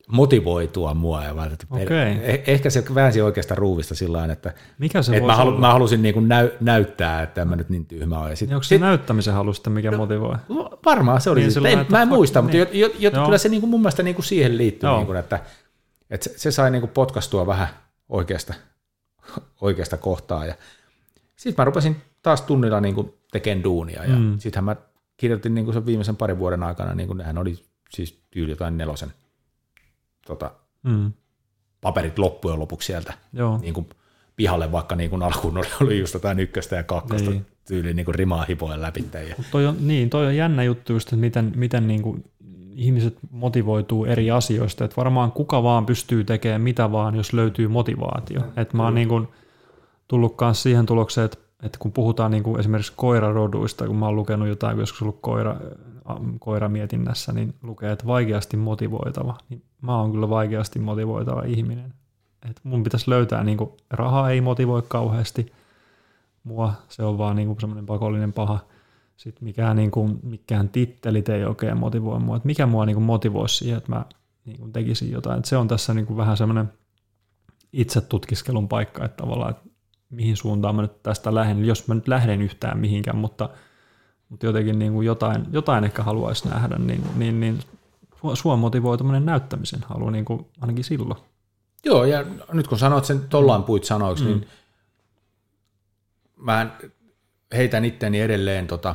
motivoitua 0.08 0.94
mua. 0.94 1.24
Ja 1.24 1.36
vaan, 1.36 1.52
että 1.52 1.66
okay. 1.70 1.96
eh, 1.96 2.42
ehkä 2.46 2.70
se 2.70 2.84
väänsi 2.94 3.20
oikeasta 3.20 3.54
ruuvista 3.54 3.94
sillä 3.94 4.24
että, 4.32 4.54
mikä 4.78 5.02
se 5.02 5.16
että 5.16 5.26
mä, 5.26 5.36
halu, 5.36 5.58
mä, 5.58 5.72
halusin 5.72 6.02
niin 6.02 6.14
kuin 6.14 6.28
näy, 6.28 6.50
näyttää, 6.60 7.22
että 7.22 7.42
en 7.42 7.48
mä 7.48 7.56
nyt 7.56 7.68
niin 7.68 7.86
tyhmä 7.86 8.18
ole. 8.18 8.36
Sit, 8.36 8.52
onko 8.52 8.62
se 8.62 8.68
sit, 8.68 8.80
näyttämisen 8.80 9.34
halu 9.34 9.52
sitten, 9.52 9.72
mikä 9.72 9.90
no, 9.90 9.96
motivoi? 9.96 10.36
Varmaan 10.84 11.20
se 11.20 11.30
oli. 11.30 11.40
Niin, 11.40 11.52
sitten, 11.52 11.78
en, 11.78 11.86
mä 11.88 12.02
en 12.02 12.08
muista, 12.08 12.42
niin. 12.42 12.60
mutta 12.60 12.76
jo, 12.76 12.90
jo, 12.98 13.10
kyllä 13.10 13.38
se 13.38 13.48
niin 13.48 13.60
kuin 13.60 13.70
mun 13.70 13.80
mielestä 13.80 14.02
niin 14.02 14.14
kuin 14.14 14.26
siihen 14.26 14.58
liittyy, 14.58 14.90
niin 14.90 15.06
kuin, 15.06 15.18
että, 15.18 15.40
että 16.10 16.24
se, 16.28 16.38
se 16.38 16.50
sai 16.50 16.70
niin 16.70 16.82
kuin 16.82 16.90
potkastua 16.90 17.46
vähän 17.46 17.68
oikeasta, 18.08 18.54
oikeasta 19.60 19.96
kohtaa. 19.96 20.46
Ja 20.46 20.54
sitten 21.38 21.62
mä 21.62 21.64
rupesin 21.64 21.96
taas 22.22 22.42
tunnilla 22.42 22.80
niin 22.80 22.94
kuin 22.94 23.14
tekemään 23.32 23.64
duunia. 23.64 24.04
Ja 24.04 24.16
mm. 24.16 24.38
sittenhän 24.38 24.64
mä 24.64 24.76
kirjoitin 25.16 25.54
niin 25.54 25.64
kuin 25.64 25.74
sen 25.74 25.86
viimeisen 25.86 26.16
parin 26.16 26.38
vuoden 26.38 26.62
aikana, 26.62 26.94
niin 26.94 27.06
kuin 27.06 27.16
nehän 27.16 27.38
oli 27.38 27.64
siis 27.90 28.20
tyyli 28.30 28.52
jotain 28.52 28.78
nelosen 28.78 29.12
tota, 30.26 30.50
mm. 30.82 31.12
paperit 31.80 32.18
loppujen 32.18 32.58
lopuksi 32.58 32.86
sieltä 32.86 33.14
Joo. 33.32 33.58
Niin 33.58 33.74
kuin 33.74 33.88
pihalle, 34.36 34.72
vaikka 34.72 34.96
niin 34.96 35.10
kuin 35.10 35.22
alkuun 35.22 35.58
oli, 35.58 35.66
oli 35.82 35.98
just 35.98 36.14
jotain 36.14 36.38
ykköstä 36.38 36.76
ja 36.76 36.82
kakkosta 36.82 37.30
niin. 37.30 37.46
tyyliin 37.68 37.96
niin 37.96 38.04
kuin 38.04 38.14
rimaa 38.14 38.44
hipoen 38.48 38.82
läpi. 38.82 39.04
Toi 39.50 39.66
on, 39.66 39.76
niin, 39.80 40.10
toi 40.10 40.26
on 40.26 40.36
jännä 40.36 40.62
juttu 40.62 40.92
just, 40.92 41.08
että 41.08 41.16
miten, 41.16 41.52
miten 41.56 41.88
niin 41.88 42.02
kuin 42.02 42.24
ihmiset 42.74 43.18
motivoituu 43.30 44.04
eri 44.04 44.30
asioista, 44.30 44.84
että 44.84 44.96
varmaan 44.96 45.32
kuka 45.32 45.62
vaan 45.62 45.86
pystyy 45.86 46.24
tekemään 46.24 46.60
mitä 46.60 46.92
vaan, 46.92 47.14
jos 47.14 47.32
löytyy 47.32 47.68
motivaatio. 47.68 48.40
Että 48.56 48.76
mä 48.76 48.84
oon 48.84 48.94
niin 48.94 49.08
kuin 49.08 49.28
tullut 50.08 50.36
myös 50.40 50.62
siihen 50.62 50.86
tulokseen, 50.86 51.24
että, 51.24 51.38
että 51.62 51.78
kun 51.78 51.92
puhutaan 51.92 52.30
niin 52.30 52.42
kuin 52.42 52.60
esimerkiksi 52.60 52.92
koiraroduista, 52.96 53.86
kun 53.86 53.96
mä 53.96 54.06
oon 54.06 54.16
lukenut 54.16 54.48
jotain, 54.48 54.78
joskus 54.78 55.02
ollut 55.02 55.18
koira, 55.20 55.56
koiramietinnässä, 56.38 57.32
niin 57.32 57.54
lukee, 57.62 57.92
että 57.92 58.06
vaikeasti 58.06 58.56
motivoitava. 58.56 59.38
Niin 59.48 59.62
mä 59.80 60.00
oon 60.00 60.12
kyllä 60.12 60.30
vaikeasti 60.30 60.78
motivoitava 60.78 61.42
ihminen. 61.42 61.94
Et 62.50 62.60
mun 62.62 62.82
pitäisi 62.82 63.10
löytää, 63.10 63.44
niin 63.44 63.58
kuin, 63.58 63.70
raha 63.90 64.30
ei 64.30 64.40
motivoi 64.40 64.82
kauheasti 64.88 65.52
mua, 66.44 66.72
se 66.88 67.02
on 67.02 67.18
vaan 67.18 67.36
niin 67.36 67.60
semmoinen 67.60 67.86
pakollinen 67.86 68.32
paha– 68.32 68.58
sitten 69.18 69.44
mikään, 69.44 69.76
niin 69.76 69.90
kuin, 69.90 70.20
mikään 70.22 70.68
tittelit 70.68 71.28
ei 71.28 71.44
oikein 71.44 71.78
motivoi 71.78 72.20
mua, 72.20 72.36
että 72.36 72.46
mikä 72.46 72.66
mua 72.66 72.86
niin 72.86 72.96
kuin 72.96 73.04
motivoisi 73.04 73.56
siihen, 73.56 73.78
että 73.78 73.92
mä 73.92 74.04
niin 74.44 74.58
kuin 74.58 74.72
tekisin 74.72 75.10
jotain. 75.10 75.38
Että 75.38 75.48
se 75.48 75.56
on 75.56 75.68
tässä 75.68 75.94
niin 75.94 76.06
kuin 76.06 76.16
vähän 76.16 76.36
semmoinen 76.36 76.72
itse 77.72 78.00
tutkiskelun 78.00 78.68
paikka, 78.68 79.04
että 79.04 79.16
tavallaan, 79.16 79.50
että 79.50 79.62
mihin 80.10 80.36
suuntaan 80.36 80.76
mä 80.76 80.82
nyt 80.82 81.02
tästä 81.02 81.34
lähden, 81.34 81.64
jos 81.64 81.88
mä 81.88 81.94
nyt 81.94 82.08
lähden 82.08 82.42
yhtään 82.42 82.78
mihinkään, 82.78 83.16
mutta, 83.16 83.48
mutta 84.28 84.46
jotenkin 84.46 84.78
niin 84.78 84.92
kuin 84.92 85.06
jotain, 85.06 85.46
jotain 85.52 85.84
ehkä 85.84 86.02
haluaisi 86.02 86.48
nähdä, 86.48 86.76
niin, 86.78 87.04
niin, 87.16 87.40
niin 87.40 87.58
sua 88.34 88.56
motivoi 88.56 88.98
tämmöinen 88.98 89.26
näyttämisen 89.26 89.80
halu 89.88 90.10
niin 90.10 90.24
kuin 90.24 90.46
ainakin 90.60 90.84
silloin. 90.84 91.20
Joo, 91.84 92.04
ja 92.04 92.24
nyt 92.52 92.68
kun 92.68 92.78
sanoit 92.78 93.04
sen 93.04 93.20
tollaan 93.20 93.64
puit 93.64 93.84
sanoiksi, 93.84 94.24
mm. 94.24 94.30
niin 94.30 94.48
mä 96.36 96.70
heitän 97.52 97.84
itteni 97.84 98.20
edelleen 98.20 98.66
tota, 98.66 98.94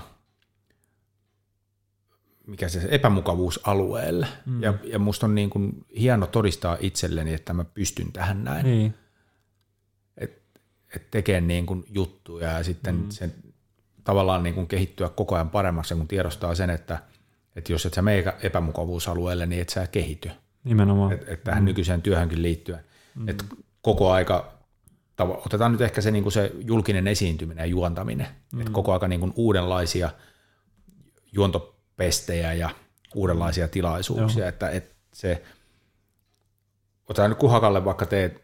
mikä 2.48 2.70
se 2.70 2.88
epämukavuusalueelle. 2.92 4.28
Mm. 4.46 4.64
Ja, 4.64 4.74
ja 4.84 5.00
musta 5.00 5.26
on 5.26 5.36
niin 5.36 5.50
kuin 5.50 5.86
hieno 6.00 6.28
todistaa 6.28 6.78
itselleni, 6.80 7.34
että 7.34 7.54
mä 7.54 7.66
pystyn 7.66 8.12
tähän 8.12 8.44
näin. 8.44 8.66
Niin. 8.66 8.94
Että 10.96 11.06
et 11.06 11.12
tekee 11.12 11.42
niin 11.42 11.66
kuin 11.66 11.86
juttuja 11.90 12.52
ja 12.52 12.64
sitten 12.64 12.96
mm. 12.96 13.10
sen 13.10 13.34
tavallaan 14.04 14.44
niin 14.44 14.56
kuin 14.56 14.68
kehittyä 14.68 15.10
koko 15.10 15.36
ajan 15.36 15.50
paremmaksi, 15.50 15.96
kun 15.96 16.08
tiedostaa 16.08 16.56
sen, 16.56 16.70
että, 16.70 17.00
että 17.56 17.72
jos 17.72 17.86
et 17.86 17.94
sä 17.94 18.02
mene 18.02 18.24
epämukavuusalueelle, 18.42 19.46
niin 19.46 19.62
et 19.62 19.70
sä 19.70 19.88
kehity. 19.88 20.32
Nimenomaan. 20.64 21.14
Et, 21.14 21.30
et 21.30 21.44
tähän 21.44 21.64
mm. 21.64 21.66
nykyiseen 21.66 22.02
työhönkin 22.02 22.42
liittyen. 22.42 22.80
Mm. 23.16 23.30
Et 23.30 23.46
koko 23.82 24.12
aika, 24.12 24.54
otetaan 25.20 25.72
nyt 25.72 25.82
ehkä 25.82 26.02
se, 26.02 26.12
niin 26.12 26.24
kuin 26.24 26.34
se 26.34 26.52
julkinen 26.60 27.08
esiintyminen 27.08 27.62
ja 27.62 27.66
juontaminen, 27.66 28.28
mm. 28.52 28.60
että 28.60 28.74
koko 28.74 28.94
aika 28.94 29.08
niin 29.08 29.20
kuin 29.20 29.34
uudenlaisia 29.36 30.10
juonto 31.32 31.80
pestejä 31.96 32.54
ja 32.54 32.70
uudenlaisia 33.16 33.68
tilaisuuksia, 33.68 34.48
että, 34.48 34.70
että 34.70 34.96
se, 35.14 35.44
otetaan 37.10 37.30
nyt 37.30 37.40
Kuhakalle 37.40 37.86
vaikka 37.86 38.06
teet, 38.06 38.44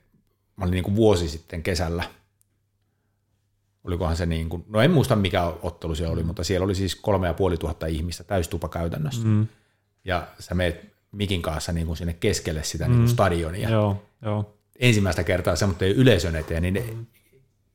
mä 0.55 0.65
olin 0.65 0.71
niin 0.71 0.83
kuin 0.83 0.95
vuosi 0.95 1.29
sitten 1.29 1.63
kesällä, 1.63 2.03
olikohan 3.83 4.15
se 4.15 4.25
niin 4.25 4.49
kuin, 4.49 4.65
no 4.69 4.81
en 4.81 4.91
muista 4.91 5.15
mikä 5.15 5.43
ottelu 5.61 5.95
se 5.95 6.07
oli, 6.07 6.21
mm. 6.21 6.27
mutta 6.27 6.43
siellä 6.43 6.65
oli 6.65 6.75
siis 6.75 6.95
kolme 6.95 7.27
ja 7.27 7.33
puoli 7.33 7.57
tuhatta 7.57 7.85
ihmistä 7.85 8.23
täystupa 8.23 8.69
käytännössä. 8.69 9.27
Mm. 9.27 9.47
Ja 10.05 10.27
sä 10.39 10.55
meet 10.55 10.85
mikin 11.11 11.41
kanssa 11.41 11.71
niin 11.71 11.87
kuin 11.87 11.97
sinne 11.97 12.13
keskelle 12.13 12.63
sitä 12.63 12.85
mm. 12.85 12.91
niin 12.91 12.99
kuin 12.99 13.09
stadionia. 13.09 13.69
Joo, 13.69 14.03
joo. 14.21 14.53
Ensimmäistä 14.79 15.23
kertaa 15.23 15.55
semmoinen 15.55 15.91
yleisön 15.91 16.35
eteen, 16.35 16.61
niin 16.61 16.73
ne, 16.73 16.79
mm. 16.79 17.05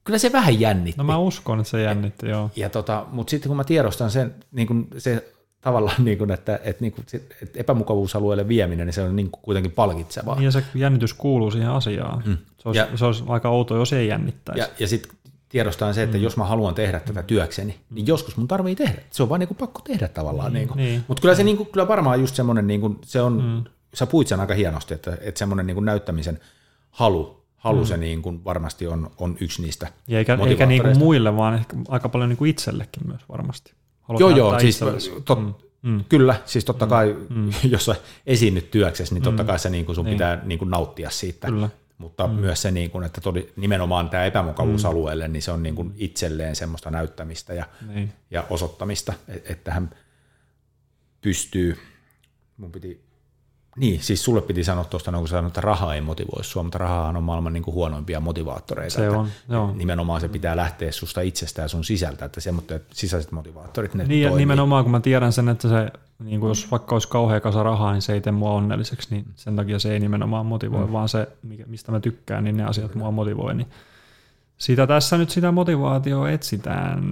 kyllä 0.05 0.19
se 0.19 0.33
vähän 0.33 0.61
jännitti. 0.61 0.99
No 0.99 1.05
mä 1.05 1.19
uskon, 1.19 1.61
että 1.61 1.71
se 1.71 1.83
jännitti, 1.83 2.29
joo. 2.29 2.51
Ja 2.57 2.71
tota, 2.71 3.07
mutta 3.13 3.31
sitten 3.31 3.49
kun 3.49 3.57
mä 3.57 3.65
tiedostan 3.65 4.11
sen, 4.11 4.35
niin 4.53 4.67
kuin 4.67 4.89
se 4.99 5.35
tavallaan, 5.61 6.05
niin 6.05 6.19
kuin, 6.19 6.31
että, 6.31 6.61
että, 6.65 6.81
niin 6.81 6.93
kuin, 6.93 7.05
että 7.43 7.61
epämukavuusalueelle 7.61 8.49
vieminen, 8.49 8.87
niin 8.87 8.95
se 8.95 9.03
on 9.03 9.17
niin 9.17 9.31
kuin 9.31 9.43
kuitenkin 9.43 9.73
palkitsevaa. 9.73 10.43
Ja 10.43 10.51
se 10.51 10.65
jännitys 10.75 11.15
kuuluu 11.15 11.51
siihen 11.51 11.71
asiaan. 11.71 12.23
Mm. 12.27 12.37
Se, 12.59 12.69
olisi, 12.69 12.79
ja, 12.79 12.89
se 12.95 13.05
olisi 13.05 13.25
aika 13.27 13.49
outo, 13.49 13.77
jos 13.77 13.93
ei 13.93 14.09
jännittäisi. 14.09 14.61
Ja, 14.61 14.69
ja 14.79 14.89
sitten 14.89 15.13
tiedostaan 15.55 15.95
se, 15.95 16.03
että 16.03 16.17
mm. 16.17 16.23
jos 16.23 16.37
mä 16.37 16.45
haluan 16.45 16.75
tehdä 16.75 17.01
tätä 17.01 17.23
työkseni, 17.23 17.81
niin 17.91 18.07
joskus 18.07 18.37
mun 18.37 18.49
tarvii 18.49 18.75
tehdä. 18.75 19.03
Se 19.11 19.23
on 19.23 19.29
vaan 19.29 19.39
niin 19.39 19.49
kuin 19.49 19.59
pakko 19.59 19.81
tehdä 19.85 20.09
tavallaan. 20.09 20.53
Mm, 20.53 20.55
niin 20.55 20.69
kuin. 20.69 20.77
Niin. 20.77 21.05
Mutta 21.09 21.21
kyllä 21.21 21.35
se 21.35 21.45
niin 21.45 21.57
kuin, 21.57 21.69
kyllä 21.73 21.89
varmaan 21.89 22.21
just 22.21 22.35
semmoinen, 22.35 22.67
niin 22.67 22.81
kuin, 22.81 22.99
se 23.03 23.21
on, 23.21 23.43
mm. 23.43 23.71
sä 23.95 24.07
puit 24.07 24.29
sen 24.29 24.41
aika 24.41 24.55
hienosti, 24.55 24.95
että, 24.95 25.17
että 25.21 25.39
semmoinen 25.39 25.67
niin 25.67 25.75
kuin 25.75 25.85
näyttämisen 25.85 26.41
halu, 26.91 27.45
halu 27.57 27.79
mm. 27.79 27.87
se 27.87 27.97
niin 27.97 28.23
kuin 28.23 28.45
varmasti 28.45 28.87
on, 28.87 29.11
on 29.19 29.37
yksi 29.41 29.63
niistä 29.63 29.89
ja 30.09 30.19
Eikä, 30.19 30.39
eikä 30.47 30.67
niin 30.67 30.83
kuin 30.83 30.99
muille, 30.99 31.37
vaan 31.37 31.55
ehkä 31.55 31.77
aika 31.89 32.09
paljon 32.09 32.29
niin 32.29 32.37
kuin 32.37 32.51
itsellekin 32.51 33.07
myös 33.07 33.21
varmasti. 33.29 33.73
Haluat 34.01 34.21
joo, 34.21 34.31
joo, 34.31 34.61
siis 34.61 34.81
tot, 35.25 35.41
mm. 35.41 35.55
Mm. 35.83 36.05
Kyllä, 36.09 36.35
siis 36.45 36.65
totta 36.65 36.87
mm. 36.87 36.91
kai, 36.91 37.17
mm. 37.29 37.51
jos 37.73 37.85
sä 37.85 37.97
esiinnyt 38.27 38.71
työksessä, 38.71 39.15
niin 39.15 39.23
totta 39.23 39.43
mm. 39.43 39.47
kai 39.47 39.59
se 39.59 39.71
niin 39.71 39.85
kuin 39.85 39.97
sun 39.97 40.05
niin. 40.05 40.15
pitää 40.15 40.43
niin 40.45 40.59
kuin 40.59 40.71
nauttia 40.71 41.11
siitä. 41.11 41.47
Kyllä. 41.47 41.69
Mutta 41.99 42.27
mm. 42.27 42.35
myös 42.35 42.63
se, 42.63 42.71
niin 42.71 42.91
kuin, 42.91 43.05
että 43.05 43.21
todi, 43.21 43.47
nimenomaan 43.57 44.11
tämä 44.11 44.25
epämukavuusalueelle, 44.25 45.29
mm. 45.29 45.33
niin 45.33 45.43
se 45.43 45.51
on 45.51 45.63
niin 45.63 45.75
kuin 45.75 45.93
itselleen 45.97 46.57
semmoista 46.57 46.91
näyttämistä 46.91 47.55
ja, 47.55 47.65
niin. 47.89 48.13
ja 48.31 48.45
osoittamista, 48.51 49.13
että 49.45 49.73
hän 49.73 49.91
pystyy, 51.21 51.79
mun 52.57 52.73
piti 52.73 53.05
niin, 53.77 54.03
siis 54.03 54.25
sulle 54.25 54.41
piti 54.43 54.65
sanoa 54.65 54.85
tuosta, 54.85 55.11
no, 55.11 55.19
kun 55.19 55.29
sanoit, 55.29 55.47
että 55.51 55.61
raha 55.61 55.95
ei 55.95 56.01
motivoi 56.01 56.45
sua, 56.45 56.63
mutta 56.63 56.79
rahahan 56.79 57.17
on 57.17 57.23
maailman 57.23 57.53
niin 57.53 57.63
kuin 57.63 57.75
huonoimpia 57.75 58.21
motivaattoreita. 58.21 58.95
Se 58.95 59.11
on, 59.11 59.29
joo. 59.49 59.73
Nimenomaan 59.75 60.21
se 60.21 60.29
pitää 60.29 60.57
lähteä 60.57 60.93
susta 60.93 61.21
itsestä 61.21 61.63
ja 61.63 61.69
sun 61.69 61.85
sisältä, 61.85 62.25
että 62.25 62.41
semmoiset 62.41 62.85
sisäiset 62.93 63.33
motivaattorit, 63.33 63.95
ne 63.95 64.05
Niin, 64.05 64.29
toimii. 64.29 64.43
nimenomaan 64.43 64.85
kun 64.85 64.91
mä 64.91 65.01
tiedän 65.01 65.33
sen, 65.33 65.49
että 65.49 65.69
se, 65.69 65.91
niin 66.19 66.41
kuin 66.41 66.49
jos 66.49 66.71
vaikka 66.71 66.95
olisi 66.95 67.09
kauhea 67.09 67.41
kasa 67.41 67.63
rahaa, 67.63 67.93
niin 67.93 68.03
se 68.03 68.13
ei 68.13 68.21
tee 68.21 68.33
mua 68.33 68.53
onnelliseksi, 68.53 69.09
niin 69.11 69.25
sen 69.37 69.57
takia 69.57 69.79
se 69.79 69.93
ei 69.93 70.01
nimenomaan 70.01 70.47
motivoi, 70.47 70.87
mm. 70.87 70.93
vaan 70.93 71.09
se, 71.09 71.29
mistä 71.67 71.93
mä 71.93 72.01
tykkään, 72.01 72.45
niin 72.45 72.57
ne 72.57 72.65
asiat 72.65 72.95
mua 72.95 73.11
motivoi. 73.11 73.55
Niin 73.55 73.69
sitä 74.59 74.87
tässä 74.87 75.19
nyt 75.19 75.31
sitä 75.31 75.53
motivaatioa 75.53 76.31
etsitään. 76.31 77.03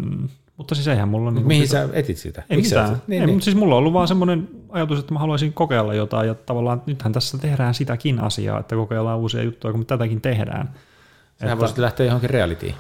Mutta 0.57 0.75
siis 0.75 0.89
eihän 0.89 1.09
mulla... 1.09 1.31
Niin 1.31 1.47
Mihin 1.47 1.69
sä 1.69 1.89
etit 1.93 2.17
sitä? 2.19 2.43
Ei 2.51 2.57
Miksi 2.57 2.75
mitään. 2.75 3.03
Niin, 3.07 3.21
ei, 3.23 3.27
niin. 3.27 3.35
Mutta 3.35 3.45
siis 3.45 3.57
mulla 3.57 3.75
on 3.75 3.79
ollut 3.79 3.93
vaan 3.93 4.09
semmoinen 4.09 4.49
ajatus, 4.71 4.99
että 4.99 5.13
mä 5.13 5.19
haluaisin 5.21 5.53
kokeilla 5.53 5.95
jotain, 5.95 6.29
ja 6.29 6.35
tavallaan 6.35 6.83
nythän 6.87 7.13
tässä 7.13 7.39
tehdään 7.39 7.75
sitäkin 7.75 8.21
asiaa, 8.21 8.61
että 8.61 8.75
kokeillaan 8.77 9.19
uusia 9.19 9.43
juttuja, 9.43 9.73
kun 9.73 9.81
me 9.81 9.85
tätäkin 9.85 10.21
tehdään. 10.21 10.71
Sähän 11.41 11.59
voisit 11.59 11.79
lähteä 11.79 12.07
johonkin 12.07 12.31
realityin. 12.31 12.75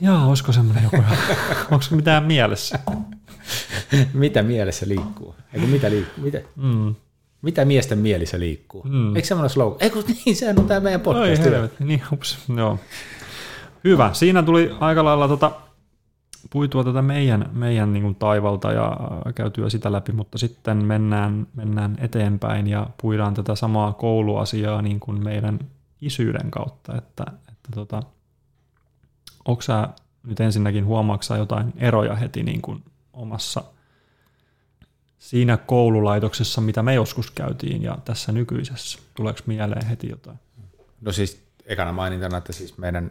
Jaa, 0.00 0.26
olisiko 0.26 0.52
semmoinen 0.52 0.84
joku? 0.84 0.96
Onko 1.70 1.84
mitään 1.90 2.24
mielessä? 2.24 2.78
mitä 4.14 4.42
mielessä 4.42 4.88
liikkuu? 4.88 5.34
Eikö 5.54 5.66
mitä 5.66 5.90
liikkuu? 5.90 6.24
Mitä, 6.24 6.40
Mm. 6.56 6.94
mitä 7.42 7.64
miesten 7.64 7.98
mielissä 7.98 8.38
liikkuu? 8.40 8.82
Mm. 8.84 9.16
Eikö 9.16 9.28
semmoinen 9.28 9.50
slogan? 9.50 9.76
Eikö 9.80 10.02
niin, 10.26 10.36
sehän 10.36 10.58
on 10.58 10.66
tämä 10.66 10.80
meidän 10.80 11.00
Oi 11.00 11.04
podcast. 11.04 11.44
helvetti, 11.44 11.84
niin 11.84 12.02
ups, 12.12 12.38
joo. 12.56 12.78
Hyvä, 13.84 14.10
siinä 14.12 14.42
tuli 14.42 14.74
aika 14.80 15.04
lailla 15.04 15.28
tota, 15.28 15.50
puitua 16.50 16.84
tätä 16.84 17.02
meidän, 17.02 17.50
meidän 17.52 17.92
niin 17.92 18.02
kuin 18.02 18.14
taivalta 18.14 18.72
ja 18.72 18.96
käytyä 19.34 19.70
sitä 19.70 19.92
läpi, 19.92 20.12
mutta 20.12 20.38
sitten 20.38 20.84
mennään, 20.84 21.46
mennään 21.54 21.96
eteenpäin 22.00 22.66
ja 22.66 22.86
puidaan 23.02 23.34
tätä 23.34 23.54
samaa 23.54 23.92
kouluasiaa 23.92 24.82
niin 24.82 25.00
kuin 25.00 25.24
meidän 25.24 25.58
isyyden 26.00 26.50
kautta, 26.50 26.96
että, 26.98 27.24
että 27.48 27.68
tota, 27.74 28.02
onko 29.44 29.62
sä 29.62 29.88
nyt 30.26 30.40
ensinnäkin 30.40 30.86
huomaatko 30.86 31.36
jotain 31.36 31.72
eroja 31.76 32.14
heti 32.14 32.42
niin 32.42 32.62
kuin 32.62 32.82
omassa 33.12 33.64
siinä 35.18 35.56
koululaitoksessa, 35.56 36.60
mitä 36.60 36.82
me 36.82 36.94
joskus 36.94 37.30
käytiin 37.30 37.82
ja 37.82 37.98
tässä 38.04 38.32
nykyisessä? 38.32 38.98
Tuleeko 39.14 39.40
mieleen 39.46 39.86
heti 39.86 40.08
jotain? 40.08 40.38
No 41.00 41.12
siis 41.12 41.42
ekana 41.66 41.92
mainintana, 41.92 42.36
että 42.36 42.52
siis 42.52 42.78
meidän 42.78 43.10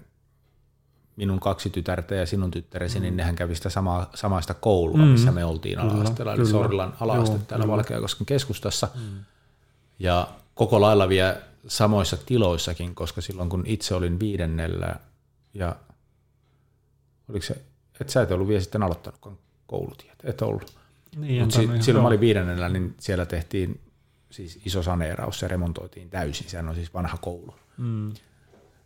minun 1.15 1.39
kaksi 1.39 1.69
tytärtä 1.69 2.15
ja 2.15 2.25
sinun 2.25 2.51
tyttäresi, 2.51 2.99
mm. 2.99 3.03
niin 3.03 3.17
nehän 3.17 3.35
kävi 3.35 3.55
sitä 3.55 3.69
samaa, 3.69 4.09
samaista 4.15 4.53
koulua, 4.53 4.97
Mm. 4.97 5.03
missä 5.03 5.31
me 5.31 5.45
oltiin 5.45 5.79
ala-asteella, 5.79 6.33
eli. 6.33 6.45
Sorlan 6.45 6.93
ala-aste 6.99 7.35
Joo, 7.35 7.43
täällä. 7.47 7.67
Valkeakosken 7.67 8.25
keskustassa. 8.25 8.87
Mm. 8.95 9.19
Ja 9.99 10.27
koko 10.55 10.81
lailla 10.81 11.09
vielä 11.09 11.41
samoissa 11.67 12.17
tiloissakin, 12.17 12.95
koska 12.95 13.21
silloin 13.21 13.49
kun 13.49 13.63
itse 13.65 13.95
olin 13.95 14.19
viidennellä 14.19 14.95
ja 15.53 15.75
oliko 17.29 17.45
se, 17.45 17.61
et 18.01 18.09
sä 18.09 18.21
et 18.21 18.31
ollut 18.31 18.47
vielä 18.47 18.61
sitten 18.61 18.83
aloittanutkaan 18.83 19.37
koulutietä, 19.67 20.23
et 20.29 20.41
ollut. 20.41 20.75
Niin, 21.17 21.43
Mut 21.45 21.55
en 21.55 21.61
si- 21.61 21.67
silloin 21.67 21.85
joo. 21.87 22.01
mä 22.01 22.07
olin 22.07 22.19
viidennellä, 22.19 22.69
niin 22.69 22.95
siellä 22.99 23.25
tehtiin 23.25 23.81
siis 24.29 24.59
iso 24.65 24.83
saneeraus, 24.83 25.39
se 25.39 25.47
remontoitiin 25.47 26.09
täysin, 26.09 26.49
sehän 26.49 26.69
on 26.69 26.75
siis 26.75 26.93
vanha 26.93 27.17
koulu 27.17 27.55
Mm. 27.77 28.13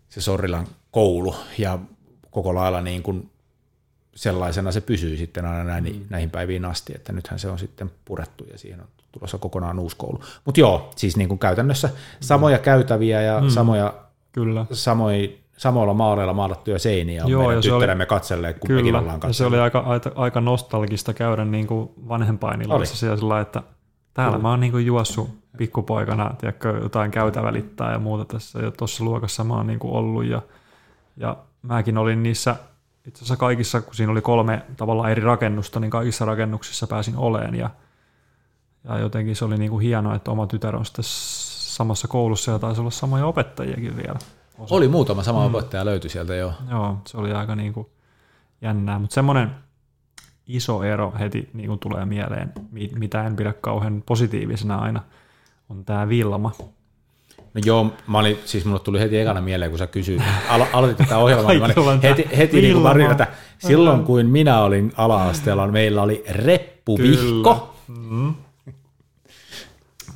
se 0.10 0.22
Sorrilan 0.22 0.68
koulu 0.92 1.36
ja 1.58 1.80
koko 2.36 2.56
lailla 2.56 2.82
niin 2.82 3.04
kuin 3.04 3.30
sellaisena 4.16 4.72
se 4.72 4.82
pysyy 4.82 5.18
sitten 5.18 5.46
aina 5.46 5.64
näin, 5.64 5.84
mm. 5.84 6.06
näihin 6.10 6.30
päiviin 6.30 6.66
asti, 6.66 6.94
että 6.96 7.14
nythän 7.14 7.40
se 7.40 7.50
on 7.50 7.60
sitten 7.60 7.92
purettu 8.06 8.46
ja 8.52 8.58
siihen 8.58 8.82
on 8.82 8.88
tulossa 9.12 9.38
kokonaan 9.38 9.80
uusi 9.80 9.96
koulu. 9.96 10.20
Mutta 10.46 10.60
joo, 10.60 10.92
siis 10.96 11.18
niin 11.18 11.30
kuin 11.30 11.40
käytännössä 11.40 11.90
samoja 12.20 12.58
käytäviä 12.58 13.22
ja 13.22 13.42
mm. 13.42 13.50
samoja, 13.50 13.94
Kyllä. 14.32 14.66
samoi, 14.72 15.38
samoilla 15.58 15.94
maaleilla 15.94 16.34
maalattuja 16.34 16.80
seiniä 16.80 17.24
on 17.24 17.32
Joo, 17.32 17.42
meidän 17.42 17.58
ja 17.58 17.62
se 17.62 17.74
oli- 17.74 17.80
tyttäremme 17.80 18.06
katselleet, 18.06 18.60
kun 18.60 18.72
mekin 18.72 18.86
Kyllä, 18.86 19.00
ollaan 19.00 19.20
ja 19.28 19.34
se 19.34 19.46
oli 19.46 19.60
aika, 19.60 19.80
aika, 19.80 20.12
aika 20.16 20.42
nostalgista 20.42 21.14
käydä 21.14 21.46
niin 21.46 21.68
kuin 21.68 21.90
vanhempainillassa 22.08 22.98
siellä 22.98 23.18
sillä 23.18 23.40
että 23.40 23.64
täällä 24.14 24.38
mä 24.38 24.50
oon 24.50 24.60
niin 24.60 24.72
kuin 24.72 24.86
juossut 24.86 25.30
pikkupoikana 25.58 26.36
tiedätkö, 26.40 26.80
jotain 26.84 27.12
käytävälittää 27.12 27.92
ja 27.92 28.00
muuta 28.00 28.26
tässä, 28.26 28.60
ja 28.60 28.72
tuossa 28.72 29.04
luokassa 29.04 29.44
mä 29.44 29.54
oon 29.54 29.68
niin 29.68 29.80
kuin 29.80 29.94
ollut, 29.94 30.26
ja, 30.26 30.42
ja 31.18 31.38
mäkin 31.68 31.98
olin 31.98 32.24
niissä 32.24 32.56
itse 33.08 33.20
asiassa 33.20 33.38
kaikissa, 33.38 33.82
kun 33.82 33.96
siinä 33.96 34.12
oli 34.12 34.22
kolme 34.22 34.62
tavallaan 34.78 35.12
eri 35.12 35.22
rakennusta, 35.22 35.80
niin 35.80 35.92
kaikissa 35.92 36.26
rakennuksissa 36.26 36.88
pääsin 36.88 37.18
oleen, 37.18 37.56
ja, 37.56 37.70
ja 38.84 39.00
jotenkin 39.00 39.36
se 39.36 39.46
oli 39.46 39.58
niin 39.58 39.72
kuin 39.72 39.84
hienoa, 39.84 40.16
että 40.16 40.32
oma 40.32 40.48
tytär 40.48 40.76
on 40.76 40.86
sitten 40.86 41.06
samassa 41.08 42.08
koulussa, 42.08 42.52
ja 42.52 42.60
taisi 42.60 42.82
olla 42.82 42.92
samoja 42.92 43.26
opettajiakin 43.26 43.98
vielä. 43.98 44.20
Oli 44.58 44.88
muutama 44.88 45.24
sama 45.24 45.40
mm. 45.40 45.56
opettaja 45.56 45.86
löytyi 45.86 46.10
sieltä 46.10 46.36
jo. 46.36 46.54
Joo, 46.70 46.98
se 47.08 47.18
oli 47.18 47.34
aika 47.34 47.56
niin 47.56 47.74
kuin 47.74 47.88
jännää, 48.62 49.00
mutta 49.00 49.14
semmoinen 49.14 49.52
iso 50.48 50.84
ero 50.84 51.14
heti 51.20 51.50
niin 51.54 51.68
kuin 51.68 51.80
tulee 51.80 52.06
mieleen, 52.06 52.54
mi- 52.72 52.92
mitä 52.96 53.26
en 53.26 53.36
pidä 53.36 53.54
kauhean 53.54 54.04
positiivisena 54.06 54.76
aina, 54.76 55.02
on 55.70 55.86
tämä 55.86 56.10
Vilma. 56.10 56.52
No 57.56 57.62
joo, 57.66 57.94
mä 58.08 58.20
olin, 58.20 58.40
siis 58.46 58.66
mulle 58.66 58.80
tuli 58.80 59.00
heti 59.00 59.18
ekana 59.20 59.42
mieleen, 59.42 59.72
kun 59.72 59.78
sä 59.78 59.88
kysyit, 59.88 60.22
alo- 60.50 60.68
aloitit 60.74 60.98
tätä 60.98 61.18
ohjelmaa, 61.24 61.52
niin 61.52 61.62
mä 61.62 61.92
olin 61.92 62.02
heti, 62.02 62.30
heti 62.38 62.62
niin 62.62 62.82
kuin 62.82 63.12
että 63.12 63.28
silloin 63.58 64.04
kun 64.04 64.26
minä 64.26 64.62
olin 64.62 64.92
ala-asteella, 64.98 65.68
meillä 65.68 66.02
oli 66.02 66.24
reppuvihko. 66.30 67.76
Mm. 67.88 68.34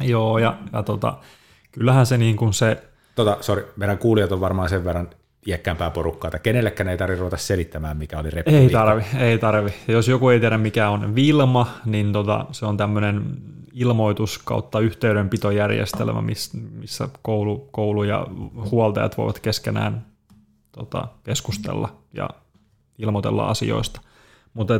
Joo, 0.01 0.37
ja, 0.37 0.57
ja 0.73 0.83
tota, 0.83 1.17
kyllähän 1.71 2.05
se 2.05 2.17
niin 2.17 2.35
kuin 2.35 2.53
se, 2.53 2.83
Tota, 3.15 3.37
sorry, 3.41 3.67
meidän 3.75 3.97
kuulijat 3.97 4.31
on 4.31 4.39
varmaan 4.39 4.69
sen 4.69 4.85
verran 4.85 5.09
iäkkäämpää 5.47 5.89
porukkaa, 5.89 6.27
että 6.27 6.39
kenellekään 6.39 6.89
ei 6.89 6.97
tarvitse 6.97 7.19
ruveta 7.19 7.37
selittämään, 7.37 7.97
mikä 7.97 8.19
oli 8.19 8.29
reppuvihko. 8.29 8.63
ei 8.63 8.69
tarvi, 8.69 9.03
ei 9.19 9.37
tarvi. 9.37 9.73
Ja 9.87 9.93
jos 9.93 10.07
joku 10.07 10.29
ei 10.29 10.39
tiedä 10.39 10.57
mikä 10.57 10.89
on 10.89 11.15
Vilma, 11.15 11.67
niin 11.85 12.13
tota, 12.13 12.45
se 12.51 12.65
on 12.65 12.77
tämmöinen 12.77 13.23
ilmoitus 13.80 14.38
kautta 14.38 14.80
yhteydenpitojärjestelmä, 14.80 16.21
miss, 16.21 16.53
missä 16.53 17.09
koulu, 17.21 17.69
koulu 17.71 18.03
ja 18.03 18.27
huoltajat 18.71 19.17
voivat 19.17 19.39
keskenään 19.39 20.05
tota, 20.71 21.07
keskustella 21.23 21.95
ja 22.13 22.30
ilmoitella 22.97 23.47
asioista. 23.47 24.01
Mutta 24.53 24.80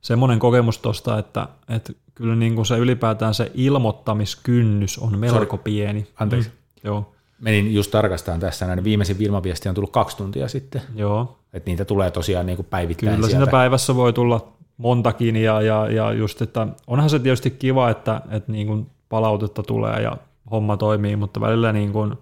semmoinen 0.00 0.38
kokemus 0.38 0.78
tuosta, 0.78 1.18
että, 1.18 1.48
että 1.68 1.92
kyllä 2.14 2.36
niin 2.36 2.54
kuin 2.54 2.66
se 2.66 2.78
ylipäätään 2.78 3.34
se 3.34 3.50
ilmoittamiskynnys 3.54 4.98
on 4.98 5.18
melko 5.18 5.38
Sorry. 5.56 5.62
pieni. 5.64 6.06
Anteeksi. 6.20 6.48
Mm, 6.48 6.54
joo, 6.84 7.14
Menin 7.40 7.74
just 7.74 7.90
tarkastamaan 7.90 8.40
tässä, 8.40 8.66
näin 8.66 8.84
viimeisin 8.84 9.18
Vilma-viesti 9.18 9.68
on 9.68 9.74
tullut 9.74 9.92
kaksi 9.92 10.16
tuntia 10.16 10.48
sitten. 10.48 10.82
joo. 10.94 11.38
Että 11.52 11.70
niitä 11.70 11.84
tulee 11.84 12.10
tosiaan 12.10 12.46
niin 12.46 12.56
kuin 12.56 12.66
päivittäin 12.70 13.16
Kyllä 13.16 13.28
sieltä. 13.28 13.44
siinä 13.44 13.50
päivässä 13.50 13.94
voi 13.94 14.12
tulla 14.12 14.53
montakin 14.78 15.36
ja, 15.36 15.60
ja, 15.60 15.90
ja 15.90 16.12
just, 16.12 16.42
että 16.42 16.66
onhan 16.86 17.10
se 17.10 17.18
tietysti 17.18 17.50
kiva, 17.50 17.90
että, 17.90 18.20
että 18.30 18.52
niin 18.52 18.66
kuin 18.66 18.86
palautetta 19.08 19.62
tulee 19.62 20.02
ja 20.02 20.16
homma 20.50 20.76
toimii, 20.76 21.16
mutta 21.16 21.40
välillä 21.40 21.72
niin 21.72 21.92
kuin 21.92 22.14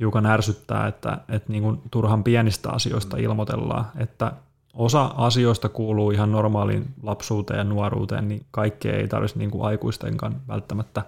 hiukan 0.00 0.26
ärsyttää, 0.26 0.86
että, 0.86 1.18
että 1.28 1.52
niin 1.52 1.62
kuin 1.62 1.82
turhan 1.90 2.24
pienistä 2.24 2.70
asioista 2.70 3.16
ilmoitellaan, 3.16 3.84
että 3.98 4.32
osa 4.74 5.04
asioista 5.04 5.68
kuuluu 5.68 6.10
ihan 6.10 6.32
normaaliin 6.32 6.86
lapsuuteen 7.02 7.58
ja 7.58 7.64
nuoruuteen, 7.64 8.28
niin 8.28 8.46
kaikkea 8.50 8.96
ei 8.96 9.08
tarvitsisi 9.08 9.38
niin 9.38 9.50
kuin 9.50 9.64
aikuistenkaan 9.64 10.36
välttämättä 10.48 11.02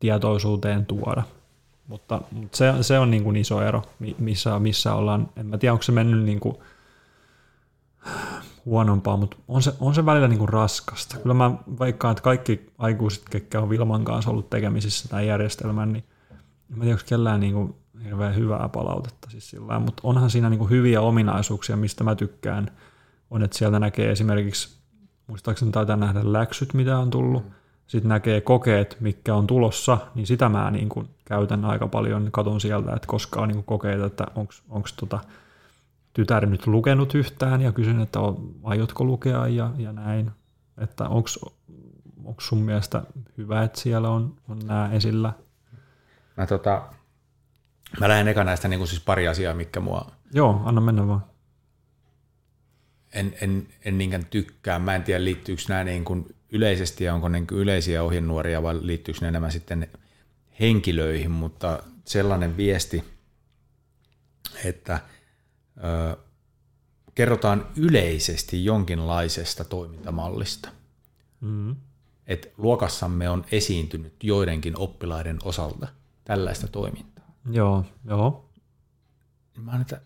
tietoisuuteen 0.00 0.86
tuoda. 0.86 1.22
Mutta, 1.88 2.20
mutta 2.30 2.56
se, 2.56 2.74
se 2.80 2.98
on 2.98 3.10
niin 3.10 3.24
kuin 3.24 3.36
iso 3.36 3.62
ero, 3.62 3.82
mi- 3.98 4.16
missä, 4.18 4.58
missä 4.58 4.94
ollaan, 4.94 5.28
en 5.36 5.46
mä 5.46 5.58
tiedä, 5.58 5.72
onko 5.72 5.82
se 5.82 5.92
mennyt 5.92 6.24
niin 6.24 6.40
kuin 6.40 6.56
huonompaa, 8.64 9.16
mutta 9.16 9.36
on 9.48 9.62
se, 9.62 9.72
on 9.80 9.94
se 9.94 10.06
välillä 10.06 10.28
niin 10.28 10.38
kuin 10.38 10.48
raskasta. 10.48 11.16
Kyllä 11.18 11.34
mä 11.34 11.50
veikkaan, 11.80 12.12
että 12.12 12.22
kaikki 12.22 12.70
aikuiset, 12.78 13.28
ketkä 13.30 13.60
on 13.60 13.70
Vilman 13.70 14.04
kanssa 14.04 14.30
ollut 14.30 14.50
tekemisissä 14.50 15.08
tämän 15.08 15.26
järjestelmän, 15.26 15.92
niin 15.92 16.04
en 16.72 16.80
tiedä, 16.80 16.92
onko 16.94 17.04
kellään 17.08 17.40
niin 17.40 17.54
kuin 17.54 17.74
hirveän 18.04 18.36
hyvää 18.36 18.68
palautetta 18.68 19.30
siis 19.30 19.50
sillä 19.50 19.78
mutta 19.78 20.00
onhan 20.04 20.30
siinä 20.30 20.50
niin 20.50 20.58
kuin 20.58 20.70
hyviä 20.70 21.00
ominaisuuksia, 21.00 21.76
mistä 21.76 22.04
mä 22.04 22.14
tykkään, 22.14 22.70
on, 23.30 23.42
että 23.42 23.58
sieltä 23.58 23.78
näkee 23.78 24.10
esimerkiksi, 24.10 24.76
muistaakseni 25.26 25.72
taitaa 25.72 25.96
nähdä 25.96 26.20
läksyt, 26.32 26.74
mitä 26.74 26.98
on 26.98 27.10
tullut, 27.10 27.42
sitten 27.86 28.08
näkee 28.08 28.40
kokeet, 28.40 28.96
mikä 29.00 29.34
on 29.34 29.46
tulossa, 29.46 29.98
niin 30.14 30.26
sitä 30.26 30.48
mä 30.48 30.70
niin 30.70 30.88
kuin 30.88 31.08
käytän 31.24 31.64
aika 31.64 31.88
paljon, 31.88 32.28
katon 32.32 32.60
sieltä, 32.60 32.92
että 32.92 33.06
koska 33.06 33.40
on 33.40 33.48
niin 33.48 33.56
kuin 33.56 33.64
kokeita, 33.64 34.06
että 34.06 34.26
onko 34.68 34.88
tota, 34.96 35.20
tytär 36.12 36.46
nyt 36.46 36.66
lukenut 36.66 37.14
yhtään 37.14 37.60
ja 37.60 37.72
kysyn, 37.72 38.00
että 38.00 38.18
aiotko 38.64 39.04
lukea 39.04 39.46
ja, 39.46 39.70
ja 39.78 39.92
näin. 39.92 40.30
Että 40.78 41.08
onko 41.08 42.40
sun 42.40 42.62
mielestä 42.62 43.02
hyvä, 43.38 43.62
että 43.62 43.80
siellä 43.80 44.10
on, 44.10 44.36
on 44.48 44.58
nämä 44.66 44.90
esillä? 44.92 45.32
Mä, 46.36 46.46
tota, 46.46 46.82
mä 48.00 48.08
lähden 48.08 48.28
eka 48.28 48.44
näistä 48.44 48.68
niin 48.68 48.86
siis 48.86 49.02
pari 49.02 49.28
asiaa, 49.28 49.54
mikä 49.54 49.80
mua 49.80 50.10
Joo, 50.32 50.62
anna 50.64 50.80
mennä 50.80 51.06
vaan. 51.06 51.24
en, 53.12 53.34
en, 53.40 53.68
en 53.84 53.98
niinkään 53.98 54.26
tykkää. 54.30 54.78
Mä 54.78 54.94
en 54.94 55.02
tiedä, 55.02 55.24
liittyykö 55.24 55.62
nämä 55.68 55.84
niin 55.84 56.04
kuin 56.04 56.36
yleisesti 56.52 57.04
ja 57.04 57.14
onko 57.14 57.28
niin 57.28 57.46
kuin 57.46 57.58
yleisiä 57.58 58.02
ohjenuoria 58.02 58.62
vai 58.62 58.78
liittyykö 58.80 59.20
ne 59.20 59.28
enemmän 59.28 59.52
sitten 59.52 59.88
henkilöihin, 60.60 61.30
mutta 61.30 61.82
sellainen 62.04 62.56
viesti, 62.56 63.04
että 64.64 65.00
ö, 65.84 66.16
kerrotaan 67.14 67.66
yleisesti 67.76 68.64
jonkinlaisesta 68.64 69.64
toimintamallista. 69.64 70.68
Mm. 71.40 71.76
Että 72.26 72.48
luokassamme 72.58 73.30
on 73.30 73.44
esiintynyt 73.52 74.24
joidenkin 74.24 74.78
oppilaiden 74.78 75.38
osalta 75.42 75.88
tällaista 76.24 76.68
toimintaa. 76.68 77.24
Joo, 77.50 77.84
joo. 78.04 78.48
Mä 79.56 79.72
oon, 79.72 79.80
että 79.80 80.00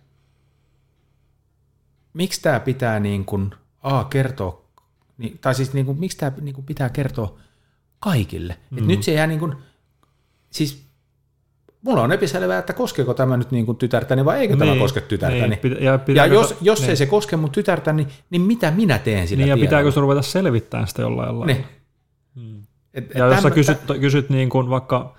miksi 2.12 2.43
tämä 2.43 2.61
pitää 2.61 3.01
niin 3.01 3.25
kuin 3.25 3.55
A 3.83 4.05
kertoo, 4.05 4.64
niin, 5.18 5.39
tai 5.39 5.55
siis 5.55 5.72
niin 5.72 5.87
kuin, 5.87 5.99
miksi 5.99 6.18
tämä 6.18 6.33
niin 6.41 6.55
kuin 6.55 6.66
pitää 6.66 6.89
kertoa 6.89 7.39
kaikille. 8.01 8.59
Mm. 8.70 8.79
Et 8.79 8.87
nyt 8.87 9.03
se 9.03 9.12
jää 9.12 9.27
niin 9.27 9.41
kuin, 9.41 9.57
siis 10.51 10.87
mulla 11.85 12.03
on 12.03 12.12
epäselvää, 12.12 12.59
että 12.59 12.72
koskeeko 12.72 13.14
tämä 13.14 13.37
nyt 13.37 13.51
niin 13.51 13.66
kuin 13.66 13.78
tytärtäni 13.78 14.24
vai 14.24 14.39
eikö 14.39 14.57
niin, 14.57 14.68
tämä 14.68 14.78
koske 14.78 15.01
tytärtäni. 15.01 15.49
Niin, 15.49 15.59
pitä, 15.59 15.76
ja, 15.80 15.99
ja 16.14 16.26
jos, 16.26 16.57
jos 16.61 16.80
niin. 16.80 16.91
ei 16.91 16.97
se 16.97 17.07
koske 17.07 17.37
mun 17.37 17.51
tytärtäni, 17.51 18.05
niin, 18.05 18.14
niin 18.30 18.43
mitä 18.43 18.70
minä 18.70 18.99
teen 18.99 19.28
sillä 19.28 19.45
niin, 19.45 19.51
ja 19.51 19.57
pitääkö 19.57 19.91
se 19.91 20.01
ruveta 20.01 20.22
selvittämään 20.22 20.89
sitä 20.89 21.03
jollain 21.03 21.28
lailla? 21.28 21.47
Niin. 21.47 21.64
Hmm. 22.35 22.62
Et, 22.95 23.05
et 23.05 23.14
ja 23.14 23.26
jos 23.26 23.43
sä 23.43 23.51
kysyt, 23.51 23.78
kysyt 24.01 24.30
niin 24.30 24.49
kuin 24.51 24.70
vaikka 24.70 25.14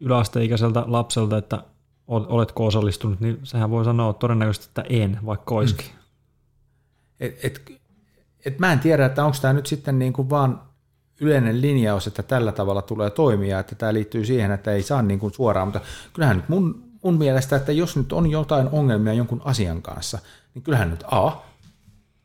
yläasteikäiseltä 0.00 0.84
lapselta, 0.86 1.38
että 1.38 1.64
oletko 2.06 2.66
osallistunut, 2.66 3.20
niin 3.20 3.38
sehän 3.42 3.70
voi 3.70 3.84
sanoa 3.84 4.12
todennäköisesti, 4.12 4.66
että 4.68 4.84
en, 4.88 5.18
vaikka 5.26 5.54
olisikin. 5.54 5.86
Hmm. 5.86 6.00
Et, 7.20 7.44
et, 7.44 7.72
et 8.44 8.58
mä 8.58 8.72
en 8.72 8.80
tiedä, 8.80 9.06
että 9.06 9.24
onko 9.24 9.36
tämä 9.42 9.52
nyt 9.52 9.66
sitten 9.66 9.98
niin 9.98 10.12
kuin 10.12 10.30
vaan 10.30 10.62
yleinen 11.20 11.60
linjaus, 11.60 12.06
että 12.06 12.22
tällä 12.22 12.52
tavalla 12.52 12.82
tulee 12.82 13.10
toimia, 13.10 13.58
että 13.58 13.74
tämä 13.74 13.94
liittyy 13.94 14.24
siihen, 14.24 14.50
että 14.50 14.72
ei 14.72 14.82
saa 14.82 15.02
niin 15.02 15.20
kuin 15.20 15.34
suoraan, 15.34 15.68
mutta 15.68 15.80
kyllähän 16.12 16.36
nyt 16.36 16.48
mun, 16.48 16.84
mun 17.02 17.18
mielestä, 17.18 17.56
että 17.56 17.72
jos 17.72 17.96
nyt 17.96 18.12
on 18.12 18.30
jotain 18.30 18.68
ongelmia 18.72 19.12
jonkun 19.12 19.42
asian 19.44 19.82
kanssa, 19.82 20.18
niin 20.54 20.62
kyllähän 20.62 20.90
nyt 20.90 21.04
A, 21.06 21.32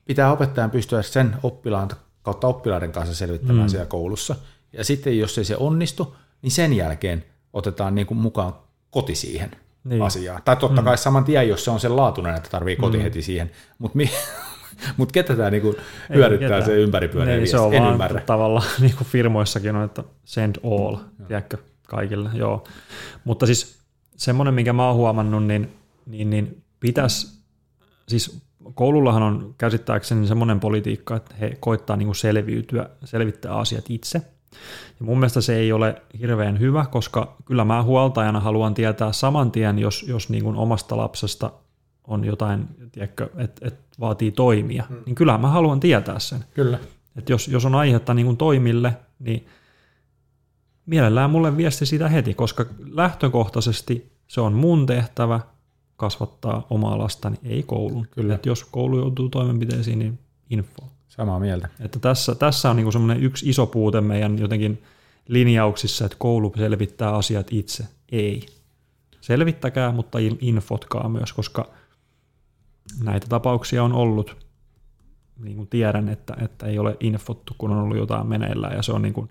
pitää 0.05 0.31
opettajan 0.31 0.71
pystyä 0.71 1.01
sen 1.01 1.35
oppilaan 1.43 1.89
kautta 2.21 2.47
oppilaiden 2.47 2.91
kanssa 2.91 3.15
selvittämään 3.15 3.67
mm. 3.67 3.69
siellä 3.69 3.85
koulussa. 3.85 4.35
Ja 4.73 4.83
sitten 4.83 5.19
jos 5.19 5.37
ei 5.37 5.45
se 5.45 5.57
onnistu, 5.57 6.15
niin 6.41 6.51
sen 6.51 6.73
jälkeen 6.73 7.25
otetaan 7.53 7.95
niin 7.95 8.07
kuin 8.07 8.17
mukaan 8.17 8.53
koti 8.89 9.15
siihen 9.15 9.51
niin. 9.83 10.01
asiaan. 10.01 10.41
Tai 10.45 10.55
totta 10.55 10.81
mm. 10.81 10.85
kai 10.85 10.97
saman 10.97 11.23
tien, 11.23 11.49
jos 11.49 11.65
se 11.65 11.71
on 11.71 11.79
sen 11.79 11.95
laatuinen, 11.95 12.35
että 12.35 12.49
tarvii 12.49 12.75
koti 12.75 12.97
mm. 12.97 13.03
heti 13.03 13.21
siihen. 13.21 13.51
Mutta 13.77 13.97
mi- 13.97 14.11
Mutta 14.97 15.13
ketä 15.13 15.35
tämä 15.35 15.49
niinku 15.49 15.75
hyödyttää 16.13 16.65
se 16.65 16.75
ympäripyöreä 16.75 17.37
niin, 17.37 17.47
se 17.47 17.59
on 17.59 17.73
en 17.73 17.81
vaan 17.81 17.91
ymmärrä. 17.91 18.21
tavallaan 18.21 18.67
niinku 18.81 19.03
firmoissakin 19.03 19.75
on, 19.75 19.83
että 19.83 20.03
send 20.25 20.55
all, 20.63 20.95
tiedätkö, 21.27 21.57
kaikille, 21.87 22.29
joo. 22.33 22.63
Mutta 23.23 23.45
siis 23.45 23.79
semmoinen, 24.15 24.53
minkä 24.53 24.73
mä 24.73 24.87
oon 24.87 24.95
huomannut, 24.95 25.45
niin, 25.45 25.69
niin, 26.05 26.29
niin 26.29 26.63
pitäisi, 26.79 27.39
siis 28.07 28.41
koulullahan 28.73 29.23
on 29.23 29.55
käsittääkseni 29.57 30.27
semmoinen 30.27 30.59
politiikka, 30.59 31.15
että 31.15 31.35
he 31.39 31.57
koittaa 31.59 31.95
niinku 31.95 32.13
selviytyä, 32.13 32.89
selvittää 33.03 33.53
asiat 33.53 33.85
itse. 33.89 34.21
Ja 34.99 35.05
mun 35.05 35.19
mielestä 35.19 35.41
se 35.41 35.55
ei 35.55 35.71
ole 35.71 36.01
hirveän 36.19 36.59
hyvä, 36.59 36.85
koska 36.91 37.35
kyllä 37.45 37.65
mä 37.65 37.83
huoltajana 37.83 38.39
haluan 38.39 38.73
tietää 38.73 39.11
saman 39.11 39.51
tien, 39.51 39.79
jos, 39.79 40.03
jos 40.07 40.29
niin 40.29 40.43
kuin 40.43 40.55
omasta 40.55 40.97
lapsesta 40.97 41.51
on 42.07 42.25
jotain, 42.25 42.67
tiedätkö, 42.91 43.29
että 43.37 43.67
et 43.67 43.79
vaatii 43.99 44.31
toimia, 44.31 44.83
hmm. 44.89 44.97
niin 45.05 45.15
kyllä 45.15 45.37
mä 45.37 45.47
haluan 45.47 45.79
tietää 45.79 46.19
sen. 46.19 46.45
Kyllä. 46.53 46.79
Että 47.15 47.31
jos, 47.31 47.47
jos 47.47 47.65
on 47.65 47.75
aihetta 47.75 48.13
niin 48.13 48.25
kuin 48.25 48.37
toimille, 48.37 48.97
niin 49.19 49.47
mielellään 50.85 51.29
mulle 51.29 51.57
viesti 51.57 51.85
siitä 51.85 52.09
heti, 52.09 52.33
koska 52.33 52.65
lähtökohtaisesti 52.91 54.11
se 54.27 54.41
on 54.41 54.53
mun 54.53 54.85
tehtävä 54.85 55.39
kasvattaa 55.97 56.67
omaa 56.69 56.97
lastani, 56.97 57.37
ei 57.43 57.63
koulun. 57.63 58.07
Kyllä. 58.11 58.35
Että 58.35 58.49
jos 58.49 58.63
koulu 58.63 58.97
joutuu 58.97 59.29
toimenpiteisiin, 59.29 59.99
niin 59.99 60.19
info. 60.49 60.83
Samaa 61.07 61.39
mieltä. 61.39 61.69
Että 61.79 61.99
tässä, 61.99 62.35
tässä 62.35 62.69
on 62.69 62.75
niin 62.75 62.91
semmoinen 62.91 63.23
yksi 63.23 63.49
iso 63.49 63.65
puute 63.65 64.01
meidän 64.01 64.39
jotenkin 64.39 64.83
linjauksissa, 65.27 66.05
että 66.05 66.17
koulu 66.19 66.53
selvittää 66.57 67.15
asiat 67.15 67.47
itse. 67.51 67.83
Ei. 68.11 68.45
Selvittäkää, 69.21 69.91
mutta 69.91 70.17
infotkaa 70.41 71.09
myös, 71.09 71.33
koska– 71.33 71.67
näitä 73.03 73.27
tapauksia 73.27 73.83
on 73.83 73.93
ollut, 73.93 74.47
niin 75.39 75.55
kuin 75.55 75.67
tiedän, 75.67 76.09
että, 76.09 76.37
että 76.41 76.65
ei 76.65 76.79
ole 76.79 76.97
infottu, 76.99 77.55
kun 77.57 77.71
on 77.71 77.79
ollut 77.79 77.97
jotain 77.97 78.27
meneillään, 78.27 78.75
ja 78.75 78.81
se 78.81 78.91
on 78.91 79.01
niin 79.01 79.13
kuin 79.13 79.29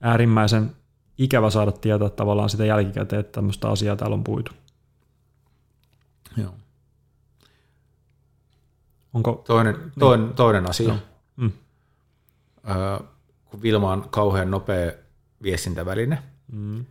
äärimmäisen 0.00 0.76
ikävä 1.18 1.50
saada 1.50 1.72
tietää 1.72 2.10
tavallaan 2.10 2.50
sitä 2.50 2.64
jälkikäteen, 2.64 3.20
että 3.20 3.32
tämmöistä 3.32 3.68
asiaa 3.68 3.96
täällä 3.96 4.14
on 4.14 4.24
puitu. 4.24 4.52
Joo. 6.36 6.54
Onko, 9.14 9.42
toinen, 9.46 9.92
toinen, 9.98 10.26
niin. 10.26 10.36
toinen 10.36 10.70
asia. 10.70 10.88
No. 10.88 10.98
Mm. 11.36 11.52
Öö, 12.70 12.98
kun 13.44 13.62
Vilma 13.62 13.92
on 13.92 14.08
kauhean 14.10 14.50
nopea 14.50 14.92
viestintäväline, 15.42 16.22
mm. 16.52 16.84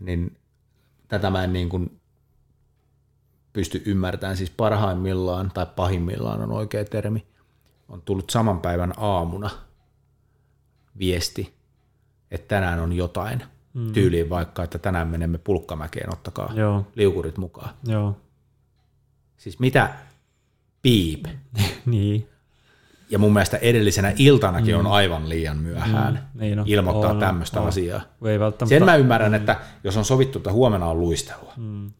niin 0.00 0.36
tätä 1.08 1.30
mä 1.30 1.44
en 1.44 1.52
niin 1.52 1.68
kuin 1.68 2.00
pysty 3.54 3.82
ymmärtämään, 3.86 4.36
siis 4.36 4.50
parhaimmillaan 4.50 5.50
tai 5.54 5.66
pahimmillaan 5.76 6.40
on 6.40 6.52
oikea 6.52 6.84
termi, 6.84 7.26
on 7.88 8.02
tullut 8.02 8.30
saman 8.30 8.60
päivän 8.60 8.92
aamuna 8.96 9.50
viesti, 10.98 11.54
että 12.30 12.48
tänään 12.48 12.80
on 12.80 12.92
jotain. 12.92 13.42
Mm. 13.74 13.92
Tyyliin 13.92 14.30
vaikka, 14.30 14.62
että 14.64 14.78
tänään 14.78 15.08
menemme 15.08 15.38
pulkkamäkeen, 15.38 16.12
ottakaa 16.12 16.52
Joo. 16.54 16.86
liukurit 16.94 17.36
mukaan. 17.36 17.74
Joo. 17.86 18.16
Siis 19.36 19.58
mitä 19.58 19.90
piip? 20.82 21.24
niin. 21.86 22.28
Ja 23.10 23.18
mun 23.18 23.32
mielestä 23.32 23.56
edellisenä 23.56 24.12
iltanakin 24.16 24.74
mm. 24.74 24.80
on 24.80 24.86
aivan 24.86 25.28
liian 25.28 25.56
myöhään 25.56 26.28
mm. 26.34 26.40
niin 26.40 26.56
no, 26.56 26.64
ilmoittaa 26.66 27.10
on, 27.10 27.18
tämmöistä 27.18 27.60
on. 27.60 27.68
asiaa. 27.68 28.02
Ei 28.24 28.68
Sen 28.68 28.84
mä 28.84 28.96
ymmärrän, 28.96 29.32
mm. 29.32 29.36
että 29.36 29.56
jos 29.84 29.96
on 29.96 30.04
sovittu, 30.04 30.38
että 30.38 30.52
huomenna 30.52 30.86
on 30.86 31.00
luistelua, 31.00 31.52
mm 31.56 31.90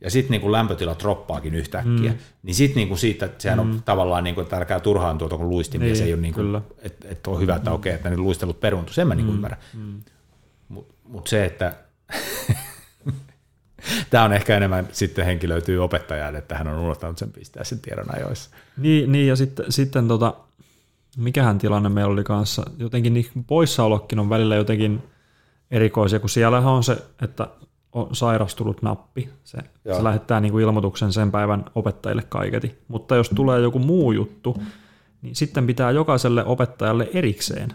ja 0.00 0.10
sitten 0.10 0.40
niin 0.40 0.52
lämpötila 0.52 0.96
droppaakin 0.98 1.54
yhtäkkiä, 1.54 2.12
mm. 2.12 2.18
niin 2.42 2.54
sitten 2.54 2.86
niin 2.88 2.98
siitä, 2.98 3.26
että 3.26 3.42
sehän 3.42 3.58
mm. 3.58 3.70
on 3.70 3.82
tavallaan, 3.84 4.24
niin 4.24 4.34
kuin, 4.34 4.42
että 4.42 4.56
älkää 4.56 4.80
turhaan 4.80 5.18
tuota 5.18 5.36
kun 5.36 5.48
luistimia, 5.48 5.86
niin, 5.86 5.96
se 5.96 6.04
ei 6.04 6.12
ole 6.12 6.22
niin 6.22 6.34
kuin, 6.34 6.60
että, 6.78 7.08
että 7.08 7.30
on 7.30 7.40
hyvä, 7.40 7.56
että 7.56 7.72
okei, 7.72 7.92
että 7.92 8.10
ne 8.10 8.16
luistelut 8.16 8.60
peruuntu, 8.60 8.92
sen 8.92 9.08
mä 9.08 9.14
niin 9.14 9.26
mm. 9.26 9.32
ymmärrän. 9.32 9.60
Mm. 9.74 10.02
Mutta 10.68 10.94
mut 11.04 11.26
se, 11.26 11.44
että 11.44 11.74
tämä 14.10 14.24
on 14.24 14.32
ehkä 14.32 14.56
enemmän 14.56 14.88
sitten 14.92 15.24
henki 15.24 15.48
löytyy 15.48 15.84
opettajalle, 15.84 16.38
että 16.38 16.58
hän 16.58 16.68
on 16.68 16.78
unohtanut 16.78 17.18
sen 17.18 17.32
pistää 17.32 17.64
sen 17.64 17.80
tiedon 17.80 18.14
ajoissa. 18.16 18.50
Niin, 18.76 19.12
niin 19.12 19.28
ja 19.28 19.36
sitten, 19.36 19.72
sitten 19.72 20.08
tota, 20.08 20.34
mikähän 21.16 21.58
tilanne 21.58 21.88
meillä 21.88 22.12
oli 22.12 22.24
kanssa, 22.24 22.62
jotenkin 22.78 23.14
niin 23.14 23.44
poissaolokkin 23.46 24.18
on 24.18 24.30
välillä 24.30 24.56
jotenkin 24.56 25.02
erikoisia, 25.70 26.20
kun 26.20 26.30
siellä 26.30 26.58
on 26.58 26.84
se, 26.84 26.98
että 27.22 27.48
on 27.96 28.16
sairastunut 28.16 28.82
nappi. 28.82 29.28
Se, 29.44 29.58
se 29.94 30.04
lähettää 30.04 30.40
niin 30.40 30.52
kuin 30.52 30.64
ilmoituksen 30.64 31.12
sen 31.12 31.30
päivän 31.30 31.64
opettajille 31.74 32.22
kaiketi. 32.22 32.78
Mutta 32.88 33.16
jos 33.16 33.28
tulee 33.28 33.60
joku 33.60 33.78
muu 33.78 34.12
juttu, 34.12 34.62
niin 35.22 35.36
sitten 35.36 35.66
pitää 35.66 35.90
jokaiselle 35.90 36.44
opettajalle 36.44 37.10
erikseen 37.14 37.74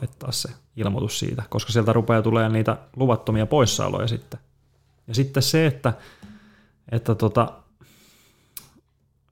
laittaa 0.00 0.32
se 0.32 0.48
ilmoitus 0.76 1.18
siitä, 1.18 1.42
koska 1.48 1.72
sieltä 1.72 1.92
rupeaa 1.92 2.22
tulee 2.22 2.48
niitä 2.48 2.76
luvattomia 2.96 3.46
poissaoloja 3.46 4.08
sitten. 4.08 4.40
Ja 5.06 5.14
sitten 5.14 5.42
se, 5.42 5.66
että, 5.66 5.92
että 6.92 7.14
tota, 7.14 7.52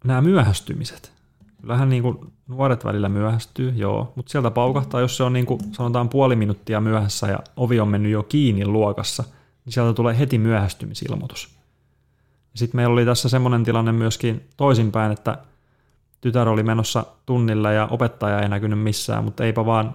nämä 0.05 0.21
myöhästymiset. 0.21 1.13
Kyllähän 1.61 1.89
niin 1.89 2.03
kuin 2.03 2.19
nuoret 2.49 2.85
välillä 2.85 3.09
myöhästyy, 3.09 3.73
joo, 3.77 4.13
mutta 4.15 4.31
sieltä 4.33 4.51
paukahtaa, 4.51 5.01
jos 5.01 5.17
se 5.17 5.23
on 5.23 5.33
niin 5.33 5.47
kuin, 5.47 5.61
sanotaan 5.73 6.09
puoli 6.09 6.37
minuuttia 6.37 6.81
myöhässä 6.81 7.27
ja 7.27 7.39
ovi 7.57 7.81
on 7.81 7.89
mennyt 7.89 8.13
jo 8.13 8.23
kiinni 8.23 8.67
luokassa– 8.67 9.25
niin 9.65 9.73
sieltä 9.73 9.93
tulee 9.93 10.19
heti 10.19 10.39
myöhästymisilmoitus. 10.39 11.59
Sitten 12.55 12.79
meillä 12.79 12.93
oli 12.93 13.05
tässä 13.05 13.29
semmoinen 13.29 13.65
tilanne 13.65 13.93
myöskin 13.93 14.49
toisinpäin, 14.57 15.13
että 15.13 15.39
tytär 16.21 16.49
oli 16.49 16.63
menossa 16.63 17.07
tunnilla 17.27 17.73
ja 17.73 17.89
opettaja 17.91 18.41
ei 18.41 18.49
näkynyt 18.49 18.79
missään, 18.79 19.25
mutta 19.25 19.45
eipä 19.45 19.67
vaan 19.67 19.95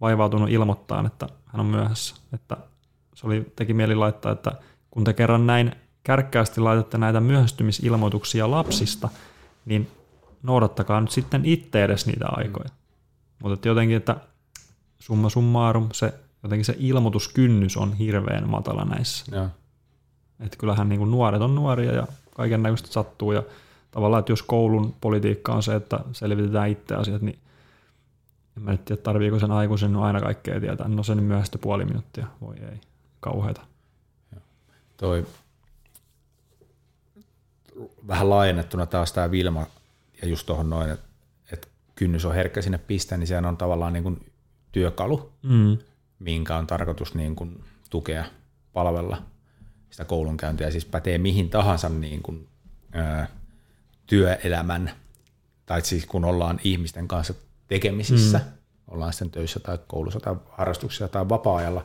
vaivautunut 0.00 0.50
ilmoittaa, 0.50 1.06
että 1.06 1.28
hän 1.46 1.60
on 1.60 1.66
myöhässä. 1.66 2.16
Että 2.32 2.56
se 3.14 3.26
oli, 3.26 3.52
teki 3.56 3.74
mieli 3.74 3.94
laittaa, 3.94 4.32
että 4.32 4.52
kun 4.90 5.04
te 5.04 5.12
kerran 5.12 5.46
näin 5.46 5.72
kärkkäästi 6.02 6.60
laitatte 6.60 6.98
näitä 6.98 7.20
myöhästymisilmoituksia 7.20 8.50
lapsista, 8.50 9.08
niin 9.64 9.90
noudattakaa 10.42 11.00
nyt 11.00 11.10
sitten 11.10 11.44
itse 11.44 11.84
edes 11.84 12.06
niitä 12.06 12.26
aikoja. 12.28 12.68
Mutta 13.42 13.68
jotenkin, 13.68 13.96
että 13.96 14.16
summa 14.98 15.28
summarum, 15.28 15.88
se 15.92 16.14
jotenkin 16.44 16.64
se 16.64 16.76
ilmoituskynnys 16.78 17.76
on 17.76 17.92
hirveän 17.92 18.48
matala 18.48 18.84
näissä. 18.84 19.36
Ja. 19.36 19.48
Että 20.40 20.56
kyllähän 20.56 20.88
niin 20.88 20.98
kuin 20.98 21.10
nuoret 21.10 21.42
on 21.42 21.54
nuoria 21.54 21.92
ja 21.92 22.06
kaiken 22.36 22.62
näköistä 22.62 22.88
sattuu 22.92 23.32
ja 23.32 23.42
tavallaan, 23.90 24.20
että 24.20 24.32
jos 24.32 24.42
koulun 24.42 24.94
politiikka 25.00 25.52
on 25.52 25.62
se, 25.62 25.74
että 25.74 26.00
selvitetään 26.12 26.68
itse 26.68 26.94
asiat, 26.94 27.22
niin 27.22 27.38
en 28.56 28.62
mä 28.62 28.70
nyt 28.70 28.84
tiedä, 28.84 29.02
tarviiko 29.02 29.38
sen 29.38 29.50
aikuisen 29.50 29.96
aina 29.96 30.20
kaikkea 30.20 30.60
tietää. 30.60 30.88
No 30.88 31.02
sen 31.02 31.22
myöhäistä 31.22 31.58
puoli 31.58 31.84
minuuttia, 31.84 32.26
voi 32.40 32.56
ei, 32.56 32.80
kauheata. 33.20 33.60
Toi 34.96 35.26
vähän 38.08 38.30
laajennettuna 38.30 38.86
taas 38.86 39.12
tämä 39.12 39.30
Vilma 39.30 39.66
ja 40.22 40.28
just 40.28 40.46
tuohon 40.46 40.70
noin, 40.70 40.90
että, 40.90 41.06
että 41.52 41.68
kynnys 41.94 42.24
on 42.24 42.34
herkkä 42.34 42.62
sinne 42.62 42.78
pistää, 42.78 43.18
niin 43.18 43.26
sehän 43.26 43.44
on 43.44 43.56
tavallaan 43.56 43.92
niin 43.92 44.02
kuin 44.02 44.32
työkalu. 44.72 45.32
Mm 45.42 45.78
minkä 46.24 46.56
on 46.56 46.66
tarkoitus 46.66 47.14
niin 47.14 47.36
kuin 47.36 47.64
tukea, 47.90 48.24
palvella 48.72 49.22
sitä 49.90 50.04
koulunkäyntiä, 50.04 50.70
siis 50.70 50.84
pätee 50.84 51.18
mihin 51.18 51.50
tahansa 51.50 51.88
niin 51.88 52.22
kuin, 52.22 52.48
ää, 52.92 53.28
työelämän 54.06 54.90
tai 55.66 55.82
siis 55.82 56.06
kun 56.06 56.24
ollaan 56.24 56.60
ihmisten 56.64 57.08
kanssa 57.08 57.34
tekemisissä, 57.68 58.38
mm. 58.38 58.44
ollaan 58.88 59.12
sitten 59.12 59.30
töissä 59.30 59.60
tai 59.60 59.78
koulussa 59.86 60.20
tai 60.20 60.36
harrastuksissa 60.50 61.08
tai 61.08 61.28
vapaa-ajalla, 61.28 61.84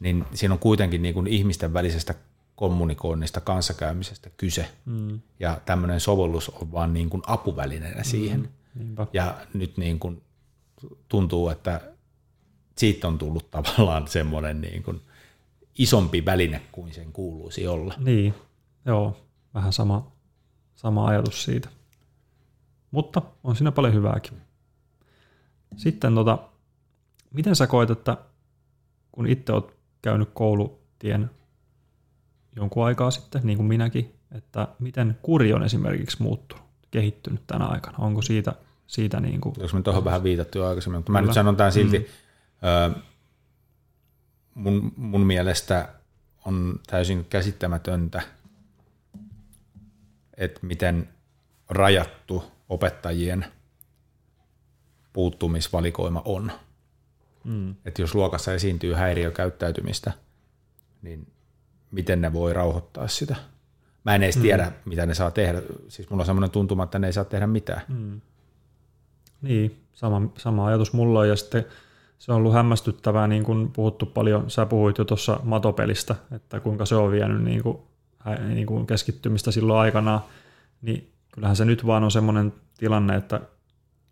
niin 0.00 0.24
siinä 0.34 0.54
on 0.54 0.58
kuitenkin 0.58 1.02
niin 1.02 1.14
kuin 1.14 1.26
ihmisten 1.26 1.72
välisestä 1.72 2.14
kommunikoinnista, 2.56 3.40
kanssakäymisestä 3.40 4.30
kyse. 4.36 4.68
Mm. 4.84 5.20
Ja 5.40 5.60
tämmöinen 5.64 6.00
sovellus 6.00 6.48
on 6.48 6.72
vaan 6.72 6.94
niin 6.94 7.10
kuin 7.10 7.22
apuvälineenä 7.26 8.00
mm. 8.00 8.04
siihen. 8.04 8.48
Niinpä. 8.74 9.06
Ja 9.12 9.36
nyt 9.54 9.76
niin 9.76 9.98
kuin 9.98 10.22
tuntuu, 11.08 11.48
että 11.48 11.80
siitä 12.76 13.08
on 13.08 13.18
tullut 13.18 13.50
tavallaan 13.50 14.08
semmoinen 14.08 14.60
niin 14.60 14.82
kuin 14.82 15.00
isompi 15.78 16.24
väline 16.24 16.62
kuin 16.72 16.92
sen 16.92 17.12
kuuluisi 17.12 17.66
olla. 17.66 17.94
Niin, 17.98 18.34
joo, 18.84 19.16
vähän 19.54 19.72
sama, 19.72 20.12
sama 20.74 21.06
ajatus 21.06 21.44
siitä. 21.44 21.68
Mutta 22.90 23.22
on 23.44 23.56
siinä 23.56 23.72
paljon 23.72 23.94
hyvääkin. 23.94 24.32
Sitten 25.76 26.14
tota, 26.14 26.38
miten 27.32 27.56
sä 27.56 27.66
koet, 27.66 27.90
että 27.90 28.16
kun 29.12 29.26
itse 29.26 29.52
oot 29.52 29.74
käynyt 30.02 30.28
koulutien 30.34 31.30
jonkun 32.56 32.86
aikaa 32.86 33.10
sitten, 33.10 33.40
niin 33.44 33.56
kuin 33.56 33.66
minäkin, 33.66 34.14
että 34.32 34.68
miten 34.78 35.18
kuri 35.22 35.52
on 35.52 35.62
esimerkiksi 35.62 36.22
muuttunut, 36.22 36.64
kehittynyt 36.90 37.46
tänä 37.46 37.64
aikana? 37.64 37.98
Onko 37.98 38.22
siitä, 38.22 38.52
siitä 38.86 39.20
niin 39.20 39.40
kuin... 39.40 39.54
Jos 39.58 39.74
me 39.74 39.82
tuohon 39.82 40.04
vähän 40.04 40.22
viitattu 40.22 40.58
jo 40.58 40.66
aikaisemmin, 40.66 40.98
mutta 40.98 41.12
mä 41.12 41.18
Kyllä. 41.18 41.28
nyt 41.28 41.34
sanon 41.34 41.56
tämän 41.56 41.72
silti, 41.72 41.98
mm. 41.98 42.04
Mun, 44.54 44.92
mun 44.96 45.26
mielestä 45.26 45.88
on 46.44 46.80
täysin 46.86 47.24
käsittämätöntä, 47.24 48.22
että 50.36 50.60
miten 50.62 51.08
rajattu 51.68 52.44
opettajien 52.68 53.46
puuttumisvalikoima 55.12 56.22
on. 56.24 56.52
Mm. 57.44 57.74
Että 57.84 58.02
jos 58.02 58.14
luokassa 58.14 58.54
esiintyy 58.54 58.94
häiriökäyttäytymistä, 58.94 60.12
niin 61.02 61.26
miten 61.90 62.20
ne 62.20 62.32
voi 62.32 62.52
rauhoittaa 62.52 63.08
sitä. 63.08 63.36
Mä 64.04 64.14
en 64.14 64.22
edes 64.22 64.36
mm. 64.36 64.42
tiedä, 64.42 64.72
mitä 64.84 65.06
ne 65.06 65.14
saa 65.14 65.30
tehdä. 65.30 65.62
Siis 65.88 66.10
mulla 66.10 66.22
on 66.22 66.26
semmoinen 66.26 66.50
tuntuma, 66.50 66.84
että 66.84 66.98
ne 66.98 67.06
ei 67.06 67.12
saa 67.12 67.24
tehdä 67.24 67.46
mitään. 67.46 67.82
Mm. 67.88 68.20
Niin, 69.42 69.84
sama, 69.92 70.22
sama 70.38 70.66
ajatus 70.66 70.92
mulla 70.92 71.20
on. 71.20 71.28
Ja 71.28 71.36
sitten 71.36 71.64
se 72.18 72.32
on 72.32 72.38
ollut 72.38 72.52
hämmästyttävää, 72.52 73.26
niin 73.26 73.44
kuin 73.44 73.70
puhuttu 73.72 74.06
paljon, 74.06 74.50
sä 74.50 74.66
puhuit 74.66 74.98
jo 74.98 75.04
tuossa 75.04 75.40
matopelistä, 75.42 76.14
että 76.32 76.60
kuinka 76.60 76.86
se 76.86 76.94
on 76.94 77.10
vienyt 77.10 77.42
niin 77.42 77.62
kuin, 77.62 77.78
niin 78.48 78.66
kuin 78.66 78.86
keskittymistä 78.86 79.50
silloin 79.50 79.80
aikana, 79.80 80.20
niin 80.82 81.12
kyllähän 81.34 81.56
se 81.56 81.64
nyt 81.64 81.86
vaan 81.86 82.04
on 82.04 82.10
semmoinen 82.10 82.52
tilanne, 82.78 83.16
että 83.16 83.40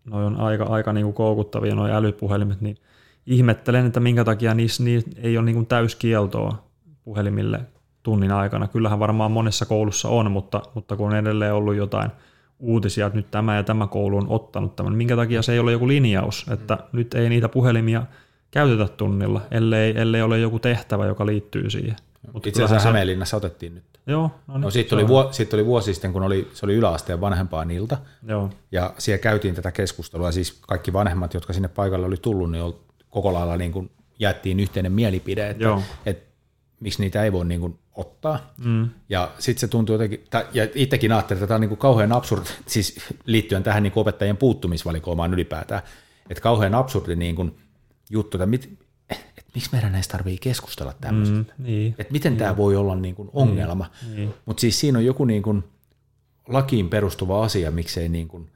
noi 0.05 0.25
on 0.25 0.39
aika, 0.39 0.63
aika 0.63 0.93
niin 0.93 1.03
kuin 1.03 1.13
koukuttavia 1.13 1.75
noi 1.75 1.91
älypuhelimet, 1.91 2.61
niin 2.61 2.77
ihmettelen, 3.25 3.85
että 3.85 3.99
minkä 3.99 4.23
takia 4.23 4.53
niissä, 4.53 4.83
niissä 4.83 5.11
ei 5.17 5.37
ole 5.37 5.45
niin 5.45 5.55
kuin 5.55 5.65
täyskieltoa 5.65 6.63
puhelimille 7.03 7.59
tunnin 8.03 8.31
aikana. 8.31 8.67
Kyllähän 8.67 8.99
varmaan 8.99 9.31
monessa 9.31 9.65
koulussa 9.65 10.09
on, 10.09 10.31
mutta, 10.31 10.61
mutta 10.75 10.95
kun 10.95 11.07
on 11.07 11.15
edelleen 11.15 11.53
ollut 11.53 11.75
jotain 11.75 12.11
uutisia, 12.59 13.05
että 13.05 13.17
nyt 13.17 13.31
tämä 13.31 13.55
ja 13.55 13.63
tämä 13.63 13.87
koulu 13.87 14.17
on 14.17 14.29
ottanut 14.29 14.75
tämän, 14.75 14.95
minkä 14.95 15.15
takia 15.15 15.41
se 15.41 15.53
ei 15.53 15.59
ole 15.59 15.71
joku 15.71 15.87
linjaus, 15.87 16.45
että 16.51 16.75
mm. 16.75 16.97
nyt 16.97 17.13
ei 17.13 17.29
niitä 17.29 17.49
puhelimia 17.49 18.03
käytetä 18.51 18.87
tunnilla, 18.87 19.41
ellei, 19.51 19.93
ellei 19.97 20.21
ole 20.21 20.39
joku 20.39 20.59
tehtävä, 20.59 21.05
joka 21.05 21.25
liittyy 21.25 21.69
siihen. 21.69 21.95
Mutta 22.33 22.49
Itse 22.49 22.63
asiassa 22.63 22.83
se... 22.83 22.87
Hämeenlinnassa 22.87 23.37
otettiin 23.37 23.75
nyt. 23.75 23.83
Joo, 24.07 24.31
no, 24.47 24.57
no 24.57 24.71
sitten 24.71 24.97
oli, 24.97 25.07
vuo, 25.07 25.27
sit 25.31 25.53
oli 25.53 25.65
vuosi 25.65 25.93
sitten, 25.93 26.13
kun 26.13 26.23
oli, 26.23 26.47
se 26.53 26.65
oli 26.65 26.73
yläasteen 26.73 27.21
vanhempaan 27.21 27.71
ilta, 27.71 27.97
Joo. 28.27 28.49
ja 28.71 28.93
siellä 28.97 29.21
käytiin 29.21 29.55
tätä 29.55 29.71
keskustelua, 29.71 30.31
siis 30.31 30.59
kaikki 30.61 30.93
vanhemmat, 30.93 31.33
jotka 31.33 31.53
sinne 31.53 31.67
paikalle 31.67 32.07
oli 32.07 32.17
tullut, 32.17 32.51
niin 32.51 32.73
koko 33.09 33.33
lailla 33.33 33.57
niin 33.57 33.71
kuin 33.71 33.91
jaettiin 34.19 34.59
yhteinen 34.59 34.91
mielipide, 34.91 35.49
että, 35.49 35.63
Joo. 35.63 35.81
että 36.05 36.31
miksi 36.79 37.01
niitä 37.01 37.23
ei 37.23 37.31
voi 37.31 37.45
niin 37.45 37.61
kuin 37.61 37.79
ottaa. 37.95 38.53
Mm. 38.63 38.89
Ja 39.09 39.31
sitten 39.39 39.59
se 39.59 39.67
tuntuu 39.67 39.93
jotenkin, 39.93 40.25
ja 40.53 40.67
itsekin 40.75 41.11
ajattelin, 41.11 41.37
että 41.37 41.47
tämä 41.47 41.55
on 41.55 41.61
niin 41.61 41.69
kuin 41.69 41.79
kauhean 41.79 42.11
absurdi, 42.11 42.49
siis 42.65 42.99
liittyen 43.25 43.63
tähän 43.63 43.83
niin 43.83 43.93
kuin 43.93 44.01
opettajien 44.01 44.37
puuttumisvalikoimaan 44.37 45.33
ylipäätään, 45.33 45.81
että 46.29 46.41
kauhean 46.41 46.75
absurdi 46.75 47.15
niin 47.15 47.35
kuin 47.35 47.57
juttu, 48.09 48.37
että 48.37 48.45
mit, 48.45 48.79
että 49.09 49.51
miksi 49.55 49.69
meidän 49.71 49.95
edes 49.95 50.07
tarvii 50.07 50.37
keskustella 50.37 50.93
tämmöisestä. 51.01 51.53
Mm, 51.57 51.65
niin, 51.65 51.95
että 51.97 52.13
miten 52.13 52.31
niin. 52.31 52.39
tämä 52.39 52.57
voi 52.57 52.75
olla 52.75 52.95
niin 52.95 53.15
kuin 53.15 53.29
ongelma. 53.33 53.89
Niin, 54.01 54.15
niin. 54.15 54.33
Mutta 54.45 54.61
siis 54.61 54.79
siinä 54.79 54.97
on 54.97 55.05
joku 55.05 55.25
niin 55.25 55.43
kuin 55.43 55.63
lakiin 56.47 56.89
perustuva 56.89 57.43
asia, 57.43 57.71
miksei 57.71 58.09
niin 58.09 58.27
kuin 58.27 58.49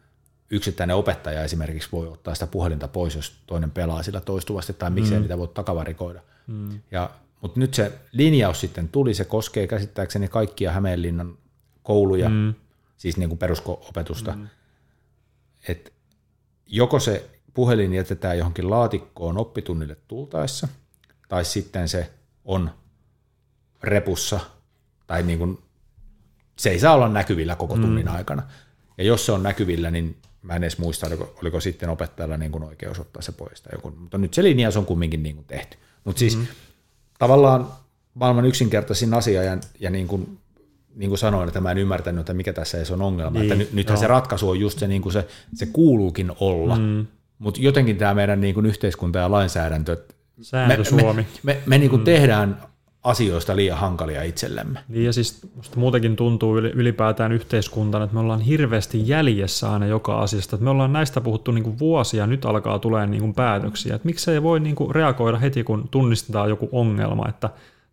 yksittäinen 0.49 0.95
opettaja 0.95 1.43
esimerkiksi 1.43 1.89
voi 1.91 2.07
ottaa 2.07 2.33
sitä 2.33 2.47
puhelinta 2.47 2.87
pois, 2.87 3.15
jos 3.15 3.41
toinen 3.47 3.71
pelaa 3.71 4.03
sillä 4.03 4.21
toistuvasti, 4.21 4.73
tai 4.73 4.89
miksei 4.89 5.17
mm. 5.17 5.21
niitä 5.21 5.37
voi 5.37 5.47
takavarikoida. 5.47 6.21
Mm. 6.47 6.79
Ja 6.91 7.09
mutta 7.41 7.59
nyt 7.59 7.73
se 7.73 7.91
linjaus 8.11 8.59
sitten 8.59 8.89
tuli, 8.89 9.13
se 9.13 9.25
koskee 9.25 9.67
käsittääkseni 9.67 10.27
kaikkia 10.27 10.71
Hämeenlinnan 10.71 11.37
kouluja, 11.83 12.29
mm. 12.29 12.53
siis 12.97 13.17
niin 13.17 13.29
kuin 13.29 13.39
perusopetusta, 13.39 14.35
mm. 14.35 14.47
että 15.67 15.91
joko 16.65 16.99
se 16.99 17.29
puhelin 17.53 17.93
jätetään 17.93 18.37
johonkin 18.37 18.69
laatikkoon 18.69 19.37
oppitunnille 19.37 19.97
tultaessa, 20.07 20.67
tai 21.29 21.45
sitten 21.45 21.87
se 21.87 22.11
on 22.45 22.71
repussa, 23.83 24.39
tai 25.07 25.23
niin 25.23 25.39
kuin, 25.39 25.57
se 26.55 26.69
ei 26.69 26.79
saa 26.79 26.93
olla 26.93 27.09
näkyvillä 27.09 27.55
koko 27.55 27.75
mm. 27.75 27.81
tunnin 27.81 28.05
mm. 28.05 28.15
aikana. 28.15 28.43
Ja 28.97 29.03
jos 29.03 29.25
se 29.25 29.31
on 29.31 29.43
näkyvillä, 29.43 29.91
niin 29.91 30.17
mä 30.41 30.55
en 30.55 30.63
edes 30.63 30.77
muista, 30.77 31.07
oliko, 31.07 31.35
oliko 31.41 31.59
sitten 31.59 31.89
opettajalla 31.89 32.37
niin 32.37 32.51
kuin 32.51 32.63
oikeus 32.63 32.99
ottaa 32.99 33.21
se 33.21 33.31
pois. 33.31 33.61
Tai 33.61 33.71
joku, 33.75 33.91
mutta 33.91 34.17
nyt 34.17 34.33
se 34.33 34.43
linjaus 34.43 34.77
on 34.77 34.85
kumminkin 34.85 35.23
niin 35.23 35.35
kuin 35.35 35.45
tehty. 35.45 35.77
Mutta 36.03 36.19
siis 36.19 36.37
mm-hmm 36.37 36.66
tavallaan 37.17 37.67
maailman 38.13 38.45
yksinkertaisin 38.45 39.13
asia 39.13 39.43
ja, 39.43 39.57
ja 39.79 39.89
niin 39.89 40.07
kuin, 40.07 40.37
niin 40.95 41.09
kuin 41.09 41.19
sanoin, 41.19 41.47
että 41.47 41.61
mä 41.61 41.71
en 41.71 41.77
ymmärtänyt, 41.77 42.19
että 42.19 42.33
mikä 42.33 42.53
tässä 42.53 42.77
ei 42.77 42.83
on 42.91 43.01
ongelma. 43.01 43.39
Niin, 43.39 43.43
että 43.43 43.55
nyt, 43.55 43.73
nythän 43.73 43.95
joo. 43.95 44.01
se 44.01 44.07
ratkaisu 44.07 44.49
on 44.49 44.59
just 44.59 44.79
se, 44.79 44.87
niin 44.87 45.01
kuin 45.01 45.13
se, 45.13 45.27
se 45.53 45.65
kuuluukin 45.65 46.31
olla. 46.39 46.75
Mm. 46.75 47.07
Mutta 47.39 47.61
jotenkin 47.61 47.97
tämä 47.97 48.13
meidän 48.13 48.41
niin 48.41 48.53
kuin 48.53 48.65
yhteiskunta 48.65 49.19
ja 49.19 49.31
lainsäädäntö, 49.31 49.97
Sääntö 50.41 50.77
me, 50.77 50.83
Suomi. 50.83 51.27
me, 51.43 51.53
me, 51.53 51.61
me 51.65 51.77
niin 51.77 51.89
kuin 51.89 52.01
mm. 52.01 52.05
tehdään 52.05 52.61
asioista 53.07 53.55
liian 53.55 53.77
hankalia 53.77 54.23
itsellemme. 54.23 54.79
Niin 54.87 55.05
ja 55.05 55.13
siis 55.13 55.47
musta 55.55 55.79
muutenkin 55.79 56.15
tuntuu 56.15 56.57
ylipäätään 56.57 57.31
yhteiskuntana, 57.31 58.03
että 58.03 58.13
me 58.13 58.19
ollaan 58.19 58.41
hirveästi 58.41 59.07
jäljessä 59.07 59.71
aina 59.71 59.85
joka 59.85 60.19
asiasta. 60.19 60.55
Että 60.55 60.63
me 60.63 60.69
ollaan 60.69 60.93
näistä 60.93 61.21
puhuttu 61.21 61.51
niin 61.51 61.63
kuin 61.63 61.79
vuosia, 61.79 62.27
nyt 62.27 62.45
alkaa 62.45 62.79
tulee 62.79 63.07
niin 63.07 63.21
kuin 63.21 63.33
päätöksiä. 63.33 63.95
Että 63.95 64.05
miksei 64.05 64.43
voi 64.43 64.59
niin 64.59 64.75
kuin 64.75 64.95
reagoida 64.95 65.37
heti, 65.37 65.63
kun 65.63 65.87
tunnistetaan 65.91 66.49
joku 66.49 66.69
ongelma, 66.71 67.29
että 67.29 67.49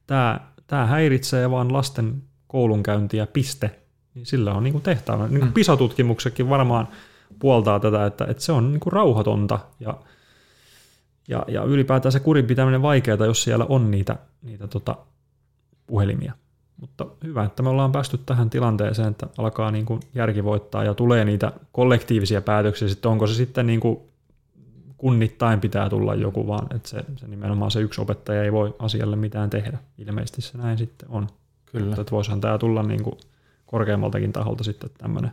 tämä, 0.07 0.41
tämä 0.67 0.87
häiritsee 0.87 1.51
vaan 1.51 1.73
lasten 1.73 2.23
koulunkäyntiä, 2.47 3.27
piste. 3.27 3.71
Niin 4.15 4.27
sillä 4.27 4.55
on 4.55 4.65
niin 4.65 4.73
kuin 4.73 4.83
tehtävä. 4.83 5.29
Niin 5.29 5.41
kuin 5.41 5.49
mm. 5.49 5.53
PISA-tutkimuksetkin 5.53 6.49
varmaan 6.49 6.89
puoltaa 7.39 7.81
tätä, 7.81 8.07
että, 8.07 8.25
että 8.29 8.43
se 8.43 8.53
on 8.53 8.73
niin 8.73 8.81
kuin 8.81 8.93
rauhatonta 8.93 9.59
ja 9.81 9.95
ja, 11.29 11.45
ja 11.49 11.63
ylipäätään 11.63 12.13
se 12.13 12.21
kurin 12.21 12.47
pitäminen 12.47 12.83
vaikeaa, 12.83 13.27
jos 13.27 13.43
siellä 13.43 13.67
on 13.69 13.91
niitä, 13.91 14.17
niitä 14.43 14.67
tota, 14.67 14.97
puhelimia. 15.87 16.33
Mutta 16.81 17.07
hyvä, 17.25 17.45
että 17.45 17.63
me 17.63 17.69
ollaan 17.69 17.93
päästy 17.93 18.19
tähän 18.27 18.51
tilanteeseen, 18.51 19.09
että 19.09 19.27
alkaa 19.39 19.71
niin 19.71 19.87
kuin 19.87 20.01
järki 20.15 20.45
voittaa 20.45 20.85
ja 20.85 20.95
tulee 20.95 21.25
niitä 21.25 21.53
kollektiivisia 21.73 22.43
päätöksiä. 22.43 22.89
Sitten 22.89 23.11
onko 23.11 23.27
se 23.27 23.35
sitten 23.35 23.67
niin 23.67 23.81
kuin 23.81 23.99
kunnittain 24.97 25.61
pitää 25.61 25.91
tulla 25.91 26.15
joku, 26.15 26.47
vaan 26.47 26.67
että 26.77 26.89
se, 26.89 27.05
se 27.17 27.29
nimenomaan 27.29 27.71
se 27.71 27.81
yksi 27.81 28.01
opettaja 28.01 28.45
ei 28.45 28.53
voi 28.53 28.75
asialle 28.79 29.17
mitään 29.17 29.51
tehdä. 29.51 29.79
Ilmeisesti 29.99 30.43
se 30.43 30.59
näin 30.59 30.79
sitten 30.79 31.09
on. 31.11 31.29
Kyllä. 31.67 31.87
Mutta 31.87 32.01
että 32.01 32.11
voisihan 32.11 32.41
tämä 32.41 32.59
tulla 32.59 32.83
niin 32.83 33.03
kuin 33.03 33.17
korkeammaltakin 33.67 34.33
taholta 34.33 34.65
sitten 34.65 34.91
tämmöinen 34.99 35.31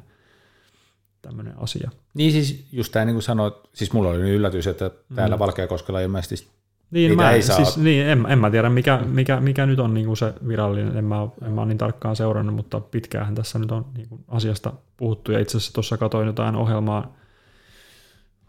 tämmöinen 1.22 1.53
asia. 1.57 1.91
Niin 2.13 2.32
siis 2.32 2.65
just 2.72 2.91
tämä 2.91 3.05
niin 3.05 3.15
kuin 3.15 3.24
sanoit, 3.24 3.53
siis 3.74 3.93
mulla 3.93 4.09
oli 4.09 4.19
yllätys, 4.19 4.67
että 4.67 4.91
täällä 5.15 5.36
mm. 5.36 5.39
Valkeakoskella 5.39 5.99
ilmeisesti 5.99 6.47
niin, 6.91 7.15
mä, 7.15 7.32
ei 7.32 7.41
saa. 7.41 7.55
Siis, 7.55 7.78
niin, 7.78 8.05
en, 8.05 8.26
en 8.30 8.39
mä 8.39 8.51
tiedä, 8.51 8.69
mikä, 8.69 8.99
mikä, 9.05 9.39
mikä 9.39 9.65
nyt 9.65 9.80
on 9.80 9.93
niin 9.93 10.05
kuin 10.05 10.17
se 10.17 10.34
virallinen, 10.47 10.97
en 10.97 11.05
mä, 11.05 11.28
en 11.45 11.51
mä 11.51 11.61
ole 11.61 11.67
niin 11.67 11.78
tarkkaan 11.78 12.15
seurannut, 12.15 12.55
mutta 12.55 12.80
pitkään 12.80 13.36
tässä 13.36 13.59
nyt 13.59 13.72
on 13.72 13.86
niin 13.95 14.09
kuin 14.09 14.24
asiasta 14.28 14.74
puhuttu, 14.97 15.32
ja 15.32 15.39
itse 15.39 15.57
asiassa 15.57 15.74
tuossa 15.74 15.97
katsoin 15.97 16.28
jotain 16.28 16.55
ohjelmaa, 16.55 17.15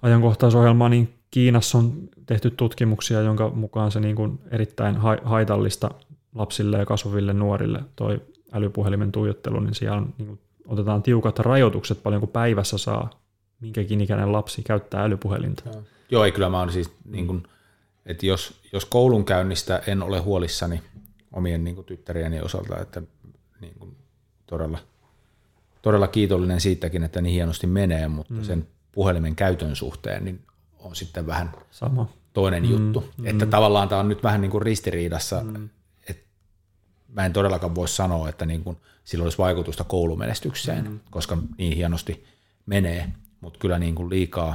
ajankohtaisohjelmaa, 0.02 0.88
niin 0.88 1.14
Kiinassa 1.30 1.78
on 1.78 1.92
tehty 2.26 2.50
tutkimuksia, 2.50 3.20
jonka 3.20 3.50
mukaan 3.50 3.92
se 3.92 4.00
niin 4.00 4.16
kuin 4.16 4.38
erittäin 4.50 4.96
haitallista 5.22 5.90
lapsille 6.34 6.78
ja 6.78 6.86
kasvaville 6.86 7.32
nuorille 7.32 7.80
toi 7.96 8.20
älypuhelimen 8.52 9.12
tuijottelu, 9.12 9.60
niin 9.60 9.74
siellä 9.74 9.96
on 9.96 10.14
niin 10.18 10.26
kuin 10.26 10.40
otetaan 10.66 11.02
tiukat 11.02 11.38
rajoitukset 11.38 12.02
paljon 12.02 12.20
kuin 12.20 12.32
päivässä 12.32 12.78
saa 12.78 13.10
minkäkin 13.60 14.00
ikäinen 14.00 14.32
lapsi 14.32 14.62
käyttää 14.62 15.04
älypuhelinta. 15.04 15.62
Joo, 15.66 15.82
Joo 16.10 16.24
ei 16.24 16.32
kyllä 16.32 16.48
mä 16.48 16.58
oon 16.58 16.72
siis, 16.72 16.90
niin 17.04 17.26
kuin, 17.26 17.42
että 18.06 18.26
jos, 18.26 18.60
jos 18.72 18.84
koulunkäynnistä 18.84 19.82
en 19.86 20.02
ole 20.02 20.18
huolissani 20.18 20.82
omien 21.32 21.64
niin 21.64 21.74
kuin, 21.74 21.84
tyttärieni 21.84 22.40
osalta, 22.40 22.78
että 22.78 23.02
niin 23.60 23.74
kuin, 23.78 23.96
todella 24.46 24.78
todella 25.82 26.08
kiitollinen 26.08 26.60
siitäkin, 26.60 27.02
että 27.04 27.20
niin 27.20 27.32
hienosti 27.34 27.66
menee, 27.66 28.08
mutta 28.08 28.34
mm. 28.34 28.42
sen 28.42 28.68
puhelimen 28.92 29.36
käytön 29.36 29.76
suhteen 29.76 30.24
niin 30.24 30.40
on 30.78 30.96
sitten 30.96 31.26
vähän 31.26 31.52
Sama. 31.70 32.08
toinen 32.32 32.62
mm, 32.62 32.70
juttu. 32.70 33.04
Mm. 33.16 33.26
Että 33.26 33.46
tavallaan 33.46 33.88
tämä 33.88 34.00
on 34.00 34.08
nyt 34.08 34.22
vähän 34.22 34.40
niin 34.40 34.50
kuin 34.50 34.62
ristiriidassa, 34.62 35.42
mm. 35.42 35.68
Mä 37.12 37.26
en 37.26 37.32
todellakaan 37.32 37.74
voi 37.74 37.88
sanoa, 37.88 38.28
että 38.28 38.46
niin 38.46 38.64
kuin 38.64 38.76
sillä 39.04 39.22
olisi 39.22 39.38
vaikutusta 39.38 39.84
koulumenestykseen, 39.84 40.90
mm. 40.90 41.00
koska 41.10 41.38
niin 41.58 41.76
hienosti 41.76 42.24
menee, 42.66 43.08
mutta 43.40 43.58
kyllä 43.58 43.78
niin 43.78 43.94
kuin 43.94 44.10
liikaa, 44.10 44.54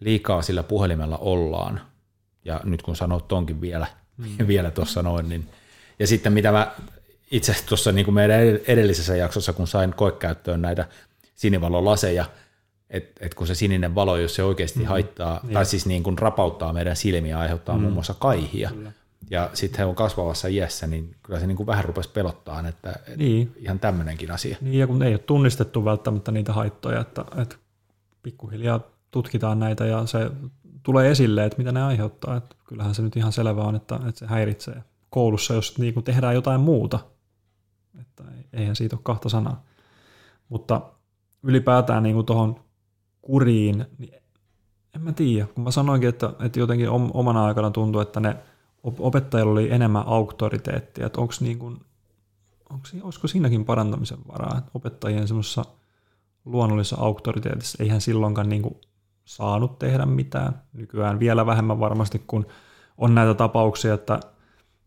liikaa 0.00 0.42
sillä 0.42 0.62
puhelimella 0.62 1.18
ollaan. 1.18 1.80
Ja 2.44 2.60
nyt 2.64 2.82
kun 2.82 2.96
sanoit 2.96 3.28
tonkin 3.28 3.60
vielä, 3.60 3.86
mm. 4.16 4.46
vielä 4.48 4.70
tuossa 4.70 5.02
noin, 5.02 5.28
niin 5.28 5.48
ja 5.98 6.06
sitten 6.06 6.32
mitä 6.32 6.52
mä 6.52 6.74
itse 7.30 7.52
asiassa 7.52 7.68
tuossa 7.68 7.92
niin 7.92 8.04
kuin 8.04 8.14
meidän 8.14 8.40
edellisessä 8.66 9.16
jaksossa, 9.16 9.52
kun 9.52 9.66
sain 9.66 9.94
koekäyttöön 9.94 10.62
näitä 10.62 10.88
sinivalolaseja, 11.34 12.24
että 12.90 13.26
et 13.26 13.34
kun 13.34 13.46
se 13.46 13.54
sininen 13.54 13.94
valo, 13.94 14.16
jos 14.16 14.34
se 14.34 14.42
oikeasti 14.42 14.78
mm-hmm. 14.78 14.88
haittaa, 14.88 15.40
niin. 15.42 15.54
tai 15.54 15.66
siis 15.66 15.86
niin 15.86 16.02
kuin 16.02 16.18
rapauttaa 16.18 16.72
meidän 16.72 16.96
silmiä, 16.96 17.38
aiheuttaa 17.38 17.74
mm. 17.74 17.80
muun 17.80 17.92
muassa 17.92 18.14
kaihia, 18.14 18.70
Kyllä. 18.70 18.92
Ja 19.30 19.50
sitten 19.52 19.78
he 19.78 19.84
on 19.84 19.94
kasvavassa 19.94 20.48
iässä, 20.48 20.86
niin 20.86 21.16
kyllä 21.22 21.40
se 21.40 21.46
niin 21.46 21.56
kuin 21.56 21.66
vähän 21.66 21.84
rupesi 21.84 22.10
pelottaa, 22.10 22.68
että, 22.68 23.00
niin. 23.16 23.52
ihan 23.56 23.78
tämmöinenkin 23.78 24.30
asia. 24.30 24.56
Niin, 24.60 24.78
ja 24.78 24.86
kun 24.86 25.02
ei 25.02 25.12
ole 25.12 25.18
tunnistettu 25.18 25.84
välttämättä 25.84 26.32
niitä 26.32 26.52
haittoja, 26.52 27.00
että, 27.00 27.24
että 27.36 27.56
pikkuhiljaa 28.22 28.80
tutkitaan 29.10 29.58
näitä 29.58 29.86
ja 29.86 30.06
se 30.06 30.30
tulee 30.82 31.10
esille, 31.10 31.44
että 31.44 31.58
mitä 31.58 31.72
ne 31.72 31.82
aiheuttaa. 31.82 32.36
Että 32.36 32.56
kyllähän 32.64 32.94
se 32.94 33.02
nyt 33.02 33.16
ihan 33.16 33.32
selvää 33.32 33.64
on, 33.64 33.76
että, 33.76 34.00
että 34.08 34.18
se 34.18 34.26
häiritsee 34.26 34.82
koulussa, 35.10 35.54
jos 35.54 35.78
niin 35.78 35.94
kuin 35.94 36.04
tehdään 36.04 36.34
jotain 36.34 36.60
muuta. 36.60 36.98
Että 38.00 38.24
eihän 38.52 38.76
siitä 38.76 38.96
ole 38.96 39.00
kahta 39.02 39.28
sanaa. 39.28 39.64
Mutta 40.48 40.80
ylipäätään 41.42 42.02
niin 42.02 42.26
tuohon 42.26 42.60
kuriin, 43.22 43.86
niin 43.98 44.14
en 44.94 45.00
mä 45.02 45.12
tiedä. 45.12 45.46
Kun 45.46 45.64
mä 45.64 45.70
sanoinkin, 45.70 46.08
että, 46.08 46.30
että 46.40 46.58
jotenkin 46.58 46.88
omana 46.90 47.44
aikana 47.44 47.70
tuntui, 47.70 48.02
että 48.02 48.20
ne 48.20 48.36
opettajilla 48.84 49.52
oli 49.52 49.72
enemmän 49.72 50.06
auktoriteettia, 50.06 51.06
että 51.06 51.20
onko 51.20 51.34
niin 51.40 51.58
kuin, 51.58 51.80
onko, 52.70 52.88
olisiko 53.02 53.28
siinäkin 53.28 53.64
parantamisen 53.64 54.18
varaa, 54.28 54.58
että 54.58 54.70
opettajien 54.74 55.28
semmoisessa 55.28 55.64
luonnollisessa 56.44 56.96
auktoriteetissa 57.00 57.82
eihän 57.82 58.00
silloinkaan 58.00 58.48
niin 58.48 58.62
kuin 58.62 58.80
saanut 59.24 59.78
tehdä 59.78 60.06
mitään. 60.06 60.62
Nykyään 60.72 61.20
vielä 61.20 61.46
vähemmän 61.46 61.80
varmasti, 61.80 62.22
kun 62.26 62.46
on 62.98 63.14
näitä 63.14 63.34
tapauksia, 63.34 63.94
että 63.94 64.20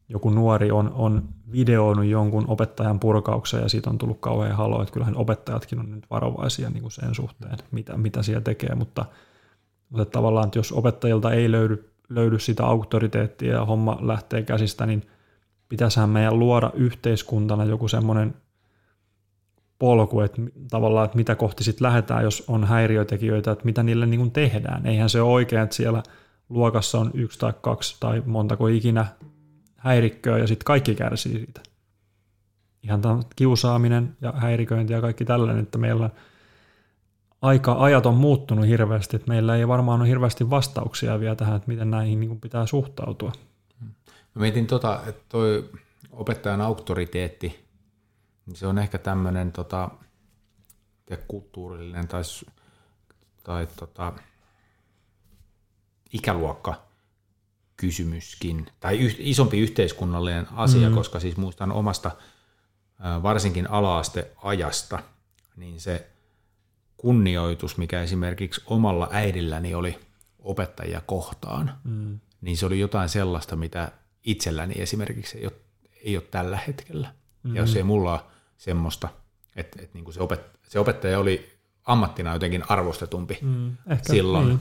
joku 0.10 0.30
nuori 0.30 0.72
on, 0.72 0.91
on 0.93 1.24
videoinut 1.52 2.06
jonkun 2.06 2.45
opettajan 2.48 3.00
purkauksen 3.00 3.62
ja 3.62 3.70
siitä 3.70 3.89
on 3.89 3.98
tullut 3.98 4.20
kauhean 4.20 4.56
halo, 4.56 4.82
että 4.82 4.93
kyllähän 4.93 5.18
opettajatkin 5.18 5.80
on 5.80 5.91
nyt 5.91 6.06
varovaisia 6.10 6.70
niin 6.70 6.82
kuin 6.82 6.91
sen 6.91 7.16
suhteen, 7.16 7.58
mitä, 7.72 7.98
mitä 7.98 8.24
siellä 8.24 8.41
tekee, 8.41 8.76
mutta, 8.76 9.06
mutta 9.89 10.06
tavallaan, 10.06 10.45
että 10.45 10.60
jos 10.60 10.72
opettajilta 10.72 11.32
ei 11.32 11.52
löydy, 11.52 11.91
löydy 12.10 12.39
sitä 12.39 12.66
auktoriteettia 12.66 13.53
ja 13.53 13.66
homma 13.66 13.97
lähtee 14.01 14.43
käsistä, 14.43 14.86
niin 14.86 15.08
pitäisihän 15.70 16.10
meidän 16.10 16.39
luoda 16.39 16.72
yhteiskuntana 16.74 17.66
joku 17.66 17.88
semmoinen 17.88 18.36
polku, 19.80 20.22
että 20.22 20.41
tavallaan, 20.70 21.05
että 21.05 21.18
mitä 21.18 21.36
kohti 21.36 21.64
sitten 21.64 21.88
lähdetään, 21.88 22.24
jos 22.24 22.43
on 22.47 22.64
häiriötekijöitä, 22.64 23.51
että 23.51 23.66
mitä 23.66 23.84
niille 23.84 24.05
niin 24.05 24.32
tehdään. 24.32 24.86
Eihän 24.86 25.10
se 25.10 25.22
ole 25.22 25.34
oikein, 25.34 25.62
että 25.62 25.76
siellä 25.76 26.03
luokassa 26.49 26.99
on 26.99 27.12
yksi 27.14 27.39
tai 27.39 27.53
kaksi 27.62 27.97
tai 27.99 28.24
montako 28.26 28.68
ikinä 28.68 29.05
häirikköä 29.78 30.38
ja 30.38 30.47
sitten 30.47 30.66
kaikki 30.66 30.95
kärsii 30.95 31.34
siitä. 31.34 31.62
Ihan 32.84 33.01
tämä 33.01 33.20
kiusaaminen 33.36 34.18
ja 34.22 34.32
häiriköinti 34.32 34.93
ja 34.93 35.01
kaikki 35.01 35.26
tällainen, 35.26 35.64
että 35.64 35.78
meillä 35.78 36.10
aika 37.42 37.76
ajat 37.80 38.06
on 38.06 38.16
muuttunut 38.16 38.68
hirveästi, 38.68 39.16
että 39.16 39.28
meillä 39.28 39.56
ei 39.56 39.68
varmaan 39.68 40.02
ole 40.02 40.10
hirveästi 40.10 40.50
vastauksia 40.50 41.20
vielä 41.20 41.36
tähän, 41.36 41.56
että 41.56 41.68
miten 41.68 41.92
näihin 41.92 42.20
niin 42.20 42.42
pitää 42.42 42.66
suhtautua. 42.66 43.32
Mä 44.36 44.42
mietin 44.42 44.68
tota, 44.68 45.02
että 45.08 45.22
toi 45.30 45.70
opettajan 46.12 46.62
auktoriteetti, 46.62 47.68
niin 48.46 48.56
se 48.56 48.68
on 48.68 48.78
ehkä 48.78 48.98
tämmöinen 48.98 49.52
tota, 49.52 49.90
kulttuurillinen 51.28 52.08
tai, 52.08 52.22
tai 53.44 53.68
tota, 53.76 54.14
ikäluokka 56.14 56.82
kysymyskin, 57.78 58.66
tai 58.80 59.00
yh, 59.00 59.16
isompi 59.20 59.60
yhteiskunnallinen 59.60 60.48
asia, 60.52 60.90
mm. 60.90 60.96
koska 60.96 61.20
siis 61.20 61.38
muistan 61.38 61.72
omasta 61.72 62.12
varsinkin 63.24 63.70
alaasteajasta, 63.70 65.00
niin 65.56 65.82
se 65.82 66.08
kunnioitus, 66.98 67.78
mikä 67.78 68.02
esimerkiksi 68.02 68.62
omalla 68.66 69.10
äidilläni 69.12 69.74
oli 69.74 70.00
opettajia 70.39 71.02
kohtaan, 71.06 71.74
mm. 71.84 72.20
niin 72.41 72.58
se 72.58 72.66
oli 72.66 72.80
jotain 72.80 73.10
sellaista, 73.10 73.56
mitä 73.56 73.91
itselläni 74.24 74.74
esimerkiksi 74.78 75.38
ei 75.38 75.45
ole, 75.45 75.54
ei 76.04 76.18
ole 76.18 76.24
tällä 76.32 76.60
hetkellä. 76.68 77.14
Mm. 77.43 77.56
Ja 77.56 77.62
jos 77.62 77.76
ei 77.76 77.84
mulla 77.84 78.12
ole 78.12 78.22
semmoista, 78.58 79.10
että, 79.56 79.82
että 79.82 79.93
niin 79.93 80.04
kuin 80.04 80.14
se, 80.14 80.22
opet, 80.22 80.41
se 80.68 80.80
opettaja 80.80 81.20
oli 81.20 81.50
ammattina 81.86 82.34
jotenkin 82.34 82.64
arvostetumpi 82.70 83.38
mm. 83.41 83.78
Ehkä, 83.89 84.14
silloin, 84.14 84.48
niin 84.48 84.60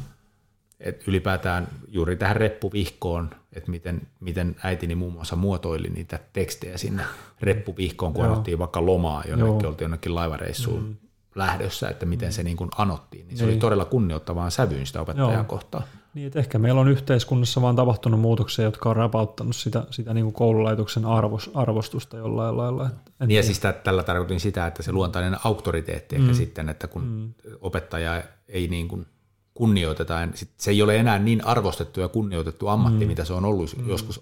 et 0.80 1.08
ylipäätään 1.08 1.68
juuri 1.88 2.16
tähän 2.16 2.36
reppuvihkoon, 2.36 3.30
että 3.52 3.70
miten, 3.70 4.02
miten 4.20 4.56
äitini 4.62 4.94
muun 4.94 5.12
muassa 5.12 5.36
muotoili 5.36 5.88
niitä 5.88 6.18
tekstejä 6.32 6.78
sinne 6.78 7.02
reppuvihkoon, 7.40 8.12
kun 8.12 8.58
vaikka 8.58 8.86
lomaa 8.86 9.24
jonnekin, 9.28 9.66
oltiin 9.66 9.84
jonnekin 9.84 10.14
laivareissuun 10.14 10.82
mm. 10.82 10.96
Lähdössä, 11.36 11.88
että 11.88 12.06
miten 12.06 12.32
se 12.32 12.42
niin 12.42 12.56
kuin 12.56 12.70
anottiin. 12.78 13.28
Niin 13.28 13.38
se 13.38 13.44
niin. 13.44 13.52
oli 13.52 13.60
todella 13.60 13.84
kunnioittavaan 13.84 14.50
sävyyn 14.50 14.86
sitä 14.86 15.00
opettajaa 15.00 15.32
Joo. 15.32 15.44
kohtaan. 15.44 15.84
Niin, 16.14 16.26
että 16.26 16.38
ehkä 16.38 16.58
meillä 16.58 16.80
on 16.80 16.88
yhteiskunnassa 16.88 17.62
vaan 17.62 17.76
tapahtunut 17.76 18.20
muutoksia, 18.20 18.64
jotka 18.64 18.90
on 18.90 18.96
rapauttanut 18.96 19.56
sitä, 19.56 19.84
sitä 19.90 20.14
niin 20.14 20.24
kuin 20.24 20.34
koululaitoksen 20.34 21.04
arvos, 21.04 21.50
arvostusta 21.54 22.16
jollain 22.16 22.56
lailla. 22.56 22.90
En 23.20 23.28
niin 23.28 23.36
ja 23.36 23.42
siis 23.42 23.60
tällä 23.84 24.02
tarkoitin 24.02 24.40
sitä, 24.40 24.66
että 24.66 24.82
se 24.82 24.92
luontainen 24.92 25.36
auktoriteetti 25.44 26.18
mm. 26.18 26.22
ehkä 26.22 26.34
sitten, 26.34 26.68
että 26.68 26.86
kun 26.86 27.02
mm. 27.02 27.34
opettaja 27.60 28.22
ei 28.48 28.68
niin 28.68 28.88
kuin 28.88 29.06
kunnioitetaan. 29.54 30.32
Se 30.56 30.70
ei 30.70 30.82
ole 30.82 30.96
enää 30.96 31.18
niin 31.18 31.44
arvostettu 31.44 32.00
ja 32.00 32.08
kunnioitettu 32.08 32.68
ammatti, 32.68 33.04
mm. 33.04 33.08
mitä 33.08 33.24
se 33.24 33.32
on 33.32 33.44
ollut 33.44 33.76
mm. 33.76 33.88
joskus 33.88 34.20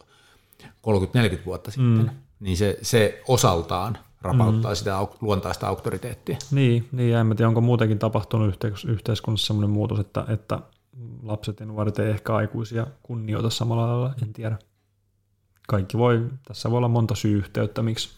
30-40 0.62 0.66
vuotta 1.46 1.70
sitten. 1.70 2.02
Mm. 2.02 2.10
Niin 2.40 2.56
se, 2.56 2.78
se 2.82 3.22
osaltaan 3.28 3.98
rapauttaa 4.24 4.70
mm. 4.70 4.76
sitä 4.76 4.98
luontaista 5.20 5.68
auktoriteettia. 5.68 6.36
Niin, 6.50 6.88
niin 6.92 7.10
ja 7.10 7.20
en 7.20 7.36
tiedä, 7.36 7.48
onko 7.48 7.60
muutenkin 7.60 7.98
tapahtunut 7.98 8.64
yhteiskunnassa 8.88 9.46
sellainen 9.46 9.70
muutos, 9.70 9.98
että, 9.98 10.24
että 10.28 10.60
lapset 11.22 11.60
ja 11.60 11.66
nuoret 11.66 11.98
ei 11.98 12.10
ehkä 12.10 12.34
aikuisia 12.34 12.86
kunnioita 13.02 13.50
samalla 13.50 13.86
lailla, 13.86 14.14
en 14.22 14.32
tiedä. 14.32 14.58
Kaikki 15.68 15.98
voi, 15.98 16.26
tässä 16.48 16.70
voi 16.70 16.76
olla 16.76 16.88
monta 16.88 17.14
syy-yhteyttä, 17.14 17.82
miksi, 17.82 18.08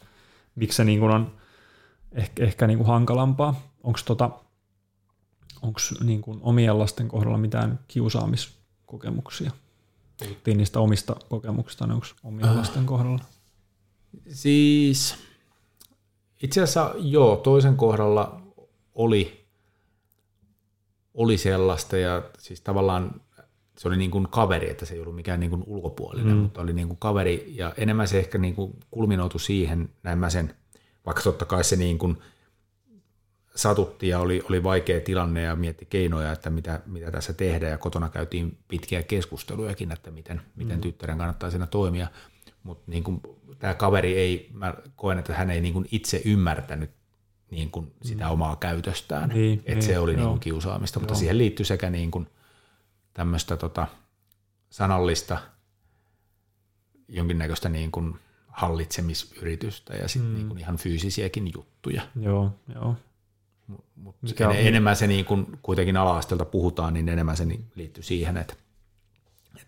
miksi 0.55 0.77
se 0.77 0.85
niin 0.85 1.01
kuin 1.01 1.11
on 1.11 1.33
ehkä, 2.13 2.45
ehkä 2.45 2.67
niin 2.67 2.79
kuin 2.79 2.89
hankalampaa. 2.89 3.61
Onko 3.83 3.99
tota, 4.05 4.31
onko 5.63 5.81
niin 6.05 6.23
kuin 6.23 6.39
omien 6.43 6.79
lasten 6.79 7.09
kohdalla 7.09 7.39
mitään 7.39 7.79
kiusaamiskokemuksia? 7.89 9.51
Puhuttiin 10.19 10.59
niistä 10.59 10.81
omista 10.81 11.17
kokemuksista, 11.29 11.87
niin 11.87 11.95
onko 11.95 12.07
omien 12.25 12.49
äh. 12.49 12.57
lasten 12.57 12.87
kohdalla? 12.87 13.25
Siis 14.29 15.17
itse 16.43 16.63
asiassa 16.63 16.95
joo, 16.99 17.37
toisen 17.37 17.77
kohdalla 17.77 18.41
oli, 18.95 19.47
oli 21.15 21.39
sellaista 21.39 21.97
ja 21.97 22.23
siis 22.39 22.61
tavallaan 22.61 23.21
se 23.79 23.89
oli 23.89 23.97
niin 23.97 24.11
kuin 24.11 24.29
kaveri, 24.29 24.71
että 24.71 24.87
se 24.87 24.95
ei 24.95 25.01
ollut 25.01 25.15
mikään 25.17 25.41
niin 25.41 25.51
kuin 25.51 25.65
ulkopuolinen, 25.67 26.35
mm. 26.35 26.39
mutta 26.39 26.61
oli 26.61 26.73
niin 26.73 26.89
kuin 26.89 26.99
kaveri 26.99 27.53
ja 27.57 27.75
enemmän 27.77 28.09
se 28.09 28.19
ehkä 28.19 28.39
niin 28.39 28.55
kuin 28.55 28.73
kulminoitu 28.91 29.39
siihen, 29.39 29.89
näin 30.03 30.19
mä 30.19 30.31
sen, 30.31 30.55
vaikka 31.07 31.23
totta 31.23 31.45
kai 31.45 31.65
se 31.65 31.77
niin 31.77 31.99
kuin– 31.99 32.19
satutti 33.57 34.09
ja 34.09 34.19
oli, 34.19 34.43
oli 34.51 34.63
vaikea 34.63 35.01
tilanne 35.01 35.43
ja 35.43 35.57
mietti 35.57 35.87
keinoja, 35.87 36.33
että 36.33 36.51
mitä, 36.51 36.81
mitä 36.87 37.11
tässä 37.11 37.33
tehdään 37.33 37.73
ja 37.73 37.79
kotona 37.79 38.09
käytiin 38.09 38.59
pitkiä 38.69 39.03
keskustelujakin, 39.03 39.93
että 39.93 40.11
miten, 40.11 40.41
miten 40.57 40.77
mm. 40.77 40.81
tyttären 40.81 41.19
kannattaa 41.19 41.51
siinä 41.51 41.67
toimia, 41.67 42.09
mutta 42.67 42.91
niin 42.91 43.05
tämä 43.59 43.75
kaveri 43.75 44.17
ei, 44.17 44.51
mä 44.53 44.75
koen, 44.97 45.19
että 45.19 45.35
hän 45.35 45.51
ei 45.51 45.61
niin 45.61 45.75
kuin 45.75 45.89
itse 45.91 46.23
ymmärtänyt 46.25 46.91
niin 47.51 47.71
kuin 47.71 47.93
sitä 48.03 48.25
mm. 48.25 48.31
omaa 48.31 48.57
käytöstään, 48.57 49.29
niin, 49.29 49.59
että 49.59 49.73
niin, 49.73 49.83
se 49.83 49.99
oli 49.99 50.17
niin 50.17 50.29
kuin 50.29 50.41
kiusaamista, 50.41 50.99
joo. 50.99 51.03
mutta 51.03 51.15
siihen 51.15 51.39
liittyy 51.39 51.67
sekä 51.67 51.91
niin 51.91 52.11
kuin 52.11 52.27
tämmöistä 53.15 53.57
tota, 53.57 53.87
sanallista 54.71 55.39
jonkinnäköistä 57.09 57.69
niin 57.69 57.91
kuin 57.91 58.19
hallitsemisyritystä 58.49 59.95
ja 59.95 60.09
sitten 60.09 60.31
mm. 60.31 60.35
niin 60.35 60.49
kuin 60.49 60.59
ihan 60.59 60.77
fyysisiäkin 60.77 61.51
juttuja. 61.55 62.03
Joo, 62.21 62.51
joo. 62.75 62.97
Mutta 63.97 64.53
enemmän 64.55 64.97
se 64.97 65.07
niin 65.07 65.25
kun 65.25 65.59
kuitenkin 65.63 65.97
ala 65.97 66.21
puhutaan, 66.51 66.95
niin 66.95 67.09
enemmän 67.09 67.37
se 67.37 67.45
niin 67.45 67.65
liittyy 67.75 68.03
siihen, 68.03 68.37
että 68.37 68.55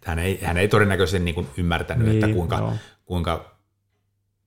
hän, 0.05 0.19
ei, 0.19 0.45
hän 0.45 0.57
ei 0.57 0.69
todennäköisesti 0.69 1.19
niin 1.19 1.35
kuin 1.35 1.49
ymmärtänyt, 1.57 2.09
niin, 2.09 2.25
että 2.25 2.37
kuinka, 2.37 2.73
kuinka 3.05 3.59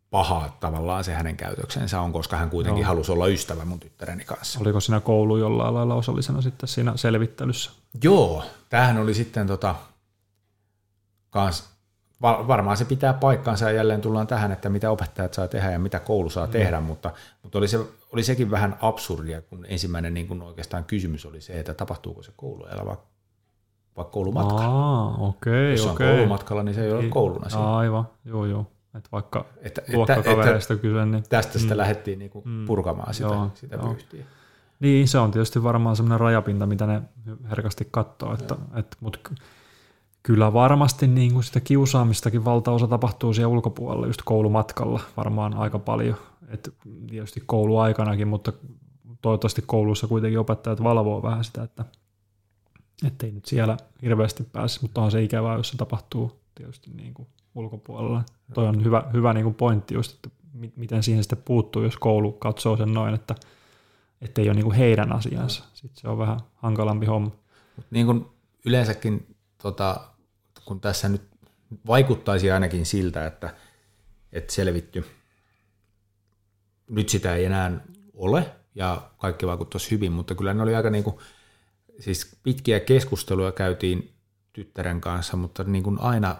paha 0.09 0.57
tavallaan 0.59 1.03
se 1.03 1.13
hänen 1.13 1.37
käytöksensä 1.37 2.01
on, 2.01 2.13
koska 2.13 2.37
hän 2.37 2.49
kuitenkin 2.49 2.81
Joo. 2.81 2.87
halusi 2.87 3.11
olla 3.11 3.27
ystävä 3.27 3.65
mun 3.65 3.79
tyttäreni 3.79 4.25
kanssa. 4.25 4.59
Oliko 4.59 4.79
siinä 4.79 4.99
koulu 4.99 5.37
jollain 5.37 5.73
lailla 5.73 5.95
osallisena 5.95 6.41
sitten 6.41 6.69
siinä 6.69 6.97
selvittelyssä? 6.97 7.71
Joo, 8.03 8.43
tämähän 8.69 8.97
oli 8.97 9.13
sitten 9.13 9.47
tota, 9.47 9.75
kans, 11.29 11.69
va- 12.21 12.47
varmaan 12.47 12.77
se 12.77 12.85
pitää 12.85 13.13
paikkansa 13.13 13.65
ja 13.65 13.71
jälleen 13.71 14.01
tullaan 14.01 14.27
tähän, 14.27 14.51
että 14.51 14.69
mitä 14.69 14.91
opettajat 14.91 15.33
saa 15.33 15.47
tehdä 15.47 15.71
ja 15.71 15.79
mitä 15.79 15.99
koulu 15.99 16.29
saa 16.29 16.45
mm. 16.45 16.51
tehdä, 16.51 16.79
mutta, 16.79 17.13
mutta 17.43 17.57
oli, 17.57 17.67
se, 17.67 17.79
oli 18.13 18.23
sekin 18.23 18.51
vähän 18.51 18.77
absurdia, 18.81 19.41
kun 19.41 19.65
ensimmäinen 19.69 20.13
niin 20.13 20.27
kun 20.27 20.41
oikeastaan 20.41 20.83
kysymys 20.83 21.25
oli 21.25 21.41
se, 21.41 21.59
että 21.59 21.73
tapahtuuko 21.73 22.23
se 22.23 22.31
kouluajalla 22.35 23.03
vai, 23.97 24.03
vai 24.05 24.11
koulumatkalla. 24.11 24.65
Aa, 24.65 25.15
okei, 25.19 25.71
Jos 25.71 25.85
on 25.85 25.91
okei. 25.91 26.07
koulumatkalla, 26.15 26.63
niin 26.63 26.75
se 26.75 26.85
ei 26.85 26.91
ole 26.91 27.07
kouluna 27.07 27.49
siinä. 27.49 27.75
Aivan, 27.75 28.07
joo 28.25 28.45
joo. 28.45 28.65
Että 28.95 29.09
vaikka 29.11 29.45
Että, 29.61 29.81
luokkakavereista 29.93 30.73
että 30.73 30.81
kyse, 30.81 31.05
niin 31.05 31.23
tästä 31.29 31.59
sitä 31.59 31.77
lähdettiin 31.77 32.19
niin 32.19 32.31
kuin 32.31 32.65
purkamaan 32.67 33.13
sitä, 33.13 33.27
Joo, 33.27 33.51
sitä 33.53 33.75
joo. 33.75 33.87
pyyhtiä. 33.87 34.25
Niin, 34.79 35.07
se 35.07 35.17
on 35.17 35.31
tietysti 35.31 35.63
varmaan 35.63 35.95
semmoinen 35.95 36.19
rajapinta, 36.19 36.65
mitä 36.65 36.85
ne 36.87 37.01
herkästi 37.49 37.87
katsoo, 37.91 38.33
että, 38.33 38.55
että, 38.75 38.97
mutta 38.99 39.19
ky- 39.23 39.35
kyllä 40.23 40.53
varmasti 40.53 41.07
niin 41.07 41.33
kuin 41.33 41.43
sitä 41.43 41.59
kiusaamistakin 41.59 42.45
valtaosa 42.45 42.87
tapahtuu 42.87 43.33
siellä 43.33 43.53
ulkopuolella, 43.53 44.07
just 44.07 44.21
koulumatkalla 44.25 44.99
varmaan 45.17 45.53
aika 45.53 45.79
paljon, 45.79 46.15
että 46.47 46.71
tietysti 47.09 47.43
kouluaikanakin, 47.45 48.27
mutta 48.27 48.53
toivottavasti 49.21 49.63
koulussa 49.65 50.07
kuitenkin 50.07 50.39
opettajat 50.39 50.83
valvoo 50.83 51.23
vähän 51.23 51.43
sitä, 51.43 51.63
että 51.63 51.85
ettei 53.07 53.31
nyt 53.31 53.45
siellä 53.45 53.77
hirveästi 54.01 54.43
pääse, 54.43 54.79
mutta 54.81 55.01
on 55.01 55.11
se 55.11 55.23
ikävää, 55.23 55.57
jos 55.57 55.69
se 55.69 55.77
tapahtuu 55.77 56.39
tietysti 56.55 56.91
niin 56.93 57.13
kuin 57.13 57.27
ulkopuolella. 57.55 58.23
Toi 58.53 58.67
on 58.67 58.83
hyvä, 58.83 59.03
hyvä 59.13 59.33
niin 59.33 59.43
kuin 59.43 59.55
pointti 59.55 59.93
just, 59.93 60.13
että 60.13 60.29
mi- 60.53 60.73
miten 60.75 61.03
siihen 61.03 61.23
sitten 61.23 61.41
puuttuu, 61.45 61.83
jos 61.83 61.97
koulu 61.97 62.31
katsoo 62.31 62.77
sen 62.77 62.93
noin, 62.93 63.13
että 63.13 63.35
ettei 64.21 64.47
ole 64.47 64.53
niin 64.53 64.65
kuin 64.65 64.75
heidän 64.75 65.11
asiansa. 65.11 65.63
Sitten 65.73 66.01
se 66.01 66.07
on 66.07 66.17
vähän 66.17 66.39
hankalampi 66.55 67.05
homma. 67.05 67.31
Niin 67.91 68.05
kuin 68.05 68.25
yleensäkin, 68.65 69.35
tota, 69.61 70.01
kun 70.65 70.81
tässä 70.81 71.09
nyt 71.09 71.21
vaikuttaisi 71.87 72.51
ainakin 72.51 72.85
siltä, 72.85 73.25
että, 73.25 73.55
että 74.33 74.53
selvitty, 74.53 75.05
nyt 76.89 77.09
sitä 77.09 77.35
ei 77.35 77.45
enää 77.45 77.79
ole 78.13 78.55
ja 78.75 79.01
kaikki 79.17 79.47
vaikuttaisi 79.47 79.91
hyvin, 79.91 80.11
mutta 80.11 80.35
kyllä 80.35 80.53
ne 80.53 80.63
oli 80.63 80.75
aika 80.75 80.89
niin 80.89 81.03
kuin, 81.03 81.15
siis 81.99 82.35
pitkiä 82.43 82.79
keskusteluja 82.79 83.51
käytiin 83.51 84.13
tyttären 84.53 85.01
kanssa, 85.01 85.37
mutta 85.37 85.63
niin 85.63 85.83
kuin 85.83 86.01
aina 86.01 86.35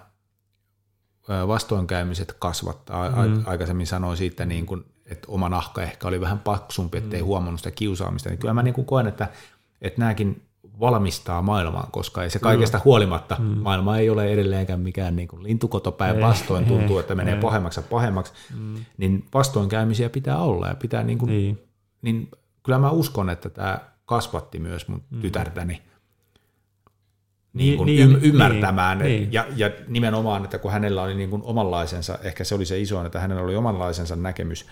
vastoinkäymiset 1.47 2.36
kasvattaa. 2.39 3.10
Mm. 3.10 3.43
Aikaisemmin 3.45 3.88
sanoin 3.88 4.18
siitä, 4.18 4.45
niin 4.45 4.66
kuin, 4.66 4.86
että 5.06 5.28
oma 5.32 5.49
nahka 5.49 5.82
ehkä 5.82 6.08
oli 6.08 6.22
vähän 6.22 6.39
paksumpi, 6.39 6.97
ettei 6.97 7.22
mm. 7.22 7.26
huomannut 7.26 7.60
sitä 7.60 7.72
kiusaamista. 7.72 8.30
Niin 8.30 8.39
kyllä 8.39 8.54
mä 8.54 8.64
niin 8.64 8.74
kuin 8.74 8.86
koen, 8.86 9.08
että, 9.08 9.30
että 9.82 9.99
nämäkin 9.99 10.41
valmistaa 10.80 11.41
maailmaan, 11.41 11.91
koska 11.91 12.24
ei 12.24 12.30
se 12.30 12.39
kaikesta 12.39 12.82
huolimatta, 12.86 13.36
mm. 13.39 13.45
maailma 13.45 13.97
ei 13.97 14.10
ole 14.10 14.34
edelleenkään 14.34 14.80
mikään 14.80 15.16
niin 15.16 15.28
kuin 15.28 15.43
lintukotopäin 15.43 16.22
vastoin, 16.22 16.66
tuntuu, 16.66 16.99
että 16.99 17.16
menee 17.16 17.36
ei. 17.36 17.41
pahemmaksi 17.41 17.80
ja 17.80 17.84
pahemmaksi, 17.89 18.34
mm. 18.58 18.86
niin 18.97 19.26
vastoinkäymisiä 19.34 20.10
pitää 20.10 20.38
olla 20.38 20.68
ja 20.68 20.76
pitää 20.76 21.04
niin 21.04 21.18
kuin, 21.18 21.30
Niin. 21.30 21.64
niin 22.02 22.32
kyllä 22.64 22.80
mä 22.80 22.91
uskon, 22.91 23.30
että 23.30 23.49
tämä 23.49 23.80
kasvatti 24.12 24.59
myös 24.59 24.88
mun 24.88 25.03
mm. 25.09 25.22
tytärtäni 25.22 25.82
niin 27.53 27.78
kuin 27.78 27.86
Niin, 27.86 28.09
niin, 28.09 28.24
ymmärtämään. 28.24 28.99
niin, 28.99 29.34
ja, 29.34 29.45
ja 29.55 29.72
nimenomaan, 29.88 30.43
että 30.43 30.57
kun 30.57 30.72
hänellä 30.72 31.01
oli 31.03 31.16
niin 31.16 31.30
kuin 31.30 31.41
omanlaisensa, 31.45 32.20
ehkä 32.24 32.43
se 32.43 32.55
oli 32.55 32.66
se 32.66 32.80
iso, 32.80 33.05
että 33.05 33.20
hänellä 33.20 33.43
oli 33.43 33.55
omanlaisensa 33.55 34.16
näkemys, 34.16 34.66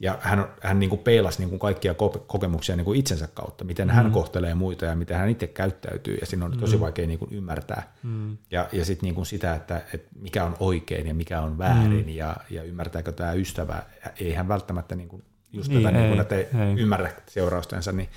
ja 0.00 0.18
hän, 0.20 0.46
hän 0.62 0.78
niin 0.78 0.90
kuin 0.90 0.98
peilasi 0.98 1.38
niin 1.38 1.48
kuin 1.48 1.58
kaikkia 1.58 1.92
ko- 1.92 2.24
kokemuksia 2.26 2.76
niin 2.76 2.84
kuin 2.84 2.98
itsensä 2.98 3.28
kautta, 3.34 3.64
miten 3.64 3.88
mm. 3.88 3.94
hän 3.94 4.10
kohtelee 4.10 4.54
muita 4.54 4.84
ja 4.84 4.96
miten 4.96 5.16
hän 5.16 5.28
itse 5.28 5.46
käyttäytyy, 5.46 6.16
ja 6.20 6.26
siinä 6.26 6.44
on 6.44 6.58
tosi 6.58 6.80
vaikea 6.80 7.06
niin 7.06 7.18
kuin 7.18 7.32
ymmärtää. 7.32 7.92
Mm. 8.02 8.36
Ja, 8.50 8.68
ja 8.72 8.84
sitten 8.84 9.06
niin 9.06 9.14
kuin 9.14 9.26
sitä, 9.26 9.54
että, 9.54 9.82
että 9.94 10.08
mikä 10.20 10.44
on 10.44 10.56
oikein 10.60 11.06
ja 11.06 11.14
mikä 11.14 11.40
on 11.40 11.58
väärin, 11.58 12.06
mm. 12.06 12.08
ja, 12.08 12.36
ja 12.50 12.62
ymmärtääkö 12.62 13.12
tämä 13.12 13.32
ystävä, 13.32 13.82
ei 14.20 14.32
hän 14.34 14.48
välttämättä 14.48 14.94
niin 14.96 15.08
kuin 15.08 15.22
just 15.52 15.68
Niin, 15.68 15.82
tätä, 15.82 15.98
niin 15.98 16.08
kuin, 16.08 16.18
ei, 16.18 16.22
että 16.22 16.34
ei, 16.34 16.46
ei. 16.68 16.74
ymmärrä 16.76 17.10
seuraustensa, 17.26 17.92
niin 17.92 18.08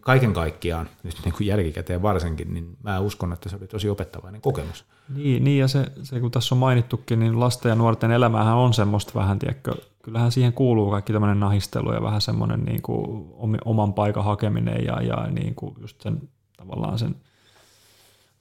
kaiken 0.00 0.32
kaikkiaan, 0.32 0.88
nyt 1.02 1.16
niin 1.24 1.34
kuin 1.34 1.46
jälkikäteen 1.46 2.02
varsinkin, 2.02 2.54
niin 2.54 2.76
mä 2.82 3.00
uskon, 3.00 3.32
että 3.32 3.48
se 3.48 3.56
oli 3.56 3.66
tosi 3.66 3.88
opettavainen 3.88 4.40
kokemus. 4.40 4.84
Niin, 5.14 5.44
niin 5.44 5.58
ja 5.58 5.68
se, 5.68 5.92
se, 6.02 6.20
kun 6.20 6.30
tässä 6.30 6.54
on 6.54 6.58
mainittukin, 6.58 7.20
niin 7.20 7.40
lasten 7.40 7.70
ja 7.70 7.74
nuorten 7.74 8.10
elämähän 8.10 8.56
on 8.56 8.74
semmoista 8.74 9.12
vähän, 9.14 9.38
tiedätkö, 9.38 9.74
kyllähän 10.02 10.32
siihen 10.32 10.52
kuuluu 10.52 10.90
kaikki 10.90 11.12
tämmöinen 11.12 11.40
nahistelu 11.40 11.92
ja 11.92 12.02
vähän 12.02 12.20
semmoinen 12.20 12.64
niin 12.64 12.82
kuin 12.82 13.28
oman 13.64 13.94
paikan 13.94 14.24
hakeminen 14.24 14.84
ja, 14.84 15.02
ja 15.02 15.26
niin 15.30 15.54
kuin 15.54 15.74
just 15.80 16.00
sen 16.00 16.28
tavallaan 16.56 16.98
sen 16.98 17.16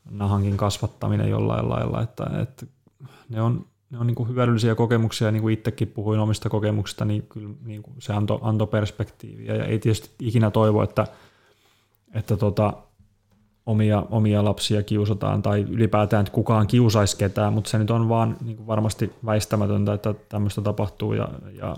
nahankin 0.09 0.57
kasvattaminen 0.57 1.29
jollain 1.29 1.69
lailla, 1.69 2.01
että, 2.01 2.23
että 2.41 2.65
ne 3.29 3.41
on, 3.41 3.65
ne 3.89 3.97
on 3.99 4.07
niin 4.07 4.15
kuin 4.15 4.29
hyödyllisiä 4.29 4.75
kokemuksia, 4.75 5.31
niin 5.31 5.41
kuin 5.41 5.53
itsekin 5.53 5.87
puhuin 5.87 6.19
omista 6.19 6.49
kokemuksista, 6.49 7.05
niin 7.05 7.23
kyllä 7.23 7.49
niin 7.63 7.83
kuin 7.83 7.95
se 7.99 8.13
antoi 8.13 8.39
anto 8.41 8.67
perspektiiviä 8.67 9.55
ja 9.55 9.65
ei 9.65 9.79
tietysti 9.79 10.09
ikinä 10.19 10.51
toivo, 10.51 10.83
että, 10.83 11.07
että 12.13 12.37
tota, 12.37 12.73
omia, 13.65 14.03
omia 14.09 14.43
lapsia 14.43 14.83
kiusataan 14.83 15.41
tai 15.41 15.65
ylipäätään, 15.69 16.21
että 16.21 16.33
kukaan 16.33 16.67
kiusaisi 16.67 17.17
ketään, 17.17 17.53
mutta 17.53 17.69
se 17.69 17.77
nyt 17.77 17.91
on 17.91 18.09
vaan 18.09 18.37
niin 18.41 18.57
kuin 18.57 18.67
varmasti 18.67 19.13
väistämätöntä, 19.25 19.93
että 19.93 20.13
tämmöistä 20.29 20.61
tapahtuu 20.61 21.13
ja, 21.13 21.29
ja 21.53 21.77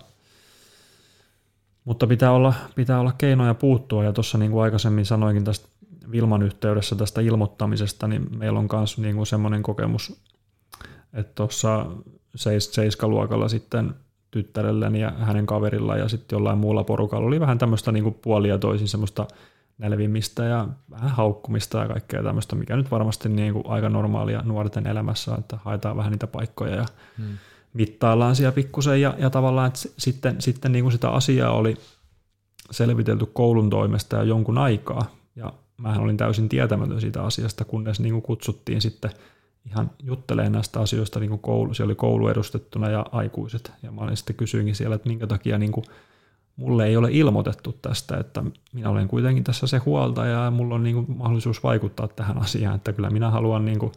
mutta 1.86 2.08
pitää 2.08 2.32
olla, 2.32 2.54
pitää 2.76 3.00
olla 3.00 3.12
keinoja 3.18 3.54
puuttua. 3.54 4.04
Ja 4.04 4.14
tuossa 4.14 4.38
niin 4.38 4.62
aikaisemmin 4.62 5.06
sanoinkin 5.06 5.44
tästä 5.44 5.70
Vilman 6.12 6.44
yhteydessä 6.44 6.96
tästä 6.96 7.22
ilmoittamisesta, 7.22 8.08
niin 8.08 8.38
meillä 8.38 8.60
on 8.60 8.70
myös 8.74 8.98
niin 8.98 9.16
kuin 9.16 9.28
semmoinen 9.28 9.64
kokemus, 9.64 10.22
että 11.14 11.32
tuossa 11.36 11.86
seis, 12.36 12.74
seiskaluokalla 12.74 13.48
sitten 13.48 13.96
tyttärelläni 14.32 15.02
ja 15.02 15.12
hänen 15.12 15.46
kaverilla 15.46 15.98
ja 15.98 16.10
sitten 16.10 16.38
jollain 16.38 16.58
muulla 16.58 16.84
porukalla 16.84 17.28
oli 17.28 17.40
vähän 17.40 17.58
tämmöistä 17.58 17.92
niin 17.92 18.14
puolia 18.14 18.58
toisin 18.58 18.88
semmoista 18.88 19.28
nälvimistä 19.80 20.44
ja 20.44 20.68
vähän 20.90 21.10
haukkumista 21.10 21.78
ja 21.78 21.88
kaikkea 21.88 22.24
tämmöistä, 22.24 22.56
mikä 22.56 22.76
nyt 22.76 22.92
varmasti 22.92 23.30
niin 23.30 23.54
kuin 23.54 23.64
aika 23.68 23.90
normaalia 23.90 24.42
nuorten 24.46 24.88
elämässä, 24.88 25.32
on, 25.32 25.40
että 25.40 25.58
haetaan 25.64 25.98
vähän 25.98 26.12
niitä 26.12 26.28
paikkoja 26.28 26.76
ja 26.76 26.86
hmm. 27.18 27.38
mittaillaan 27.74 28.36
siellä 28.36 28.52
pikkusen 28.52 29.02
ja, 29.02 29.16
ja 29.18 29.30
tavallaan, 29.30 29.68
että 29.68 29.80
sitten, 29.98 30.42
sitten 30.42 30.72
niin 30.72 30.84
kuin 30.84 30.92
sitä 30.92 31.10
asiaa 31.10 31.52
oli 31.52 31.78
selvitelty 32.72 33.26
koulun 33.26 33.70
toimesta 33.70 34.16
jo 34.16 34.24
jonkun 34.24 34.58
aikaa 34.58 35.16
ja 35.36 35.54
mähän 35.78 36.04
olin 36.04 36.18
täysin 36.18 36.50
tietämätön 36.50 37.02
siitä 37.02 37.24
asiasta, 37.24 37.66
kunnes 37.66 38.00
niin 38.00 38.14
kuin 38.14 38.24
kutsuttiin 38.24 38.82
sitten 38.82 39.12
ihan 39.66 39.92
juttelemaan 40.04 40.52
näistä 40.52 40.80
asioista 40.80 41.20
niin 41.20 41.30
kuin 41.30 41.42
koulu, 41.42 41.74
siellä 41.74 41.90
oli 41.90 41.96
koulu 41.96 42.28
edustettuna 42.28 42.90
ja 42.90 43.06
aikuiset 43.12 43.72
ja 43.84 43.92
mä 43.92 44.02
olin 44.02 44.18
sitten 44.18 44.36
kysyinkin 44.36 44.76
siellä, 44.76 44.96
että 44.96 45.10
minkä 45.10 45.28
takia 45.28 45.58
niin 45.58 45.72
kuin 45.72 45.86
mulle 46.60 46.86
ei 46.86 46.98
ole 46.98 47.10
ilmoitettu 47.12 47.74
tästä, 47.82 48.18
että 48.18 48.44
minä 48.74 48.90
olen 48.90 49.08
kuitenkin 49.08 49.44
tässä 49.44 49.68
se 49.68 49.78
huoltaja 49.78 50.44
ja 50.44 50.52
mulla 50.52 50.76
on 50.76 50.84
niin 50.84 50.96
kuin 50.96 51.18
mahdollisuus 51.18 51.64
vaikuttaa 51.64 52.08
tähän 52.08 52.38
asiaan, 52.38 52.76
että 52.76 52.94
kyllä 52.94 53.10
minä 53.10 53.30
haluan 53.30 53.66
niin 53.66 53.80
kuin 53.80 53.92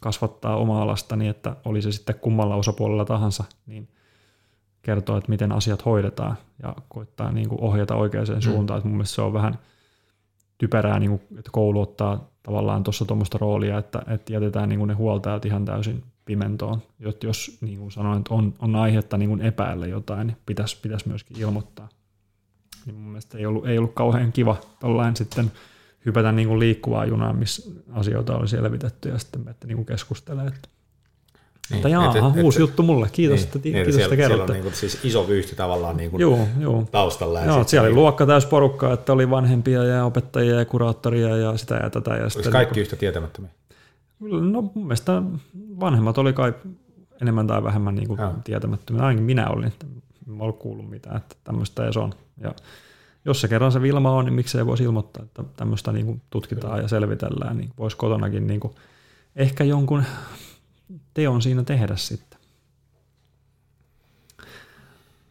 kasvattaa 0.00 0.56
omaa 0.56 0.86
lastani, 0.86 1.28
että 1.28 1.56
oli 1.64 1.82
se 1.82 1.92
sitten 1.92 2.18
kummalla 2.20 2.54
osapuolella 2.54 3.04
tahansa, 3.04 3.44
niin 3.66 3.88
kertoo, 4.82 5.16
että 5.16 5.30
miten 5.30 5.52
asiat 5.52 5.84
hoidetaan 5.84 6.36
ja 6.62 6.74
koittaa 6.88 7.32
niin 7.32 7.48
kuin 7.48 7.60
ohjata 7.60 7.94
oikeaan 7.94 8.42
suuntaan. 8.42 8.78
Että 8.78 8.88
mun 8.88 8.96
mielestä 8.96 9.14
se 9.14 9.22
on 9.22 9.32
vähän 9.32 9.58
typerää, 10.58 10.98
niin 10.98 11.10
kuin, 11.10 11.38
että 11.38 11.50
koulu 11.52 11.80
ottaa 11.80 12.30
tavallaan 12.42 12.82
tuossa 12.82 13.04
tuommoista 13.04 13.38
roolia, 13.38 13.78
että, 13.78 14.02
että 14.06 14.32
jätetään 14.32 14.68
niin 14.68 14.78
kuin 14.78 14.88
ne 14.88 14.94
huoltajat 14.94 15.44
ihan 15.44 15.64
täysin 15.64 16.04
pimentoon. 16.26 16.82
Jot, 17.00 17.22
jos 17.24 17.58
niin 17.60 17.78
kuin 17.78 17.92
sanoin, 17.92 18.18
että 18.18 18.34
on, 18.34 18.54
on 18.58 18.76
aihetta 18.76 19.16
niin 19.16 19.28
kuin 19.28 19.40
epäillä 19.40 19.86
jotain, 19.86 20.26
niin 20.26 20.36
pitäisi, 20.46 20.76
pitäisi 20.82 21.08
myöskin 21.08 21.40
ilmoittaa. 21.40 21.88
Niin 22.86 22.96
mun 22.96 23.08
mielestä 23.10 23.38
ei 23.38 23.46
ollut, 23.46 23.66
ei 23.68 23.78
ollut 23.78 23.94
kauhean 23.94 24.32
kiva 24.32 24.56
tollain 24.80 25.16
sitten 25.16 25.52
hypätä 26.06 26.32
niin 26.32 26.48
kuin 26.48 26.60
liikkuvaa 26.60 27.04
junaa, 27.04 27.32
missä 27.32 27.70
asioita 27.92 28.36
oli 28.36 28.48
selvitetty 28.48 29.08
ja 29.08 29.18
sitten 29.18 29.40
menette 29.40 29.66
niin 29.66 29.76
kuin 29.76 29.86
keskustelemaan. 29.86 30.48
Että 30.54 30.68
Niin, 31.70 31.76
mutta 31.76 31.88
jaa, 31.88 32.10
et- 32.10 32.36
et- 32.36 32.44
uusi 32.44 32.56
et- 32.58 32.60
juttu 32.60 32.82
mulle. 32.82 33.08
Kiitos, 33.12 33.36
niin, 33.40 33.46
että, 33.46 33.58
niin, 33.64 33.74
kiitos, 33.74 33.94
siellä, 33.94 34.14
että 34.14 34.26
siellä 34.26 34.44
on 34.44 34.50
niin 34.50 34.62
kuin, 34.62 34.74
siis 34.74 35.04
iso 35.04 35.28
vyyhti 35.28 35.56
tavallaan 35.56 35.96
niin 35.96 36.10
kuin 36.10 36.20
Joo, 36.20 36.48
joo. 36.60 36.88
taustalla. 36.90 37.40
Ja 37.40 37.46
Joo, 37.46 37.64
siellä 37.64 37.86
oli 37.86 37.92
niin- 37.92 38.00
luokka 38.00 38.26
täys 38.26 38.46
porukkaa, 38.46 38.92
että 38.92 39.12
oli 39.12 39.30
vanhempia 39.30 39.84
ja 39.84 40.04
opettajia 40.04 40.54
ja 40.54 40.64
kuraattoria 40.64 41.36
ja 41.36 41.56
sitä 41.56 41.74
ja 41.82 41.90
tätä. 41.90 42.10
Ja 42.14 42.22
Olisi 42.22 42.34
sitten 42.34 42.52
kaikki 42.52 42.80
yhtä 42.80 42.96
tietämättömiä. 42.96 43.50
No 44.20 44.62
mun 44.62 44.86
mielestä 44.86 45.22
vanhemmat 45.80 46.18
oli 46.18 46.32
kai 46.32 46.54
enemmän 47.22 47.46
tai 47.46 47.64
vähemmän 47.64 47.94
niin 47.94 48.08
kuin 48.08 48.18
tietämättömiä. 48.44 49.02
Ainakin 49.02 49.24
minä 49.24 49.48
olin, 49.48 49.66
että 49.66 49.86
en 50.28 50.40
ollut 50.40 50.58
kuullut 50.58 50.90
mitään, 50.90 51.16
että 51.16 51.36
tämmöistä 51.44 51.84
edes 51.84 51.96
on. 51.96 52.12
Ja 52.40 52.54
jos 53.24 53.40
se 53.40 53.48
kerran 53.48 53.72
se 53.72 53.82
Vilma 53.82 54.10
on, 54.10 54.24
niin 54.24 54.34
miksei 54.34 54.66
voisi 54.66 54.84
ilmoittaa, 54.84 55.22
että 55.22 55.44
tämmöistä 55.56 55.92
niin 55.92 56.06
kuin 56.06 56.22
tutkitaan 56.30 56.82
ja 56.82 56.88
selvitellään, 56.88 57.56
niin 57.56 57.70
voisi 57.78 57.96
kotonakin 57.96 58.46
niin 58.46 58.60
kuin 58.60 58.74
ehkä 59.36 59.64
jonkun 59.64 60.04
teon 61.14 61.42
siinä 61.42 61.62
tehdä 61.62 61.96
sitten. 61.96 62.38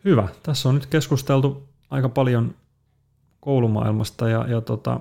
Hyvä. 0.06 0.28
Tässä 0.44 0.70
on 0.70 0.76
nyt 0.76 0.86
keskusteltu 0.86 1.64
aika 1.90 2.10
paljon 2.10 2.56
koulumaailmasta 3.40 4.30
ja, 4.30 4.48
ja 4.48 4.62
tota, 4.62 5.00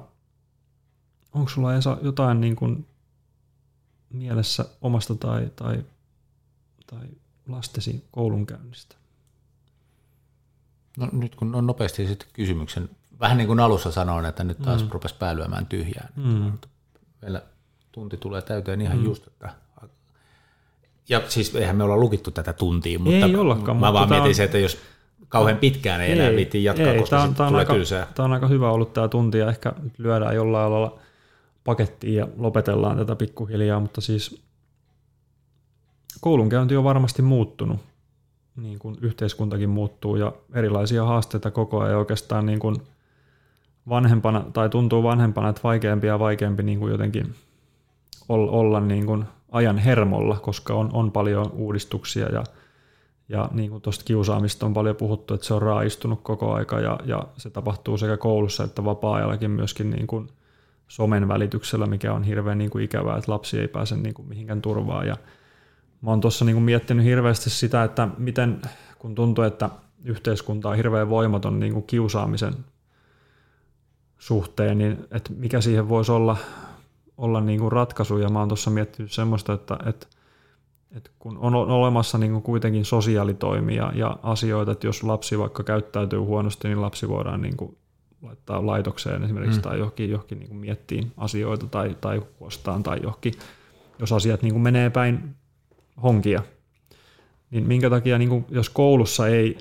onko 1.32 1.48
sulla 1.48 1.74
Esa 1.74 1.98
jotain 2.02 2.40
niin 2.40 2.56
kuin 2.56 2.86
mielessä 4.14 4.64
omasta 4.82 5.14
tai, 5.14 5.48
tai, 5.56 5.84
tai 6.86 7.06
lastesi 7.48 8.04
koulunkäynnistä? 8.10 8.96
No 10.98 11.08
nyt 11.12 11.34
kun 11.34 11.54
on 11.54 11.66
nopeasti 11.66 12.06
sitten 12.06 12.28
kysymyksen, 12.32 12.90
vähän 13.20 13.36
niin 13.36 13.46
kuin 13.46 13.60
alussa 13.60 13.92
sanoin, 13.92 14.26
että 14.26 14.44
nyt 14.44 14.58
taas 14.58 14.82
mm. 14.82 14.88
rupesi 14.90 15.14
päälyömään 15.18 15.66
tyhjään. 15.66 16.08
Mm. 16.16 16.52
Meillä 17.22 17.42
tunti 17.92 18.16
tulee 18.16 18.42
täyteen 18.42 18.80
ihan 18.80 18.98
mm. 18.98 19.04
just, 19.04 19.26
että 19.26 19.64
ja 21.08 21.22
siis 21.28 21.54
eihän 21.54 21.76
me 21.76 21.84
olla 21.84 21.96
lukittu 21.96 22.30
tätä 22.30 22.52
tuntia, 22.52 22.98
mutta 22.98 23.26
ei 23.26 23.36
ollakaan, 23.36 23.76
mä 23.76 23.92
vaan 23.92 24.08
mietin 24.08 24.28
on... 24.28 24.34
se, 24.34 24.44
että 24.44 24.58
jos 24.58 24.78
kauhean 25.28 25.58
pitkään 25.58 26.00
ei, 26.00 26.12
ei 26.12 26.18
enää 26.18 26.36
viitti 26.36 26.64
jatkaa, 26.64 26.86
ei, 26.86 27.00
koska 27.00 27.16
tämä, 27.16 27.32
tämä 27.36 27.48
tulee 27.48 27.60
aika, 27.60 27.74
tylsää. 27.74 28.06
Tämä 28.14 28.24
on 28.24 28.32
aika 28.32 28.48
hyvä 28.48 28.70
ollut 28.70 28.92
tämä 28.92 29.08
tunti 29.08 29.38
ja 29.38 29.48
ehkä 29.48 29.72
lyödään 29.98 30.34
jollain 30.34 30.72
lailla 30.72 30.98
pakettiin 31.64 32.14
ja 32.14 32.28
lopetellaan 32.36 32.96
tätä 32.96 33.16
pikkuhiljaa, 33.16 33.80
mutta 33.80 34.00
siis 34.00 34.42
koulunkäynti 36.20 36.76
on 36.76 36.84
varmasti 36.84 37.22
muuttunut, 37.22 37.80
niin 38.56 38.78
kuin 38.78 38.96
yhteiskuntakin 39.00 39.70
muuttuu 39.70 40.16
ja 40.16 40.32
erilaisia 40.54 41.04
haasteita 41.04 41.50
koko 41.50 41.80
ajan. 41.80 41.98
Oikeastaan 41.98 42.46
niin 42.46 42.58
kuin 42.58 42.76
vanhempana, 43.88 44.44
tai 44.52 44.68
tuntuu 44.68 45.02
vanhempana, 45.02 45.48
että 45.48 45.62
vaikeampi 45.64 46.06
ja 46.06 46.18
vaikeampi 46.18 46.62
niin 46.62 46.78
kuin 46.78 46.92
jotenkin 46.92 47.34
olla 48.28 48.80
niin 48.80 49.06
kuin 49.06 49.24
ajan 49.52 49.78
hermolla, 49.78 50.36
koska 50.42 50.74
on, 50.74 50.90
on 50.92 51.12
paljon 51.12 51.50
uudistuksia 51.52 52.28
ja, 52.28 52.44
ja 53.28 53.48
niin 53.52 53.70
kuin 53.70 53.82
tuosta 53.82 54.04
kiusaamista 54.04 54.66
on 54.66 54.74
paljon 54.74 54.96
puhuttu, 54.96 55.34
että 55.34 55.46
se 55.46 55.54
on 55.54 55.62
raaistunut 55.62 56.20
koko 56.22 56.52
aika 56.54 56.80
ja, 56.80 56.98
ja 57.04 57.26
se 57.36 57.50
tapahtuu 57.50 57.98
sekä 57.98 58.16
koulussa 58.16 58.64
että 58.64 58.84
vapaa-ajallakin 58.84 59.50
myöskin 59.50 59.90
niin 59.90 60.06
kuin 60.06 60.28
somen 60.88 61.28
välityksellä, 61.28 61.86
mikä 61.86 62.12
on 62.12 62.22
hirveän 62.22 62.58
niin 62.58 62.70
kuin 62.70 62.84
ikävää, 62.84 63.16
että 63.16 63.32
lapsi 63.32 63.60
ei 63.60 63.68
pääse 63.68 63.96
niin 63.96 64.14
kuin 64.14 64.28
mihinkään 64.28 64.62
turvaan. 64.62 65.06
Ja 65.06 65.16
mä 66.00 66.10
oon 66.10 66.20
tuossa 66.20 66.44
niin 66.44 66.56
kuin 66.56 66.64
miettinyt 66.64 67.04
hirveästi 67.04 67.50
sitä, 67.50 67.84
että 67.84 68.08
miten 68.18 68.62
kun 68.98 69.14
tuntuu, 69.14 69.44
että 69.44 69.70
yhteiskunta 70.04 70.68
on 70.68 70.76
hirveän 70.76 71.08
voimaton 71.08 71.60
niin 71.60 71.72
kuin 71.72 71.86
kiusaamisen 71.86 72.54
suhteen, 74.18 74.78
niin 74.78 74.98
että 75.10 75.32
mikä 75.36 75.60
siihen 75.60 75.88
voisi 75.88 76.12
olla 76.12 76.36
olla 77.18 77.40
niin 77.40 77.60
kuin 77.60 77.72
ratkaisu, 77.72 78.18
ja 78.18 78.28
mä 78.28 78.38
oon 78.38 78.48
tuossa 78.48 78.70
miettinyt 78.70 79.12
semmoista, 79.12 79.52
että, 79.52 79.78
että, 79.86 80.06
että 80.96 81.10
kun 81.18 81.38
on 81.38 81.54
olemassa 81.54 82.18
niin 82.18 82.32
kuin 82.32 82.42
kuitenkin 82.42 82.84
sosiaalitoimia 82.84 83.92
ja 83.94 84.16
asioita, 84.22 84.72
että 84.72 84.86
jos 84.86 85.02
lapsi 85.02 85.38
vaikka 85.38 85.62
käyttäytyy 85.62 86.18
huonosti, 86.18 86.68
niin 86.68 86.82
lapsi 86.82 87.08
voidaan 87.08 87.42
niin 87.42 87.56
kuin 87.56 87.76
laittaa 88.24 88.66
laitokseen 88.66 89.24
esimerkiksi 89.24 89.58
mm. 89.58 89.62
tai 89.62 89.78
johonkin, 89.78 90.10
johonkin 90.10 90.38
niin 90.38 90.56
miettiin 90.56 91.12
asioita 91.16 91.66
tai, 91.66 91.96
tai 92.00 92.22
huostaan 92.40 92.82
tai 92.82 92.98
johonkin, 93.02 93.34
jos 93.98 94.12
asiat 94.12 94.42
niin 94.42 94.52
kuin 94.52 94.62
menee 94.62 94.90
päin 94.90 95.36
honkia. 96.02 96.42
Niin 97.50 97.66
minkä 97.66 97.90
takia, 97.90 98.18
niin 98.18 98.28
kuin, 98.28 98.46
jos 98.50 98.70
koulussa 98.70 99.28
ei 99.28 99.58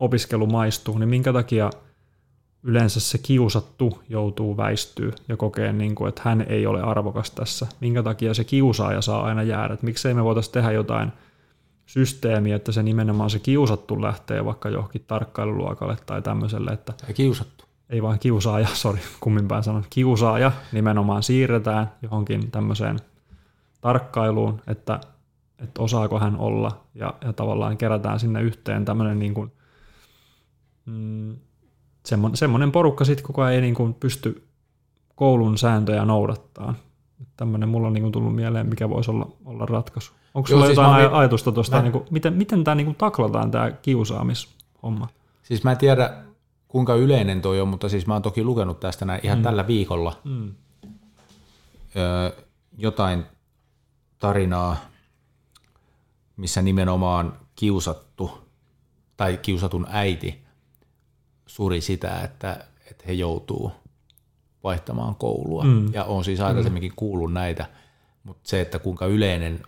opiskelu 0.00 0.46
maistu, 0.46 0.98
niin 0.98 1.08
minkä 1.08 1.32
takia– 1.32 1.70
yleensä 2.62 3.00
se 3.00 3.18
kiusattu 3.18 4.02
joutuu 4.08 4.56
väistyä 4.56 5.12
ja 5.28 5.36
kokee, 5.36 5.72
niin 5.72 5.94
kuin, 5.94 6.08
että 6.08 6.22
hän 6.24 6.46
ei 6.48 6.66
ole 6.66 6.82
arvokas 6.82 7.30
tässä. 7.30 7.66
Minkä 7.80 8.02
takia 8.02 8.34
se 8.34 8.44
kiusaaja 8.44 9.02
saa 9.02 9.22
aina 9.22 9.42
jäädä. 9.42 9.74
Että 9.74 9.86
miksei 9.86 10.14
me 10.14 10.24
voitaisiin 10.24 10.52
tehdä 10.52 10.72
jotain 10.72 11.12
systeemiä, 11.86 12.56
että 12.56 12.72
se 12.72 12.82
nimenomaan 12.82 13.30
se 13.30 13.38
kiusattu 13.38 14.02
lähtee 14.02 14.44
vaikka 14.44 14.68
johonkin 14.68 15.04
tarkkailuluokalle 15.06 15.96
tai 16.06 16.22
tämmöiselle. 16.22 16.70
Että 16.70 16.94
ja 17.08 17.14
kiusattu. 17.14 17.61
Ei 17.92 18.02
vaan 18.02 18.18
kiusaaja, 18.18 18.66
sori, 18.82 19.00
kumminpäin 19.20 19.62
sanon. 19.62 19.84
Kiusaaja 19.90 20.52
nimenomaan 20.72 21.22
siirretään 21.22 21.92
johonkin 22.02 22.50
tämmöiseen 22.50 22.98
tarkkailuun, 23.80 24.62
että, 24.66 25.00
että 25.58 25.82
osaako 25.82 26.18
hän 26.18 26.36
olla 26.36 26.84
ja, 26.94 27.14
ja 27.24 27.32
tavallaan 27.32 27.76
kerätään 27.76 28.20
sinne 28.20 28.42
yhteen 28.42 28.84
tämmöinen 28.84 29.18
niin 29.18 29.34
kuin, 29.34 29.52
mm, 30.86 31.36
semmoinen, 32.06 32.36
semmoinen 32.36 32.72
porukka 32.72 33.04
sitten, 33.04 33.26
kuka 33.26 33.50
ei 33.50 33.60
niin 33.60 33.74
kuin 33.74 33.94
pysty 33.94 34.46
koulun 35.14 35.58
sääntöjä 35.58 36.04
noudattaa. 36.04 36.74
Tämmöinen 37.36 37.68
mulla 37.68 37.86
on 37.86 37.92
niin 37.92 38.02
kuin 38.02 38.12
tullut 38.12 38.34
mieleen, 38.34 38.66
mikä 38.66 38.88
voisi 38.88 39.10
olla, 39.10 39.28
olla 39.44 39.66
ratkaisu. 39.66 40.12
Onko 40.34 40.48
sulla 40.48 40.66
siis 40.66 40.76
jotain 40.76 41.10
mä, 41.10 41.18
ajatusta 41.18 41.52
tuosta, 41.52 41.76
mä, 41.76 41.82
niin 41.82 41.92
kuin, 41.92 42.04
miten, 42.10 42.32
miten 42.32 42.64
tämä 42.64 42.74
niin 42.74 42.84
kuin 42.84 42.96
taklataan 42.96 43.50
tämä 43.50 43.70
kiusaamishomma? 43.70 45.08
Siis 45.42 45.64
mä 45.64 45.72
en 45.72 45.78
tiedä, 45.78 46.14
kuinka 46.72 46.94
yleinen 46.94 47.40
toi 47.40 47.60
on, 47.60 47.68
mutta 47.68 47.88
siis 47.88 48.06
mä 48.06 48.12
oon 48.12 48.22
toki 48.22 48.44
lukenut 48.44 48.80
tästä 48.80 49.04
näin 49.04 49.20
ihan 49.22 49.38
mm. 49.38 49.42
tällä 49.42 49.66
viikolla 49.66 50.20
mm. 50.24 50.54
ö, 51.96 52.42
jotain 52.78 53.24
tarinaa, 54.18 54.76
missä 56.36 56.62
nimenomaan 56.62 57.38
kiusattu 57.56 58.48
tai 59.16 59.36
kiusatun 59.42 59.86
äiti 59.90 60.42
suri 61.46 61.80
sitä, 61.80 62.20
että, 62.20 62.64
että 62.90 63.04
he 63.06 63.12
joutuu 63.12 63.72
vaihtamaan 64.64 65.14
koulua. 65.14 65.64
Mm. 65.64 65.94
Ja 65.94 66.04
on 66.04 66.24
siis 66.24 66.40
aikaisemminkin 66.40 66.92
mm. 66.92 66.96
kuullut 66.96 67.32
näitä, 67.32 67.66
mutta 68.24 68.48
se, 68.48 68.60
että 68.60 68.78
kuinka 68.78 69.06
yleinen 69.06 69.62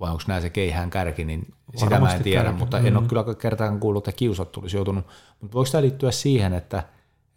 vai 0.00 0.10
onko 0.10 0.22
nämä 0.26 0.40
se 0.40 0.50
keihään 0.50 0.90
kärki, 0.90 1.24
niin 1.24 1.40
Varmasti 1.40 1.84
sitä 1.84 2.00
mä 2.00 2.14
en 2.14 2.22
tiedä, 2.22 2.44
kärki. 2.44 2.58
mutta 2.58 2.78
mm. 2.78 2.86
en 2.86 2.96
ole 2.96 3.08
kyllä 3.08 3.24
kertaan 3.34 3.80
kuullut, 3.80 4.08
että 4.08 4.18
kiusattu 4.18 4.60
olisi 4.60 4.76
joutunut. 4.76 5.06
Mutta 5.40 5.54
voiko 5.54 5.70
tämä 5.70 5.82
liittyä 5.82 6.10
siihen, 6.10 6.52
että, 6.52 6.78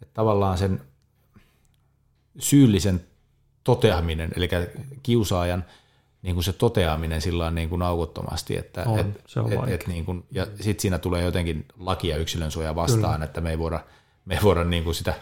että 0.02 0.14
tavallaan 0.14 0.58
sen 0.58 0.80
syyllisen 2.38 3.00
toteaminen, 3.64 4.30
eli 4.36 4.48
kiusaajan 5.02 5.64
niin 6.22 6.34
kuin 6.34 6.44
se 6.44 6.52
toteaminen 6.52 7.20
sillä 7.20 7.50
niin 7.50 7.68
kuin 7.68 7.82
aukottomasti, 7.82 8.56
että 8.56 8.82
on, 8.86 8.98
et, 8.98 9.06
se 9.26 9.40
on 9.40 9.52
et, 9.52 9.68
et, 9.68 9.86
niin 9.86 10.04
kuin, 10.04 10.24
ja 10.30 10.46
sitten 10.46 10.80
siinä 10.82 10.98
tulee 10.98 11.24
jotenkin 11.24 11.66
laki 11.78 12.08
ja 12.08 12.16
yksilönsuoja 12.16 12.74
vastaan, 12.74 13.14
Kyllä. 13.14 13.24
että 13.24 13.40
me 13.40 13.50
ei 13.50 13.58
voida, 13.58 13.80
me 14.24 14.34
ei 14.34 14.42
voida 14.42 14.64
niin 14.64 14.84
kuin 14.84 14.94
sitä 14.94 15.14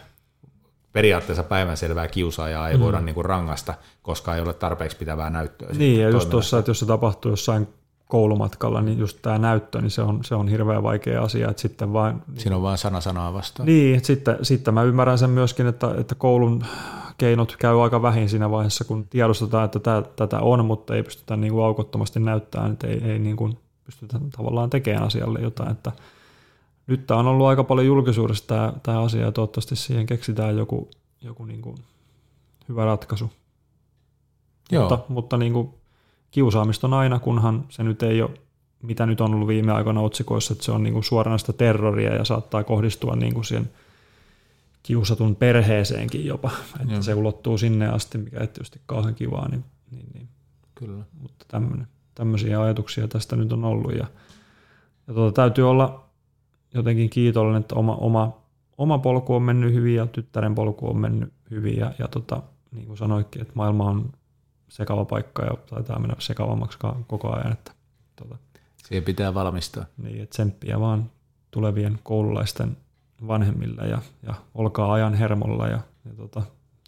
periaatteessa 0.93 1.43
päivänselvää 1.43 2.07
kiusaajaa 2.07 2.69
ei 2.69 2.77
mm. 2.77 2.83
voida 2.83 3.01
niin 3.01 3.15
kuin 3.15 3.25
rangasta, 3.25 3.73
koska 4.01 4.35
ei 4.35 4.41
ole 4.41 4.53
tarpeeksi 4.53 4.97
pitävää 4.97 5.29
näyttöä. 5.29 5.69
Niin, 5.77 6.01
ja 6.01 6.09
just 6.09 6.29
tuossa, 6.29 6.59
että 6.59 6.71
jos 6.71 6.79
se 6.79 6.85
tapahtuu 6.85 7.31
jossain 7.31 7.67
koulumatkalla, 8.07 8.81
niin 8.81 8.99
just 8.99 9.17
tämä 9.21 9.37
näyttö, 9.37 9.81
niin 9.81 9.91
se 9.91 10.01
on, 10.01 10.23
se 10.23 10.35
on 10.35 10.47
hirveän 10.47 10.83
vaikea 10.83 11.23
asia. 11.23 11.49
Että 11.49 11.61
sitten 11.61 11.93
vaan, 11.93 12.23
Siinä 12.37 12.55
on 12.55 12.61
vain 12.61 12.77
sana 12.77 13.01
sanaa 13.01 13.33
vastaan. 13.33 13.67
Niin, 13.67 13.97
että 13.97 14.07
sitten, 14.07 14.37
sitten 14.41 14.73
mä 14.73 14.83
ymmärrän 14.83 15.17
sen 15.17 15.29
myöskin, 15.29 15.67
että, 15.67 15.95
että 15.97 16.15
koulun 16.15 16.63
keinot 17.17 17.55
käy 17.59 17.83
aika 17.83 18.01
vähin 18.01 18.29
siinä 18.29 18.51
vaiheessa, 18.51 18.83
kun 18.83 19.07
tiedostetaan, 19.07 19.65
että 19.65 19.79
tämä, 19.79 20.01
tätä 20.15 20.39
on, 20.39 20.65
mutta 20.65 20.95
ei 20.95 21.03
pystytä 21.03 21.37
niin 21.37 21.53
kuin 21.53 21.65
aukottomasti 21.65 22.19
näyttämään, 22.19 22.71
että 22.71 22.87
ei, 22.87 23.01
ei 23.03 23.19
niin 23.19 23.35
kuin 23.35 23.57
pystytä 23.85 24.19
tavallaan 24.37 24.69
tekemään 24.69 25.03
asialle 25.03 25.39
jotain. 25.39 25.71
Että 25.71 25.91
nyt 26.87 27.07
tämä 27.07 27.19
on 27.19 27.27
ollut 27.27 27.47
aika 27.47 27.63
paljon 27.63 27.87
julkisuudessa 27.87 28.47
tämä, 28.47 28.73
tämä 28.83 29.01
asia 29.01 29.21
ja 29.21 29.31
toivottavasti 29.31 29.75
siihen 29.75 30.05
keksitään 30.05 30.57
joku, 30.57 30.89
joku 31.21 31.45
niin 31.45 31.61
kuin 31.61 31.77
hyvä 32.69 32.85
ratkaisu. 32.85 33.31
Joo. 34.71 34.89
Mutta, 34.89 35.05
mutta 35.07 35.37
niin 35.37 35.53
kuin 35.53 35.69
kiusaamista 36.31 36.87
on 36.87 36.93
aina, 36.93 37.19
kunhan 37.19 37.65
se 37.69 37.83
nyt 37.83 38.03
ei 38.03 38.21
ole, 38.21 38.31
mitä 38.81 39.05
nyt 39.05 39.21
on 39.21 39.33
ollut 39.33 39.47
viime 39.47 39.71
aikoina 39.71 40.01
otsikoissa, 40.01 40.53
että 40.53 40.65
se 40.65 40.71
on 40.71 40.83
niin 40.83 40.93
kuin 40.93 41.03
suoranaista 41.03 41.53
terroria 41.53 42.15
ja 42.15 42.25
saattaa 42.25 42.63
kohdistua 42.63 43.15
niin 43.15 43.33
kuin 43.33 43.45
siihen 43.45 43.69
kiusatun 44.83 45.35
perheeseenkin 45.35 46.25
jopa, 46.25 46.51
että 46.81 46.93
Joo. 46.93 47.01
se 47.01 47.13
ulottuu 47.13 47.57
sinne 47.57 47.87
asti, 47.87 48.17
mikä 48.17 48.39
ei 48.39 48.47
tietysti 48.47 48.81
kauhean 48.85 49.15
kivaa, 49.15 49.49
niin, 49.49 49.63
niin, 49.91 50.05
niin. 50.13 50.27
Kyllä. 50.75 51.03
mutta 51.21 51.61
tämmöisiä 52.15 52.61
ajatuksia 52.61 53.07
tästä 53.07 53.35
nyt 53.35 53.53
on 53.53 53.65
ollut 53.65 53.91
ja, 53.91 54.07
ja 55.07 55.13
tuota, 55.13 55.35
täytyy 55.41 55.69
olla 55.69 56.02
jotenkin 56.73 57.09
kiitollinen, 57.09 57.61
että 57.61 57.75
oma, 57.75 57.95
oma, 57.95 58.37
oma 58.77 58.97
polku 58.97 59.35
on 59.35 59.41
mennyt 59.41 59.73
hyvin 59.73 59.95
ja 59.95 60.07
tyttären 60.07 60.55
polku 60.55 60.89
on 60.89 60.97
mennyt 60.97 61.33
hyvin 61.51 61.77
ja, 61.77 61.93
ja 61.99 62.07
tota, 62.07 62.41
niin 62.71 62.87
kuin 62.87 62.97
sanoitkin, 62.97 63.41
että 63.41 63.53
maailma 63.55 63.89
on 63.89 64.11
sekava 64.69 65.05
paikka 65.05 65.45
ja 65.45 65.57
taitaa 65.69 65.99
mennä 65.99 66.15
sekavammaksi 66.19 66.77
koko 67.07 67.35
ajan. 67.35 67.51
Että, 67.51 67.71
tota, 68.15 68.37
Siihen 68.85 69.03
pitää 69.03 69.33
valmistaa. 69.33 69.85
Niin, 69.97 70.23
että 70.23 70.33
tsemppiä 70.33 70.79
vaan 70.79 71.11
tulevien 71.51 71.99
koululaisten 72.03 72.77
vanhemmille 73.27 73.81
ja, 73.81 74.01
ja 74.27 74.33
olkaa 74.53 74.93
ajan 74.93 75.13
hermolla 75.13 75.67
ja, 75.67 75.79
ja 76.05 76.13
tota, 76.17 76.41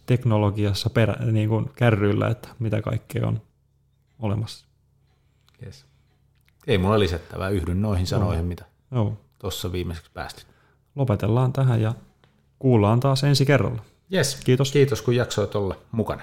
teknologiassa 0.06 0.90
perä, 0.90 1.14
niin 1.32 1.48
kuin 1.48 1.70
kärryillä, 1.74 2.28
että 2.28 2.48
mitä 2.58 2.82
kaikkea 2.82 3.28
on 3.28 3.40
olemassa. 4.18 4.66
Yes. 5.62 5.86
Ei 6.66 6.78
mulla 6.78 6.98
lisättävää, 6.98 7.48
yhdyn 7.48 7.82
noihin 7.82 8.06
sanoihin, 8.06 8.44
no. 8.44 8.48
mitä 8.48 8.64
no. 8.90 9.16
Tuossa 9.38 9.72
viimeiseksi 9.72 10.10
päästy. 10.14 10.42
Lopetellaan 10.94 11.52
tähän 11.52 11.80
ja 11.80 11.94
kuullaan 12.58 13.00
taas 13.00 13.24
ensi 13.24 13.46
kerralla. 13.46 13.82
Yes. 14.12 14.40
Kiitos. 14.44 14.72
Kiitos 14.72 15.02
kun 15.02 15.16
jaksoit 15.16 15.54
olla 15.54 15.76
mukana. 15.92 16.22